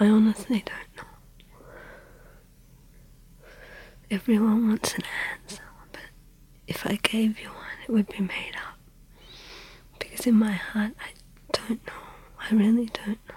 I 0.00 0.06
honestly 0.06 0.64
don't 0.64 0.96
know. 0.96 1.13
Everyone 4.14 4.68
wants 4.68 4.94
an 4.94 5.02
answer, 5.32 5.64
but 5.90 6.00
if 6.68 6.86
I 6.86 7.00
gave 7.02 7.40
you 7.40 7.48
one, 7.48 7.78
it 7.84 7.90
would 7.90 8.06
be 8.06 8.20
made 8.20 8.52
up. 8.54 8.78
Because 9.98 10.24
in 10.24 10.36
my 10.36 10.52
heart, 10.52 10.92
I 11.00 11.10
don't 11.50 11.84
know. 11.84 11.92
I 12.38 12.54
really 12.54 12.86
don't 12.86 13.18
know. 13.28 13.34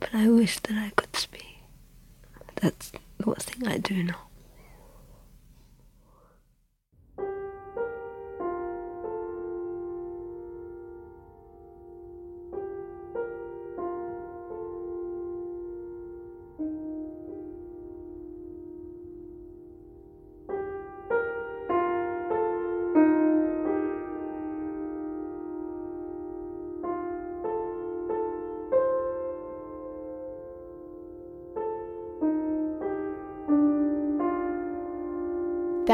But 0.00 0.10
I 0.12 0.28
wish 0.28 0.58
that 0.58 0.76
I 0.76 0.90
could 0.96 1.14
speak. 1.14 1.60
That's 2.56 2.90
the 2.90 3.26
one 3.26 3.36
thing 3.36 3.68
I 3.68 3.78
do 3.78 4.02
know. 4.02 4.16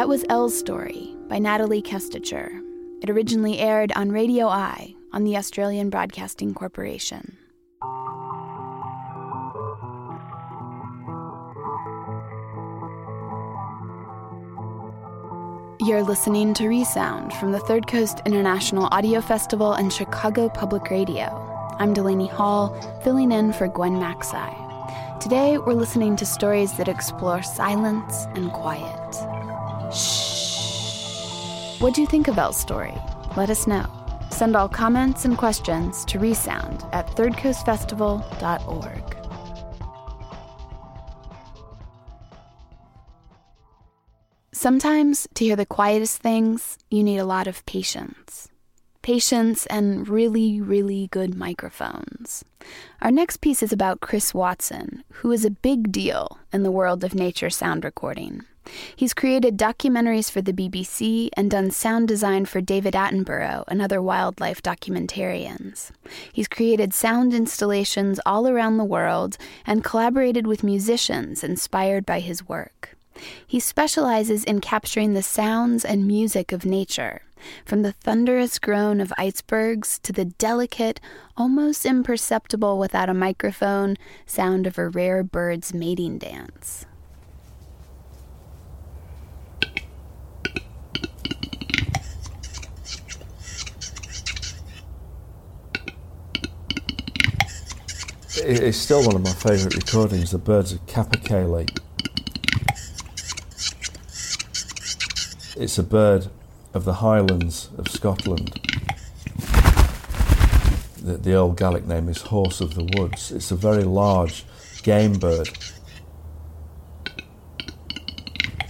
That 0.09 0.13
was 0.13 0.25
Elle's 0.31 0.59
Story 0.59 1.15
by 1.29 1.39
Natalie 1.39 1.83
Kestecher. 1.83 2.63
It 3.03 3.11
originally 3.11 3.59
aired 3.59 3.93
on 3.93 4.11
Radio 4.11 4.49
Eye 4.49 4.95
on 5.13 5.25
the 5.25 5.37
Australian 5.37 5.91
Broadcasting 5.91 6.55
Corporation. 6.55 7.37
You're 15.79 16.03
listening 16.03 16.55
to 16.55 16.69
Resound 16.69 17.35
from 17.35 17.53
the 17.53 17.61
Third 17.61 17.87
Coast 17.87 18.23
International 18.25 18.89
Audio 18.91 19.21
Festival 19.21 19.75
and 19.75 19.93
Chicago 19.93 20.49
Public 20.49 20.89
Radio. 20.89 21.27
I'm 21.79 21.93
Delaney 21.93 22.29
Hall, 22.29 22.75
filling 23.05 23.31
in 23.31 23.53
for 23.53 23.69
Gwen 23.69 23.97
Macsai. 23.97 25.21
Today, 25.21 25.59
we're 25.59 25.75
listening 25.75 26.17
to 26.17 26.25
stories 26.25 26.73
that 26.79 26.89
explore 26.89 27.43
silence 27.43 28.25
and 28.35 28.51
quiet. 28.53 29.28
What 31.79 31.95
do 31.95 32.01
you 32.01 32.09
think 32.09 32.26
of 32.26 32.39
Elle's 32.39 32.59
story? 32.59 32.93
Let 33.37 33.51
us 33.51 33.68
know. 33.68 33.87
Send 34.33 34.57
all 34.57 34.68
comments 34.68 35.24
and 35.24 35.39
questions 35.39 36.05
to 36.07 36.18
resound 36.18 36.85
at 36.93 37.07
thirdcoastfestival.org. 37.07 39.16
Sometimes, 44.51 45.29
to 45.35 45.45
hear 45.45 45.55
the 45.55 45.64
quietest 45.64 46.20
things, 46.20 46.79
you 46.91 47.05
need 47.05 47.18
a 47.18 47.24
lot 47.24 47.47
of 47.47 47.64
patience. 47.64 48.49
Patience 49.03 49.64
and 49.66 50.09
really, 50.09 50.61
really 50.61 51.07
good 51.12 51.37
microphones. 51.37 52.45
Our 53.01 53.12
next 53.12 53.37
piece 53.37 53.62
is 53.62 53.72
about 53.72 54.01
Chris 54.01 54.35
Watson, 54.35 55.05
who 55.12 55.31
is 55.31 55.45
a 55.45 55.51
big 55.51 55.93
deal 55.93 56.41
in 56.53 56.64
the 56.64 56.72
world 56.72 57.05
of 57.05 57.14
nature 57.14 57.51
sound 57.51 57.85
recording. 57.85 58.43
He's 58.95 59.14
created 59.14 59.57
documentaries 59.57 60.31
for 60.31 60.43
the 60.43 60.53
BBC 60.53 61.29
and 61.35 61.51
done 61.51 61.71
sound 61.71 62.09
design 62.09 62.45
for 62.45 62.61
David 62.61 62.95
Attenborough 62.95 63.64
and 63.69 63.81
other 63.81 64.03
wildlife 64.03 64.62
documentarians. 64.62 65.91
He's 66.33 66.49
created 66.49 66.95
sound 66.95 67.35
installations 67.35 68.21
all 68.27 68.49
around 68.49 68.77
the 68.77 68.85
world 68.85 69.39
and 69.66 69.85
collaborated 69.85 70.47
with 70.47 70.62
musicians 70.62 71.43
inspired 71.45 72.05
by 72.07 72.21
his 72.21 72.49
work. 72.49 72.97
He 73.47 73.61
specializes 73.61 74.45
in 74.45 74.61
capturing 74.61 75.14
the 75.14 75.23
sounds 75.23 75.85
and 75.85 76.07
music 76.07 76.53
of 76.53 76.64
nature, 76.64 77.23
from 77.64 77.83
the 77.83 77.93
thunderous 77.93 78.59
groan 78.59 79.01
of 79.01 79.12
icebergs 79.19 79.99
to 80.01 80.12
the 80.12 80.27
delicate, 80.27 81.01
almost 81.37 81.85
imperceptible 81.85 82.79
without 82.79 83.09
a 83.09 83.14
microphone, 83.14 83.97
sound 84.27 84.66
of 84.66 84.79
a 84.79 84.89
rare 84.89 85.23
bird's 85.23 85.75
mating 85.75 86.19
dance. 86.19 86.87
It's 98.41 98.78
still 98.78 99.05
one 99.05 99.16
of 99.16 99.22
my 99.22 99.32
favourite 99.32 99.74
recordings, 99.74 100.30
The 100.30 100.39
Birds 100.39 100.72
of 100.72 100.86
Capercaillie. 100.86 101.68
It's 105.57 105.76
a 105.76 105.82
bird 105.82 106.28
of 106.72 106.84
the 106.84 106.95
Highlands 106.95 107.68
of 107.76 107.89
Scotland. 107.89 108.61
The, 111.03 111.18
the 111.20 111.34
old 111.34 111.57
Gaelic 111.57 111.86
name 111.86 112.09
is 112.09 112.22
Horse 112.22 112.61
of 112.61 112.74
the 112.74 112.89
Woods. 112.97 113.32
It's 113.32 113.51
a 113.51 113.57
very 113.57 113.82
large 113.84 114.45
game 114.82 115.14
bird. 115.14 115.49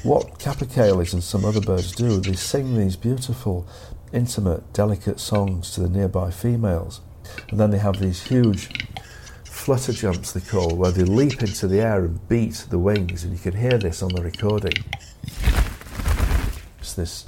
What 0.02 0.38
capercaillies 0.38 1.12
and 1.12 1.22
some 1.22 1.44
other 1.44 1.60
birds 1.60 1.92
do, 1.92 2.20
they 2.20 2.34
sing 2.34 2.76
these 2.76 2.96
beautiful, 2.96 3.68
intimate, 4.12 4.72
delicate 4.72 5.20
songs 5.20 5.72
to 5.72 5.82
the 5.82 5.88
nearby 5.88 6.30
females. 6.30 7.00
And 7.50 7.60
then 7.60 7.70
they 7.70 7.78
have 7.78 8.00
these 8.00 8.22
huge 8.22 8.70
flutter 9.68 9.92
jumps, 9.92 10.32
they 10.32 10.40
call, 10.40 10.74
where 10.76 10.90
they 10.90 11.04
leap 11.04 11.42
into 11.42 11.68
the 11.68 11.78
air 11.78 12.06
and 12.06 12.26
beat 12.26 12.64
the 12.70 12.78
wings, 12.78 13.22
and 13.22 13.34
you 13.34 13.38
can 13.38 13.54
hear 13.54 13.76
this 13.76 14.02
on 14.02 14.08
the 14.14 14.22
recording. 14.22 14.72
It's 16.78 16.94
this 16.94 17.22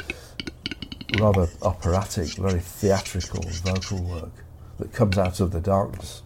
rather 1.19 1.51
operatic, 1.61 2.29
very 2.39 2.61
theatrical 2.61 3.43
vocal 3.47 4.03
work 4.03 4.33
that 4.79 4.91
comes 4.91 5.19
out 5.19 5.41
of 5.41 5.51
the 5.51 5.61
darkness. 5.61 6.23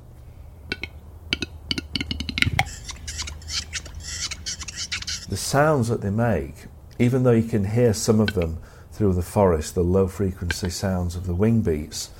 The 5.28 5.36
sounds 5.36 5.88
that 5.88 6.00
they 6.00 6.10
make 6.10 6.66
even 7.00 7.24
though 7.24 7.32
you 7.32 7.48
can 7.48 7.64
hear 7.64 7.92
some 7.92 8.20
of 8.20 8.34
them 8.34 8.58
through 8.92 9.14
the 9.14 9.22
forest, 9.22 9.74
the 9.74 9.82
low 9.82 10.06
frequency 10.06 10.70
sounds 10.70 11.16
of 11.16 11.26
the 11.26 11.34
wing 11.34 11.60
beats, 11.60 12.10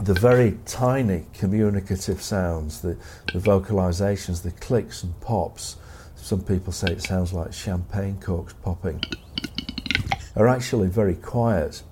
the 0.00 0.14
very 0.14 0.58
tiny 0.64 1.26
communicative 1.34 2.22
sounds, 2.22 2.80
the, 2.80 2.96
the 3.32 3.38
vocalizations, 3.38 4.42
the 4.42 4.52
clicks 4.52 5.02
and 5.02 5.18
pops, 5.20 5.76
some 6.16 6.42
people 6.42 6.72
say 6.72 6.92
it 6.92 7.02
sounds 7.02 7.32
like 7.32 7.52
champagne 7.52 8.18
corks 8.20 8.52
popping, 8.52 9.02
are 10.36 10.46
actually 10.46 10.88
very 10.88 11.14
quiet. 11.14 11.82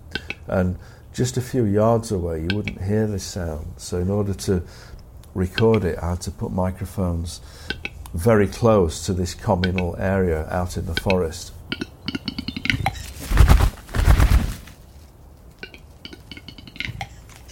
And 0.46 0.78
just 1.12 1.36
a 1.36 1.40
few 1.40 1.64
yards 1.64 2.12
away, 2.12 2.42
you 2.42 2.48
wouldn't 2.54 2.82
hear 2.82 3.06
this 3.06 3.24
sound. 3.24 3.74
So, 3.78 3.98
in 3.98 4.10
order 4.10 4.34
to 4.34 4.62
record 5.34 5.84
it, 5.84 5.98
I 6.00 6.10
had 6.10 6.20
to 6.22 6.30
put 6.30 6.52
microphones 6.52 7.40
very 8.14 8.46
close 8.46 9.04
to 9.06 9.12
this 9.12 9.34
communal 9.34 9.96
area 9.98 10.46
out 10.50 10.76
in 10.76 10.86
the 10.86 10.94
forest. 10.94 11.52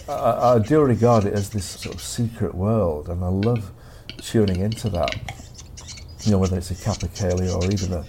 I, 0.07 0.55
I, 0.55 0.59
do 0.59 0.81
regard 0.81 1.25
it 1.25 1.33
as 1.33 1.49
this 1.49 1.65
sort 1.65 1.95
of 1.95 2.01
secret 2.01 2.53
world, 2.53 3.09
and 3.09 3.23
I 3.23 3.29
love 3.29 3.71
tuning 4.17 4.59
into 4.59 4.89
that. 4.89 5.15
You 6.21 6.31
know, 6.31 6.37
whether 6.37 6.57
it's 6.57 6.71
a 6.71 6.75
capercaillie 6.75 7.53
or 7.53 7.71
even 7.71 7.93
a, 7.93 8.05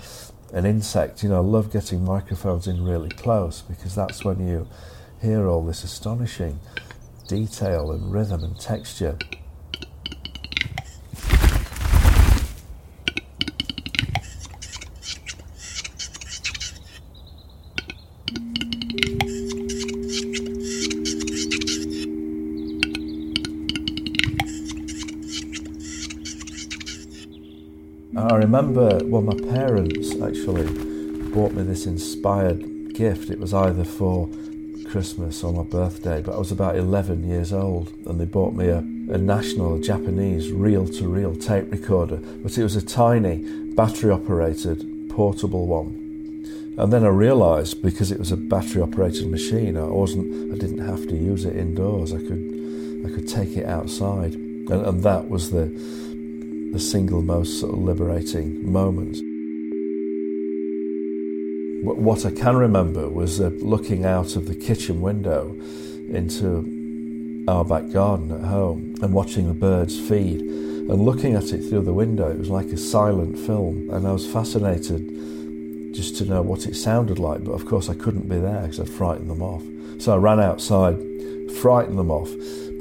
an 0.53 0.66
insect, 0.66 1.22
you 1.22 1.28
know, 1.28 1.36
I 1.36 1.44
love 1.44 1.72
getting 1.72 2.05
microphones 2.05 2.66
in 2.66 2.84
really 2.84 3.11
close 3.11 3.62
because 3.62 3.94
that's 3.94 4.24
when 4.24 4.47
you 4.47 4.68
hear 5.22 5.49
all 5.49 5.64
this 5.64 5.84
astonishing 5.84 6.61
detail 7.28 7.90
and 7.90 8.12
rhythm 8.12 8.44
and 8.44 8.59
texture. 8.61 9.18
Remember, 28.47 29.01
well, 29.07 29.22
my 29.22 29.34
parents 29.51 30.12
actually 30.22 30.66
bought 31.30 31.53
me 31.53 31.64
this 31.64 31.84
inspired 31.84 32.94
gift. 32.94 33.28
It 33.28 33.40
was 33.40 33.53
either 33.53 33.82
for 33.82 34.30
Christmas 34.88 35.42
or 35.42 35.53
my 35.53 35.64
birthday, 35.64 36.22
but 36.22 36.36
I 36.36 36.38
was 36.38 36.53
about 36.53 36.76
11 36.76 37.28
years 37.28 37.53
old, 37.53 37.92
and 38.07 38.20
they 38.20 38.24
bought 38.24 38.55
me 38.55 38.68
a, 38.68 38.78
a 38.78 39.18
national 39.18 39.80
Japanese 39.80 40.53
reel 40.53 40.86
to 40.86 41.09
reel 41.09 41.34
tape 41.34 41.72
recorder, 41.72 42.18
but 42.18 42.57
it 42.57 42.62
was 42.62 42.76
a 42.76 42.86
tiny 42.86 43.38
battery 43.74 44.12
operated 44.12 45.11
portable 45.11 45.66
one. 45.66 46.05
And 46.78 46.92
then 46.92 47.05
I 47.05 47.09
realised 47.09 47.82
because 47.82 48.12
it 48.12 48.18
was 48.20 48.30
a 48.30 48.36
battery 48.36 48.80
operated 48.80 49.28
machine, 49.28 49.76
I 49.76 49.86
wasn't, 49.86 50.55
I 50.55 50.59
didn't 50.59 50.86
have 50.86 51.09
to 51.09 51.16
use 51.16 51.44
it 51.44 51.57
indoors. 51.57 52.12
I 52.14 52.18
could, 52.18 53.03
I 53.07 53.11
could 53.12 53.28
take 53.28 53.57
it 53.57 53.66
outside, 53.66 54.34
and, 54.34 54.70
and 54.70 55.03
that 55.03 55.28
was 55.28 55.51
the 55.51 55.66
the 56.76 56.82
single 56.82 57.22
most 57.22 57.62
liberating 57.62 58.70
moment. 58.70 59.16
What 61.82 62.26
I 62.26 62.30
can 62.30 62.54
remember 62.54 63.08
was 63.08 63.40
uh, 63.40 63.48
looking 63.60 64.04
out 64.04 64.36
of 64.36 64.46
the 64.46 64.54
kitchen 64.54 65.00
window 65.00 65.56
into 66.10 67.44
our 67.48 67.64
back 67.64 67.90
garden 67.90 68.30
at 68.30 68.42
home 68.42 68.94
and 69.00 69.14
watching 69.14 69.46
the 69.48 69.54
birds 69.54 69.98
feed 69.98 70.42
and 70.42 71.00
looking 71.00 71.34
at 71.34 71.44
it 71.44 71.66
through 71.66 71.84
the 71.84 71.94
window. 71.94 72.30
It 72.30 72.38
was 72.38 72.50
like 72.50 72.66
a 72.66 72.76
silent 72.76 73.38
film, 73.38 73.88
and 73.90 74.06
I 74.06 74.12
was 74.12 74.30
fascinated 74.30 75.94
just 75.94 76.18
to 76.18 76.26
know 76.26 76.42
what 76.42 76.66
it 76.66 76.76
sounded 76.76 77.18
like. 77.18 77.42
But 77.42 77.52
of 77.52 77.64
course, 77.64 77.88
I 77.88 77.94
couldn't 77.94 78.28
be 78.28 78.36
there 78.36 78.60
because 78.60 78.80
I'd 78.80 78.90
frightened 78.90 79.30
them 79.30 79.40
off. 79.40 79.62
So 79.96 80.12
I 80.12 80.16
ran 80.18 80.40
outside, 80.40 80.98
frightened 81.52 81.98
them 81.98 82.10
off, 82.10 82.30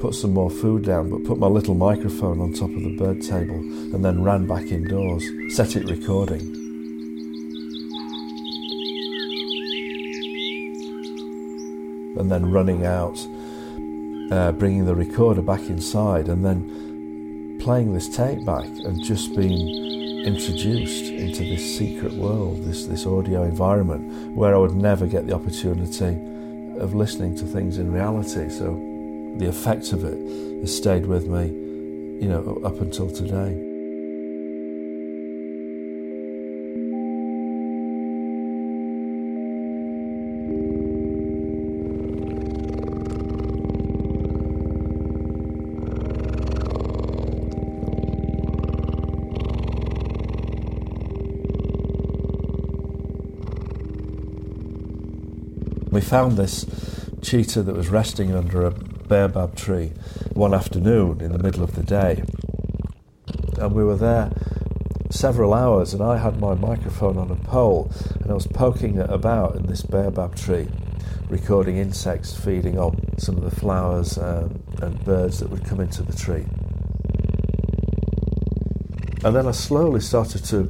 put 0.00 0.14
some 0.14 0.32
more 0.32 0.50
food 0.50 0.84
down, 0.84 1.10
but 1.10 1.24
put 1.24 1.38
my 1.38 1.46
little 1.46 1.74
microphone 1.74 2.40
on 2.40 2.52
top 2.52 2.70
of 2.70 2.82
the 2.82 2.96
bird 2.96 3.22
table 3.22 3.54
and 3.56 4.04
then 4.04 4.22
ran 4.22 4.46
back 4.46 4.70
indoors, 4.70 5.24
set 5.54 5.76
it 5.76 5.88
recording. 5.88 6.40
And 12.18 12.30
then 12.30 12.50
running 12.50 12.84
out, 12.84 13.18
uh, 14.30 14.52
bringing 14.52 14.86
the 14.86 14.94
recorder 14.94 15.42
back 15.42 15.60
inside, 15.68 16.28
and 16.28 16.44
then 16.44 17.58
playing 17.60 17.92
this 17.92 18.08
tape 18.08 18.44
back 18.44 18.64
and 18.64 19.02
just 19.02 19.36
being 19.36 20.24
introduced 20.24 21.04
into 21.12 21.44
this 21.44 21.78
secret 21.78 22.12
world, 22.14 22.62
this, 22.64 22.86
this 22.86 23.06
audio 23.06 23.44
environment 23.44 24.34
where 24.34 24.54
I 24.54 24.58
would 24.58 24.74
never 24.74 25.06
get 25.06 25.26
the 25.26 25.34
opportunity 25.34 26.18
of 26.80 26.94
listening 26.94 27.36
to 27.36 27.44
things 27.44 27.78
in 27.78 27.92
reality. 27.92 28.48
So 28.50 28.95
the 29.38 29.48
effect 29.48 29.92
of 29.92 30.04
it 30.04 30.18
has 30.60 30.74
stayed 30.74 31.06
with 31.06 31.26
me, 31.26 31.46
you 32.22 32.28
know, 32.28 32.60
up 32.64 32.80
until 32.80 33.10
today. 33.10 33.62
We 55.92 56.02
found 56.02 56.36
this 56.36 56.66
cheetah 57.22 57.62
that 57.62 57.74
was 57.74 57.88
resting 57.88 58.34
under 58.34 58.66
a 58.66 58.74
baobab 59.08 59.56
tree 59.56 59.92
one 60.32 60.54
afternoon 60.54 61.20
in 61.20 61.32
the 61.32 61.38
middle 61.38 61.62
of 61.62 61.74
the 61.74 61.82
day. 61.82 62.22
And 63.58 63.72
we 63.72 63.84
were 63.84 63.96
there 63.96 64.30
several 65.10 65.54
hours, 65.54 65.94
and 65.94 66.02
I 66.02 66.18
had 66.18 66.40
my 66.40 66.54
microphone 66.54 67.16
on 67.16 67.30
a 67.30 67.36
pole, 67.36 67.90
and 68.20 68.30
I 68.30 68.34
was 68.34 68.46
poking 68.46 68.98
it 68.98 69.08
about 69.10 69.56
in 69.56 69.66
this 69.66 69.82
baobab 69.82 70.36
tree, 70.36 70.68
recording 71.28 71.76
insects 71.76 72.34
feeding 72.34 72.78
on 72.78 73.18
some 73.18 73.36
of 73.36 73.44
the 73.44 73.54
flowers 73.54 74.18
um, 74.18 74.62
and 74.82 75.02
birds 75.04 75.40
that 75.40 75.50
would 75.50 75.64
come 75.64 75.80
into 75.80 76.02
the 76.02 76.16
tree. 76.16 76.44
And 79.24 79.34
then 79.34 79.46
I 79.46 79.52
slowly 79.52 80.00
started 80.00 80.44
to 80.46 80.68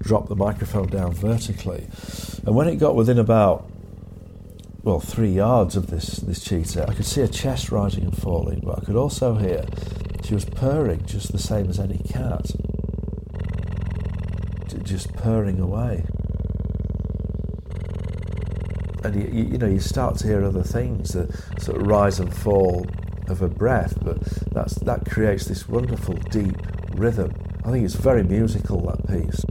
drop 0.00 0.28
the 0.28 0.36
microphone 0.36 0.88
down 0.88 1.12
vertically. 1.12 1.86
And 2.46 2.54
when 2.54 2.68
it 2.68 2.76
got 2.76 2.94
within 2.94 3.18
about 3.18 3.69
well, 4.82 5.00
three 5.00 5.30
yards 5.30 5.76
of 5.76 5.88
this, 5.88 6.16
this 6.16 6.42
cheetah. 6.42 6.88
I 6.88 6.94
could 6.94 7.06
see 7.06 7.20
her 7.20 7.26
chest 7.26 7.70
rising 7.70 8.04
and 8.04 8.16
falling, 8.16 8.60
but 8.64 8.78
I 8.78 8.84
could 8.84 8.96
also 8.96 9.34
hear 9.34 9.64
she 10.24 10.34
was 10.34 10.44
purring 10.44 11.04
just 11.06 11.32
the 11.32 11.38
same 11.38 11.68
as 11.68 11.78
any 11.78 11.98
cat. 11.98 12.50
Just 14.82 15.14
purring 15.14 15.60
away. 15.60 16.04
And 19.04 19.14
you, 19.14 19.30
you, 19.30 19.44
you 19.52 19.58
know, 19.58 19.68
you 19.68 19.78
start 19.78 20.16
to 20.18 20.26
hear 20.26 20.44
other 20.44 20.64
things, 20.64 21.12
the 21.12 21.32
sort 21.60 21.80
of 21.80 21.86
rise 21.86 22.18
and 22.18 22.34
fall 22.34 22.86
of 23.28 23.40
a 23.40 23.48
breath, 23.48 23.96
but 24.02 24.20
that's, 24.52 24.74
that 24.80 25.08
creates 25.08 25.44
this 25.44 25.68
wonderful 25.68 26.14
deep 26.30 26.56
rhythm. 26.94 27.32
I 27.64 27.70
think 27.70 27.84
it's 27.84 27.94
very 27.94 28.24
musical, 28.24 28.80
that 28.86 29.06
piece. 29.06 29.44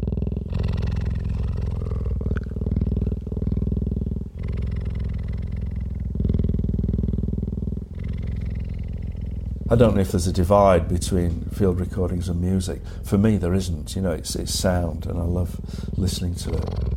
I 9.72 9.76
don't 9.76 9.93
know 9.93 10.01
if 10.01 10.11
there's 10.11 10.26
a 10.26 10.34
divide 10.34 10.88
between 10.89 11.41
field 11.51 11.80
recordings 11.80 12.28
and 12.28 12.41
music. 12.41 12.82
For 13.03 13.20
me, 13.20 13.38
there 13.38 13.53
isn't. 13.53 13.95
You 13.95 14.01
know, 14.01 14.11
it's, 14.11 14.36
it's 14.36 14.51
sound, 14.51 15.05
and 15.05 15.20
I 15.20 15.24
love 15.24 15.61
listening 15.95 16.34
to 16.36 16.53
it. 16.53 16.89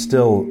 Still 0.00 0.46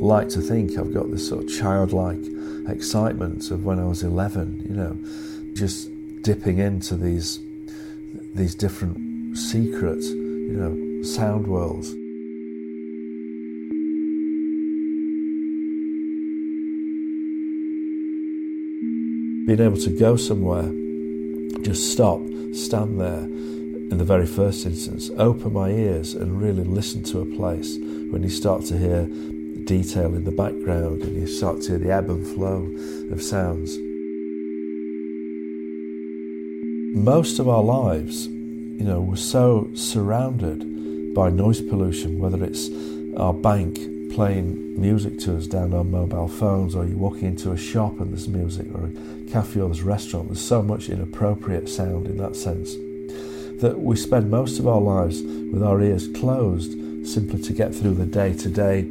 like 0.00 0.28
to 0.30 0.40
think 0.40 0.78
I've 0.78 0.94
got 0.94 1.10
this 1.10 1.28
sort 1.28 1.44
of 1.44 1.50
childlike 1.50 2.22
excitement 2.68 3.50
of 3.50 3.64
when 3.64 3.78
I 3.78 3.84
was 3.84 4.02
11, 4.02 4.66
you 4.68 4.76
know, 4.76 4.96
just 5.54 5.90
dipping 6.22 6.58
into 6.58 6.96
these 6.96 7.40
these 8.34 8.54
different 8.54 9.36
secret, 9.36 10.02
you 10.02 10.56
know, 10.56 11.02
sound 11.02 11.46
worlds. 11.46 11.90
Being 19.46 19.60
able 19.60 19.78
to 19.78 19.90
go 19.98 20.16
somewhere 20.16 20.70
just 21.62 21.92
stop, 21.92 22.20
stand 22.52 23.00
there 23.00 23.24
in 23.90 23.98
the 23.98 24.04
very 24.04 24.26
first 24.26 24.64
instance, 24.64 25.10
open 25.18 25.52
my 25.52 25.68
ears 25.68 26.14
and 26.14 26.40
really 26.40 26.64
listen 26.64 27.02
to 27.04 27.20
a 27.20 27.26
place 27.36 27.76
when 28.12 28.22
you 28.22 28.28
start 28.28 28.62
to 28.62 28.76
hear 28.76 29.06
detail 29.64 30.14
in 30.14 30.24
the 30.24 30.30
background 30.30 31.00
and 31.00 31.16
you 31.16 31.26
start 31.26 31.62
to 31.62 31.68
hear 31.70 31.78
the 31.78 31.90
ebb 31.90 32.10
and 32.10 32.26
flow 32.26 32.68
of 33.10 33.22
sounds. 33.22 33.78
Most 36.94 37.38
of 37.38 37.48
our 37.48 37.62
lives, 37.62 38.26
you 38.26 38.84
know, 38.84 39.00
we're 39.00 39.16
so 39.16 39.70
surrounded 39.72 41.14
by 41.14 41.30
noise 41.30 41.62
pollution, 41.62 42.18
whether 42.18 42.44
it's 42.44 42.68
our 43.16 43.32
bank 43.32 43.78
playing 44.12 44.78
music 44.78 45.18
to 45.20 45.38
us 45.38 45.46
down 45.46 45.72
on 45.72 45.90
mobile 45.90 46.28
phones, 46.28 46.74
or 46.74 46.84
you're 46.84 46.98
walking 46.98 47.28
into 47.28 47.52
a 47.52 47.56
shop 47.56 47.98
and 47.98 48.12
there's 48.12 48.28
music, 48.28 48.66
or 48.74 48.84
a 48.84 49.30
cafe 49.30 49.58
or 49.60 49.68
there's 49.68 49.82
restaurant, 49.82 50.28
there's 50.28 50.38
so 50.38 50.62
much 50.62 50.90
inappropriate 50.90 51.66
sound 51.66 52.06
in 52.06 52.18
that 52.18 52.36
sense 52.36 52.74
that 53.62 53.78
we 53.78 53.96
spend 53.96 54.28
most 54.28 54.58
of 54.58 54.66
our 54.66 54.80
lives 54.80 55.22
with 55.22 55.62
our 55.62 55.80
ears 55.80 56.08
closed 56.08 56.76
simply 57.04 57.40
to 57.42 57.52
get 57.52 57.74
through 57.74 57.94
the 57.94 58.06
day 58.06 58.32
to 58.34 58.48
day 58.48 58.86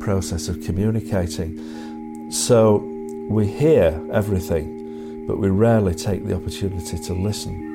process 0.00 0.48
of 0.48 0.62
communicating. 0.62 2.30
So 2.30 2.78
we 3.28 3.46
hear 3.46 4.00
everything, 4.12 5.26
but 5.26 5.38
we 5.38 5.50
rarely 5.50 5.94
take 5.94 6.26
the 6.26 6.34
opportunity 6.34 6.98
to 6.98 7.12
listen. 7.12 7.66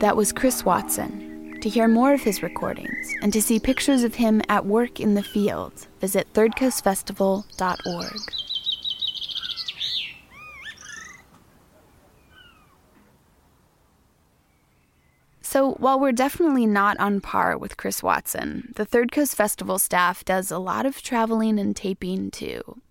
That 0.00 0.16
was 0.16 0.32
Chris 0.32 0.64
Watson. 0.64 1.27
To 1.68 1.74
hear 1.74 1.86
more 1.86 2.14
of 2.14 2.22
his 2.22 2.42
recordings 2.42 3.14
and 3.20 3.30
to 3.30 3.42
see 3.42 3.60
pictures 3.60 4.02
of 4.02 4.14
him 4.14 4.40
at 4.48 4.64
work 4.64 5.00
in 5.00 5.12
the 5.12 5.22
field, 5.22 5.86
visit 6.00 6.26
thirdcoastfestival.org. 6.32 8.47
So, 15.50 15.72
while 15.78 15.98
we're 15.98 16.12
definitely 16.12 16.66
not 16.66 17.00
on 17.00 17.22
par 17.22 17.56
with 17.56 17.78
Chris 17.78 18.02
Watson, 18.02 18.70
the 18.76 18.84
Third 18.84 19.10
Coast 19.10 19.34
Festival 19.34 19.78
staff 19.78 20.22
does 20.22 20.50
a 20.50 20.58
lot 20.58 20.84
of 20.84 21.00
traveling 21.00 21.58
and 21.58 21.74
taping 21.74 22.30
too. 22.30 22.82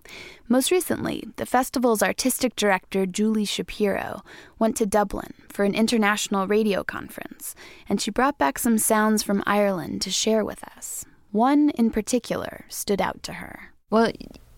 Most 0.48 0.72
recently, 0.72 1.24
the 1.36 1.46
festival's 1.46 2.02
artistic 2.02 2.56
director, 2.56 3.06
Julie 3.06 3.46
Shapiro, 3.46 4.24
went 4.58 4.76
to 4.78 4.88
Dublin 4.88 5.36
for 5.50 5.66
an 5.66 5.76
international 5.76 6.48
radio 6.48 6.84
conference, 6.84 7.54
and 7.88 8.02
she 8.02 8.10
brought 8.10 8.40
back 8.40 8.58
some 8.58 8.80
sounds 8.80 9.22
from 9.22 9.44
Ireland 9.46 10.02
to 10.02 10.10
share 10.10 10.44
with 10.44 10.64
us. 10.76 11.06
One 11.32 11.70
in 11.70 11.92
particular 11.92 12.66
stood 12.70 13.02
out 13.02 13.22
to 13.22 13.34
her. 13.34 13.72
Well, 13.92 14.12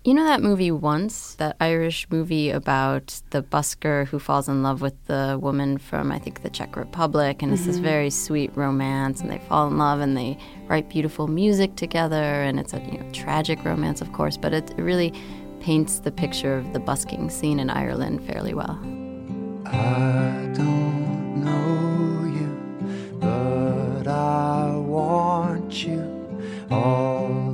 you 0.09 0.15
know 0.15 0.23
that 0.23 0.41
movie 0.41 0.71
Once, 0.71 1.35
that 1.35 1.55
Irish 1.59 2.07
movie 2.09 2.49
about 2.49 3.21
the 3.29 3.43
busker 3.43 4.07
who 4.07 4.17
falls 4.17 4.49
in 4.49 4.63
love 4.63 4.81
with 4.81 4.95
the 5.05 5.37
woman 5.39 5.77
from, 5.77 6.11
I 6.11 6.17
think, 6.17 6.41
the 6.41 6.49
Czech 6.49 6.75
Republic, 6.75 7.43
and 7.43 7.53
it's 7.53 7.61
mm-hmm. 7.61 7.71
this 7.73 7.77
very 7.79 8.09
sweet 8.09 8.49
romance, 8.55 9.21
and 9.21 9.29
they 9.29 9.37
fall 9.37 9.67
in 9.67 9.77
love 9.77 9.99
and 9.99 10.17
they 10.17 10.35
write 10.65 10.89
beautiful 10.89 11.27
music 11.27 11.75
together, 11.75 12.23
and 12.23 12.59
it's 12.59 12.73
a 12.73 12.79
you 12.79 12.97
know, 12.97 13.11
tragic 13.11 13.63
romance, 13.63 14.01
of 14.01 14.11
course, 14.11 14.35
but 14.35 14.51
it 14.51 14.73
really 14.77 15.13
paints 15.59 15.99
the 15.99 16.11
picture 16.11 16.57
of 16.57 16.73
the 16.73 16.79
busking 16.79 17.29
scene 17.29 17.59
in 17.59 17.69
Ireland 17.69 18.25
fairly 18.25 18.55
well. 18.55 18.79
I 19.67 20.49
don't 20.55 21.43
know 21.43 22.25
you, 22.25 23.19
but 23.19 24.07
I 24.07 24.75
want 24.75 25.85
you 25.85 26.01
all 26.71 27.48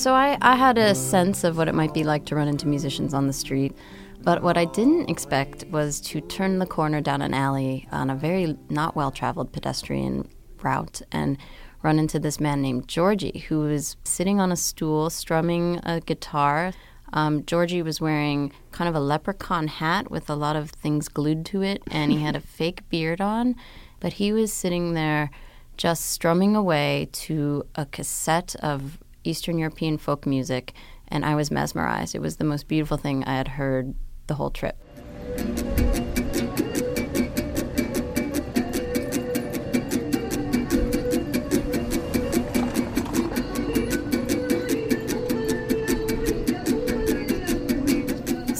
So 0.00 0.14
I, 0.14 0.38
I 0.40 0.56
had 0.56 0.78
a 0.78 0.94
sense 0.94 1.44
of 1.44 1.58
what 1.58 1.68
it 1.68 1.74
might 1.74 1.92
be 1.92 2.04
like 2.04 2.24
to 2.24 2.34
run 2.34 2.48
into 2.48 2.66
musicians 2.66 3.12
on 3.12 3.26
the 3.26 3.34
street. 3.34 3.76
But 4.22 4.42
what 4.42 4.56
I 4.56 4.64
didn't 4.64 5.10
expect 5.10 5.66
was 5.66 6.00
to 6.00 6.22
turn 6.22 6.58
the 6.58 6.64
corner 6.64 7.02
down 7.02 7.20
an 7.20 7.34
alley 7.34 7.86
on 7.92 8.08
a 8.08 8.14
very 8.14 8.56
not 8.70 8.96
well 8.96 9.10
traveled 9.10 9.52
pedestrian 9.52 10.26
route 10.62 11.02
and 11.12 11.36
run 11.82 11.98
into 11.98 12.18
this 12.18 12.40
man 12.40 12.62
named 12.62 12.88
Georgie 12.88 13.44
who 13.50 13.60
was 13.60 13.98
sitting 14.02 14.40
on 14.40 14.50
a 14.50 14.56
stool 14.56 15.10
strumming 15.10 15.80
a 15.82 16.00
guitar. 16.00 16.72
Um, 17.12 17.44
Georgie 17.44 17.82
was 17.82 18.00
wearing 18.00 18.52
kind 18.72 18.88
of 18.88 18.94
a 18.94 19.00
leprechaun 19.00 19.68
hat 19.68 20.10
with 20.10 20.30
a 20.30 20.34
lot 20.34 20.56
of 20.56 20.70
things 20.70 21.08
glued 21.08 21.44
to 21.44 21.60
it, 21.60 21.82
and 21.90 22.10
he 22.10 22.22
had 22.22 22.36
a 22.36 22.40
fake 22.56 22.88
beard 22.88 23.20
on. 23.20 23.54
But 24.00 24.14
he 24.14 24.32
was 24.32 24.50
sitting 24.50 24.94
there 24.94 25.30
just 25.76 26.06
strumming 26.06 26.56
away 26.56 27.10
to 27.12 27.66
a 27.74 27.84
cassette 27.84 28.56
of 28.62 28.98
Eastern 29.24 29.58
European 29.58 29.98
folk 29.98 30.26
music, 30.26 30.72
and 31.08 31.24
I 31.24 31.34
was 31.34 31.50
mesmerized. 31.50 32.14
It 32.14 32.20
was 32.20 32.36
the 32.36 32.44
most 32.44 32.68
beautiful 32.68 32.96
thing 32.96 33.24
I 33.24 33.34
had 33.34 33.48
heard 33.48 33.94
the 34.26 34.34
whole 34.34 34.50
trip. 34.50 34.76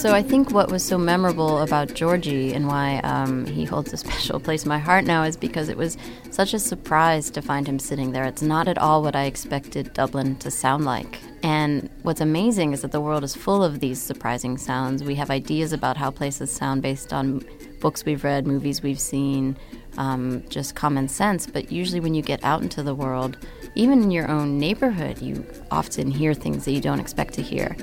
So 0.00 0.14
I 0.14 0.22
think 0.22 0.52
what 0.52 0.70
was 0.70 0.82
so 0.82 0.96
memorable 0.96 1.58
about 1.58 1.92
Georgie 1.92 2.54
and 2.54 2.66
why 2.66 3.00
um, 3.04 3.44
he 3.44 3.66
holds 3.66 3.92
a 3.92 3.96
special 3.98 4.40
place 4.40 4.62
in 4.62 4.70
my 4.70 4.78
heart 4.78 5.04
now 5.04 5.24
is 5.24 5.36
because 5.36 5.68
it 5.68 5.76
was 5.76 5.98
such 6.30 6.54
a 6.54 6.58
surprise 6.58 7.28
to 7.32 7.42
find 7.42 7.68
him 7.68 7.78
sitting 7.78 8.12
there. 8.12 8.24
It's 8.24 8.40
not 8.40 8.66
at 8.66 8.78
all 8.78 9.02
what 9.02 9.14
I 9.14 9.24
expected 9.24 9.92
Dublin 9.92 10.36
to 10.36 10.50
sound 10.50 10.86
like. 10.86 11.18
And 11.42 11.90
what's 12.00 12.22
amazing 12.22 12.72
is 12.72 12.80
that 12.80 12.92
the 12.92 13.00
world 13.02 13.22
is 13.24 13.34
full 13.34 13.62
of 13.62 13.80
these 13.80 14.00
surprising 14.00 14.56
sounds. 14.56 15.04
We 15.04 15.16
have 15.16 15.28
ideas 15.30 15.74
about 15.74 15.98
how 15.98 16.10
places 16.10 16.50
sound 16.50 16.80
based 16.80 17.12
on 17.12 17.44
books 17.80 18.02
we've 18.06 18.24
read, 18.24 18.46
movies 18.46 18.82
we've 18.82 18.98
seen, 18.98 19.54
um, 19.98 20.42
just 20.48 20.74
common 20.74 21.08
sense. 21.08 21.46
But 21.46 21.70
usually, 21.70 22.00
when 22.00 22.14
you 22.14 22.22
get 22.22 22.42
out 22.42 22.62
into 22.62 22.82
the 22.82 22.94
world, 22.94 23.36
even 23.74 24.02
in 24.02 24.10
your 24.10 24.30
own 24.30 24.56
neighborhood, 24.56 25.20
you 25.20 25.44
often 25.70 26.10
hear 26.10 26.32
things 26.32 26.64
that 26.64 26.72
you 26.72 26.80
don't 26.80 27.00
expect 27.00 27.34
to 27.34 27.42
hear. 27.42 27.76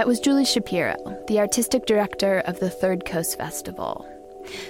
That 0.00 0.08
was 0.08 0.18
Julie 0.18 0.46
Shapiro, 0.46 0.96
the 1.28 1.40
artistic 1.40 1.84
director 1.84 2.38
of 2.46 2.58
the 2.58 2.70
Third 2.70 3.04
Coast 3.04 3.36
Festival. 3.36 4.08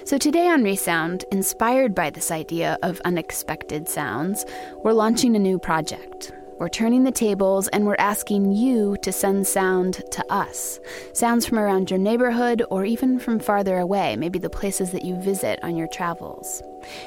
So 0.04 0.18
today 0.18 0.48
on 0.48 0.64
Resound, 0.64 1.24
inspired 1.30 1.94
by 1.94 2.10
this 2.10 2.32
idea 2.32 2.76
of 2.82 3.00
unexpected 3.04 3.88
sounds, 3.88 4.44
we're 4.82 4.92
launching 4.92 5.36
a 5.36 5.38
new 5.38 5.56
project. 5.56 6.32
We're 6.60 6.68
turning 6.68 7.04
the 7.04 7.10
tables 7.10 7.68
and 7.68 7.86
we're 7.86 7.96
asking 7.98 8.52
you 8.52 8.98
to 9.00 9.12
send 9.12 9.46
sound 9.46 10.02
to 10.10 10.22
us. 10.30 10.78
Sounds 11.14 11.46
from 11.46 11.58
around 11.58 11.90
your 11.90 11.98
neighborhood 11.98 12.62
or 12.70 12.84
even 12.84 13.18
from 13.18 13.38
farther 13.38 13.78
away, 13.78 14.14
maybe 14.16 14.38
the 14.38 14.50
places 14.50 14.92
that 14.92 15.02
you 15.02 15.16
visit 15.16 15.58
on 15.62 15.74
your 15.74 15.86
travels. 15.86 16.62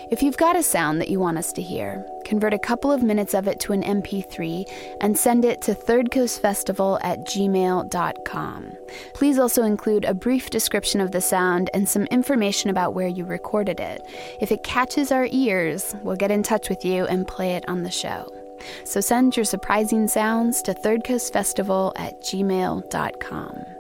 If 0.10 0.24
you've 0.24 0.38
got 0.38 0.56
a 0.56 0.64
sound 0.64 1.00
that 1.02 1.10
you 1.10 1.20
want 1.20 1.38
us 1.38 1.54
to 1.54 1.62
hear, 1.62 2.04
convert 2.26 2.56
a 2.56 2.58
couple 2.58 2.92
of 2.92 3.04
minutes 3.04 3.36
of 3.36 3.48
it 3.48 3.60
to 3.60 3.74
an 3.74 3.84
MP3 3.84 4.66
and 5.02 5.16
send 5.16 5.46
it 5.46 5.62
to 5.62 5.76
thirdcoastfestival 5.76 7.00
at 7.04 7.20
gmail.com. 7.28 8.72
Please 9.14 9.38
also 9.38 9.62
include 9.62 10.06
a 10.06 10.16
brief 10.16 10.50
description 10.50 11.00
of 11.00 11.12
the 11.12 11.22
sound 11.22 11.70
and 11.76 11.88
some 11.88 12.06
information 12.06 12.72
about 12.72 12.96
where 12.96 13.08
you 13.08 13.24
recorded 13.24 13.80
it. 13.80 14.02
If 14.42 14.52
it 14.52 14.64
catches 14.64 15.12
our 15.12 15.28
ears, 15.30 15.96
we'll 16.02 16.16
get 16.16 16.32
in 16.32 16.42
touch 16.42 16.70
with 16.70 16.84
you 16.84 17.06
and 17.06 17.28
play 17.28 17.52
it 17.52 17.70
on 17.70 17.84
the 17.84 17.92
show. 17.92 18.43
So 18.84 19.02
send 19.02 19.36
your 19.36 19.46
surprising 19.46 20.08
sounds 20.08 20.62
to 20.64 20.74
thirdcoastfestival 20.74 21.94
at 21.96 22.22
gmail.com. 22.22 23.74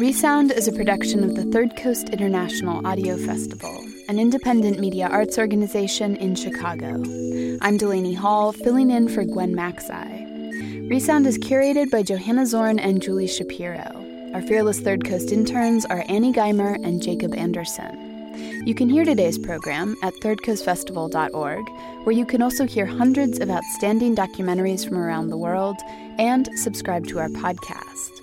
Resound 0.00 0.50
is 0.52 0.66
a 0.66 0.72
production 0.72 1.22
of 1.22 1.34
the 1.36 1.44
Third 1.44 1.76
Coast 1.76 2.08
International 2.08 2.84
Audio 2.86 3.18
Festival, 3.18 3.84
an 4.08 4.18
independent 4.18 4.80
media 4.80 5.06
arts 5.06 5.38
organization 5.38 6.16
in 6.16 6.34
Chicago. 6.34 7.02
I'm 7.60 7.76
Delaney 7.76 8.14
Hall, 8.14 8.52
filling 8.52 8.90
in 8.90 9.10
for 9.10 9.24
Gwen 9.24 9.54
Macsai. 9.54 10.19
Resound 10.90 11.24
is 11.28 11.38
curated 11.38 11.88
by 11.88 12.02
Johanna 12.02 12.44
Zorn 12.44 12.80
and 12.80 13.00
Julie 13.00 13.28
Shapiro. 13.28 14.04
Our 14.34 14.42
fearless 14.42 14.80
Third 14.80 15.04
Coast 15.04 15.30
interns 15.30 15.86
are 15.86 16.04
Annie 16.08 16.32
Geimer 16.32 16.84
and 16.84 17.00
Jacob 17.00 17.32
Anderson. 17.32 18.66
You 18.66 18.74
can 18.74 18.88
hear 18.88 19.04
today's 19.04 19.38
program 19.38 19.94
at 20.02 20.14
thirdcoastfestival.org, 20.14 21.68
where 22.04 22.16
you 22.16 22.26
can 22.26 22.42
also 22.42 22.66
hear 22.66 22.86
hundreds 22.86 23.38
of 23.38 23.50
outstanding 23.50 24.16
documentaries 24.16 24.84
from 24.84 24.96
around 24.96 25.28
the 25.28 25.36
world 25.36 25.76
and 26.18 26.48
subscribe 26.58 27.06
to 27.06 27.20
our 27.20 27.28
podcast. 27.28 28.19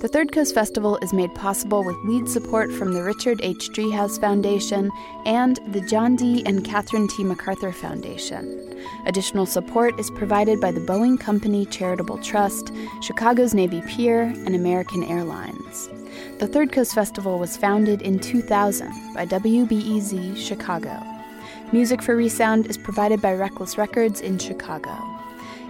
The 0.00 0.08
Third 0.08 0.32
Coast 0.32 0.54
Festival 0.54 0.98
is 1.02 1.12
made 1.12 1.34
possible 1.34 1.84
with 1.84 1.94
lead 2.04 2.26
support 2.26 2.72
from 2.72 2.94
the 2.94 3.02
Richard 3.02 3.38
H. 3.42 3.68
Driehaus 3.68 4.18
Foundation 4.18 4.90
and 5.26 5.58
the 5.74 5.82
John 5.82 6.16
D. 6.16 6.42
and 6.46 6.64
Catherine 6.64 7.06
T. 7.06 7.22
MacArthur 7.22 7.70
Foundation. 7.70 8.80
Additional 9.04 9.44
support 9.44 10.00
is 10.00 10.10
provided 10.12 10.58
by 10.58 10.72
the 10.72 10.80
Boeing 10.80 11.20
Company 11.20 11.66
Charitable 11.66 12.16
Trust, 12.22 12.72
Chicago's 13.02 13.52
Navy 13.52 13.82
Pier, 13.82 14.22
and 14.22 14.54
American 14.54 15.04
Airlines. 15.04 15.90
The 16.38 16.46
Third 16.46 16.72
Coast 16.72 16.94
Festival 16.94 17.38
was 17.38 17.58
founded 17.58 18.00
in 18.00 18.20
2000 18.20 18.90
by 19.12 19.26
WBEZ 19.26 20.34
Chicago. 20.34 20.98
Music 21.72 22.00
for 22.00 22.16
Resound 22.16 22.68
is 22.68 22.78
provided 22.78 23.20
by 23.20 23.34
Reckless 23.34 23.76
Records 23.76 24.22
in 24.22 24.38
Chicago. 24.38 25.09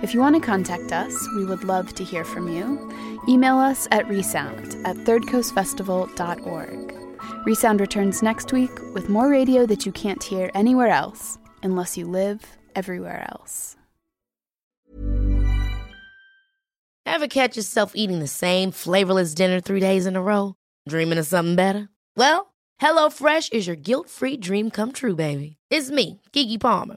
If 0.03 0.14
you 0.14 0.20
want 0.20 0.34
to 0.34 0.40
contact 0.40 0.92
us, 0.92 1.28
we 1.36 1.44
would 1.44 1.62
love 1.62 1.94
to 1.94 2.05
hear 2.05 2.24
from 2.24 2.48
you. 2.48 2.90
Email 3.28 3.59
us 3.59 3.86
at 3.90 4.09
resound 4.09 4.74
at 4.86 4.96
thirdcoastfestival.org. 4.96 6.94
Resound 7.44 7.80
returns 7.80 8.22
next 8.22 8.51
week 8.51 8.70
with 8.94 9.11
more 9.11 9.28
radio 9.28 9.66
that 9.66 9.84
you 9.84 9.92
can't 9.92 10.22
hear 10.22 10.51
anywhere 10.55 10.88
else 10.88 11.38
unless 11.62 11.98
you 11.98 12.07
live 12.07 12.57
everywhere 12.74 13.28
else. 13.30 13.76
Ever 17.05 17.26
catch 17.28 17.57
yourself 17.59 17.92
eating 17.94 18.20
the 18.20 18.26
same 18.26 18.70
flavorless 18.70 19.34
dinner 19.34 19.61
three 19.61 19.80
days 19.80 20.07
in 20.07 20.16
a 20.16 20.22
row? 20.22 20.55
Dreaming 20.88 21.18
of 21.18 21.26
something 21.26 21.57
better? 21.57 21.90
Well, 22.16 22.55
HelloFresh 22.80 23.53
is 23.53 23.66
your 23.66 23.76
guilt 23.76 24.09
free 24.09 24.38
dream 24.38 24.70
come 24.70 24.92
true, 24.92 25.14
baby. 25.16 25.59
It's 25.68 25.90
me, 25.90 26.22
Keke 26.32 26.59
Palmer. 26.59 26.96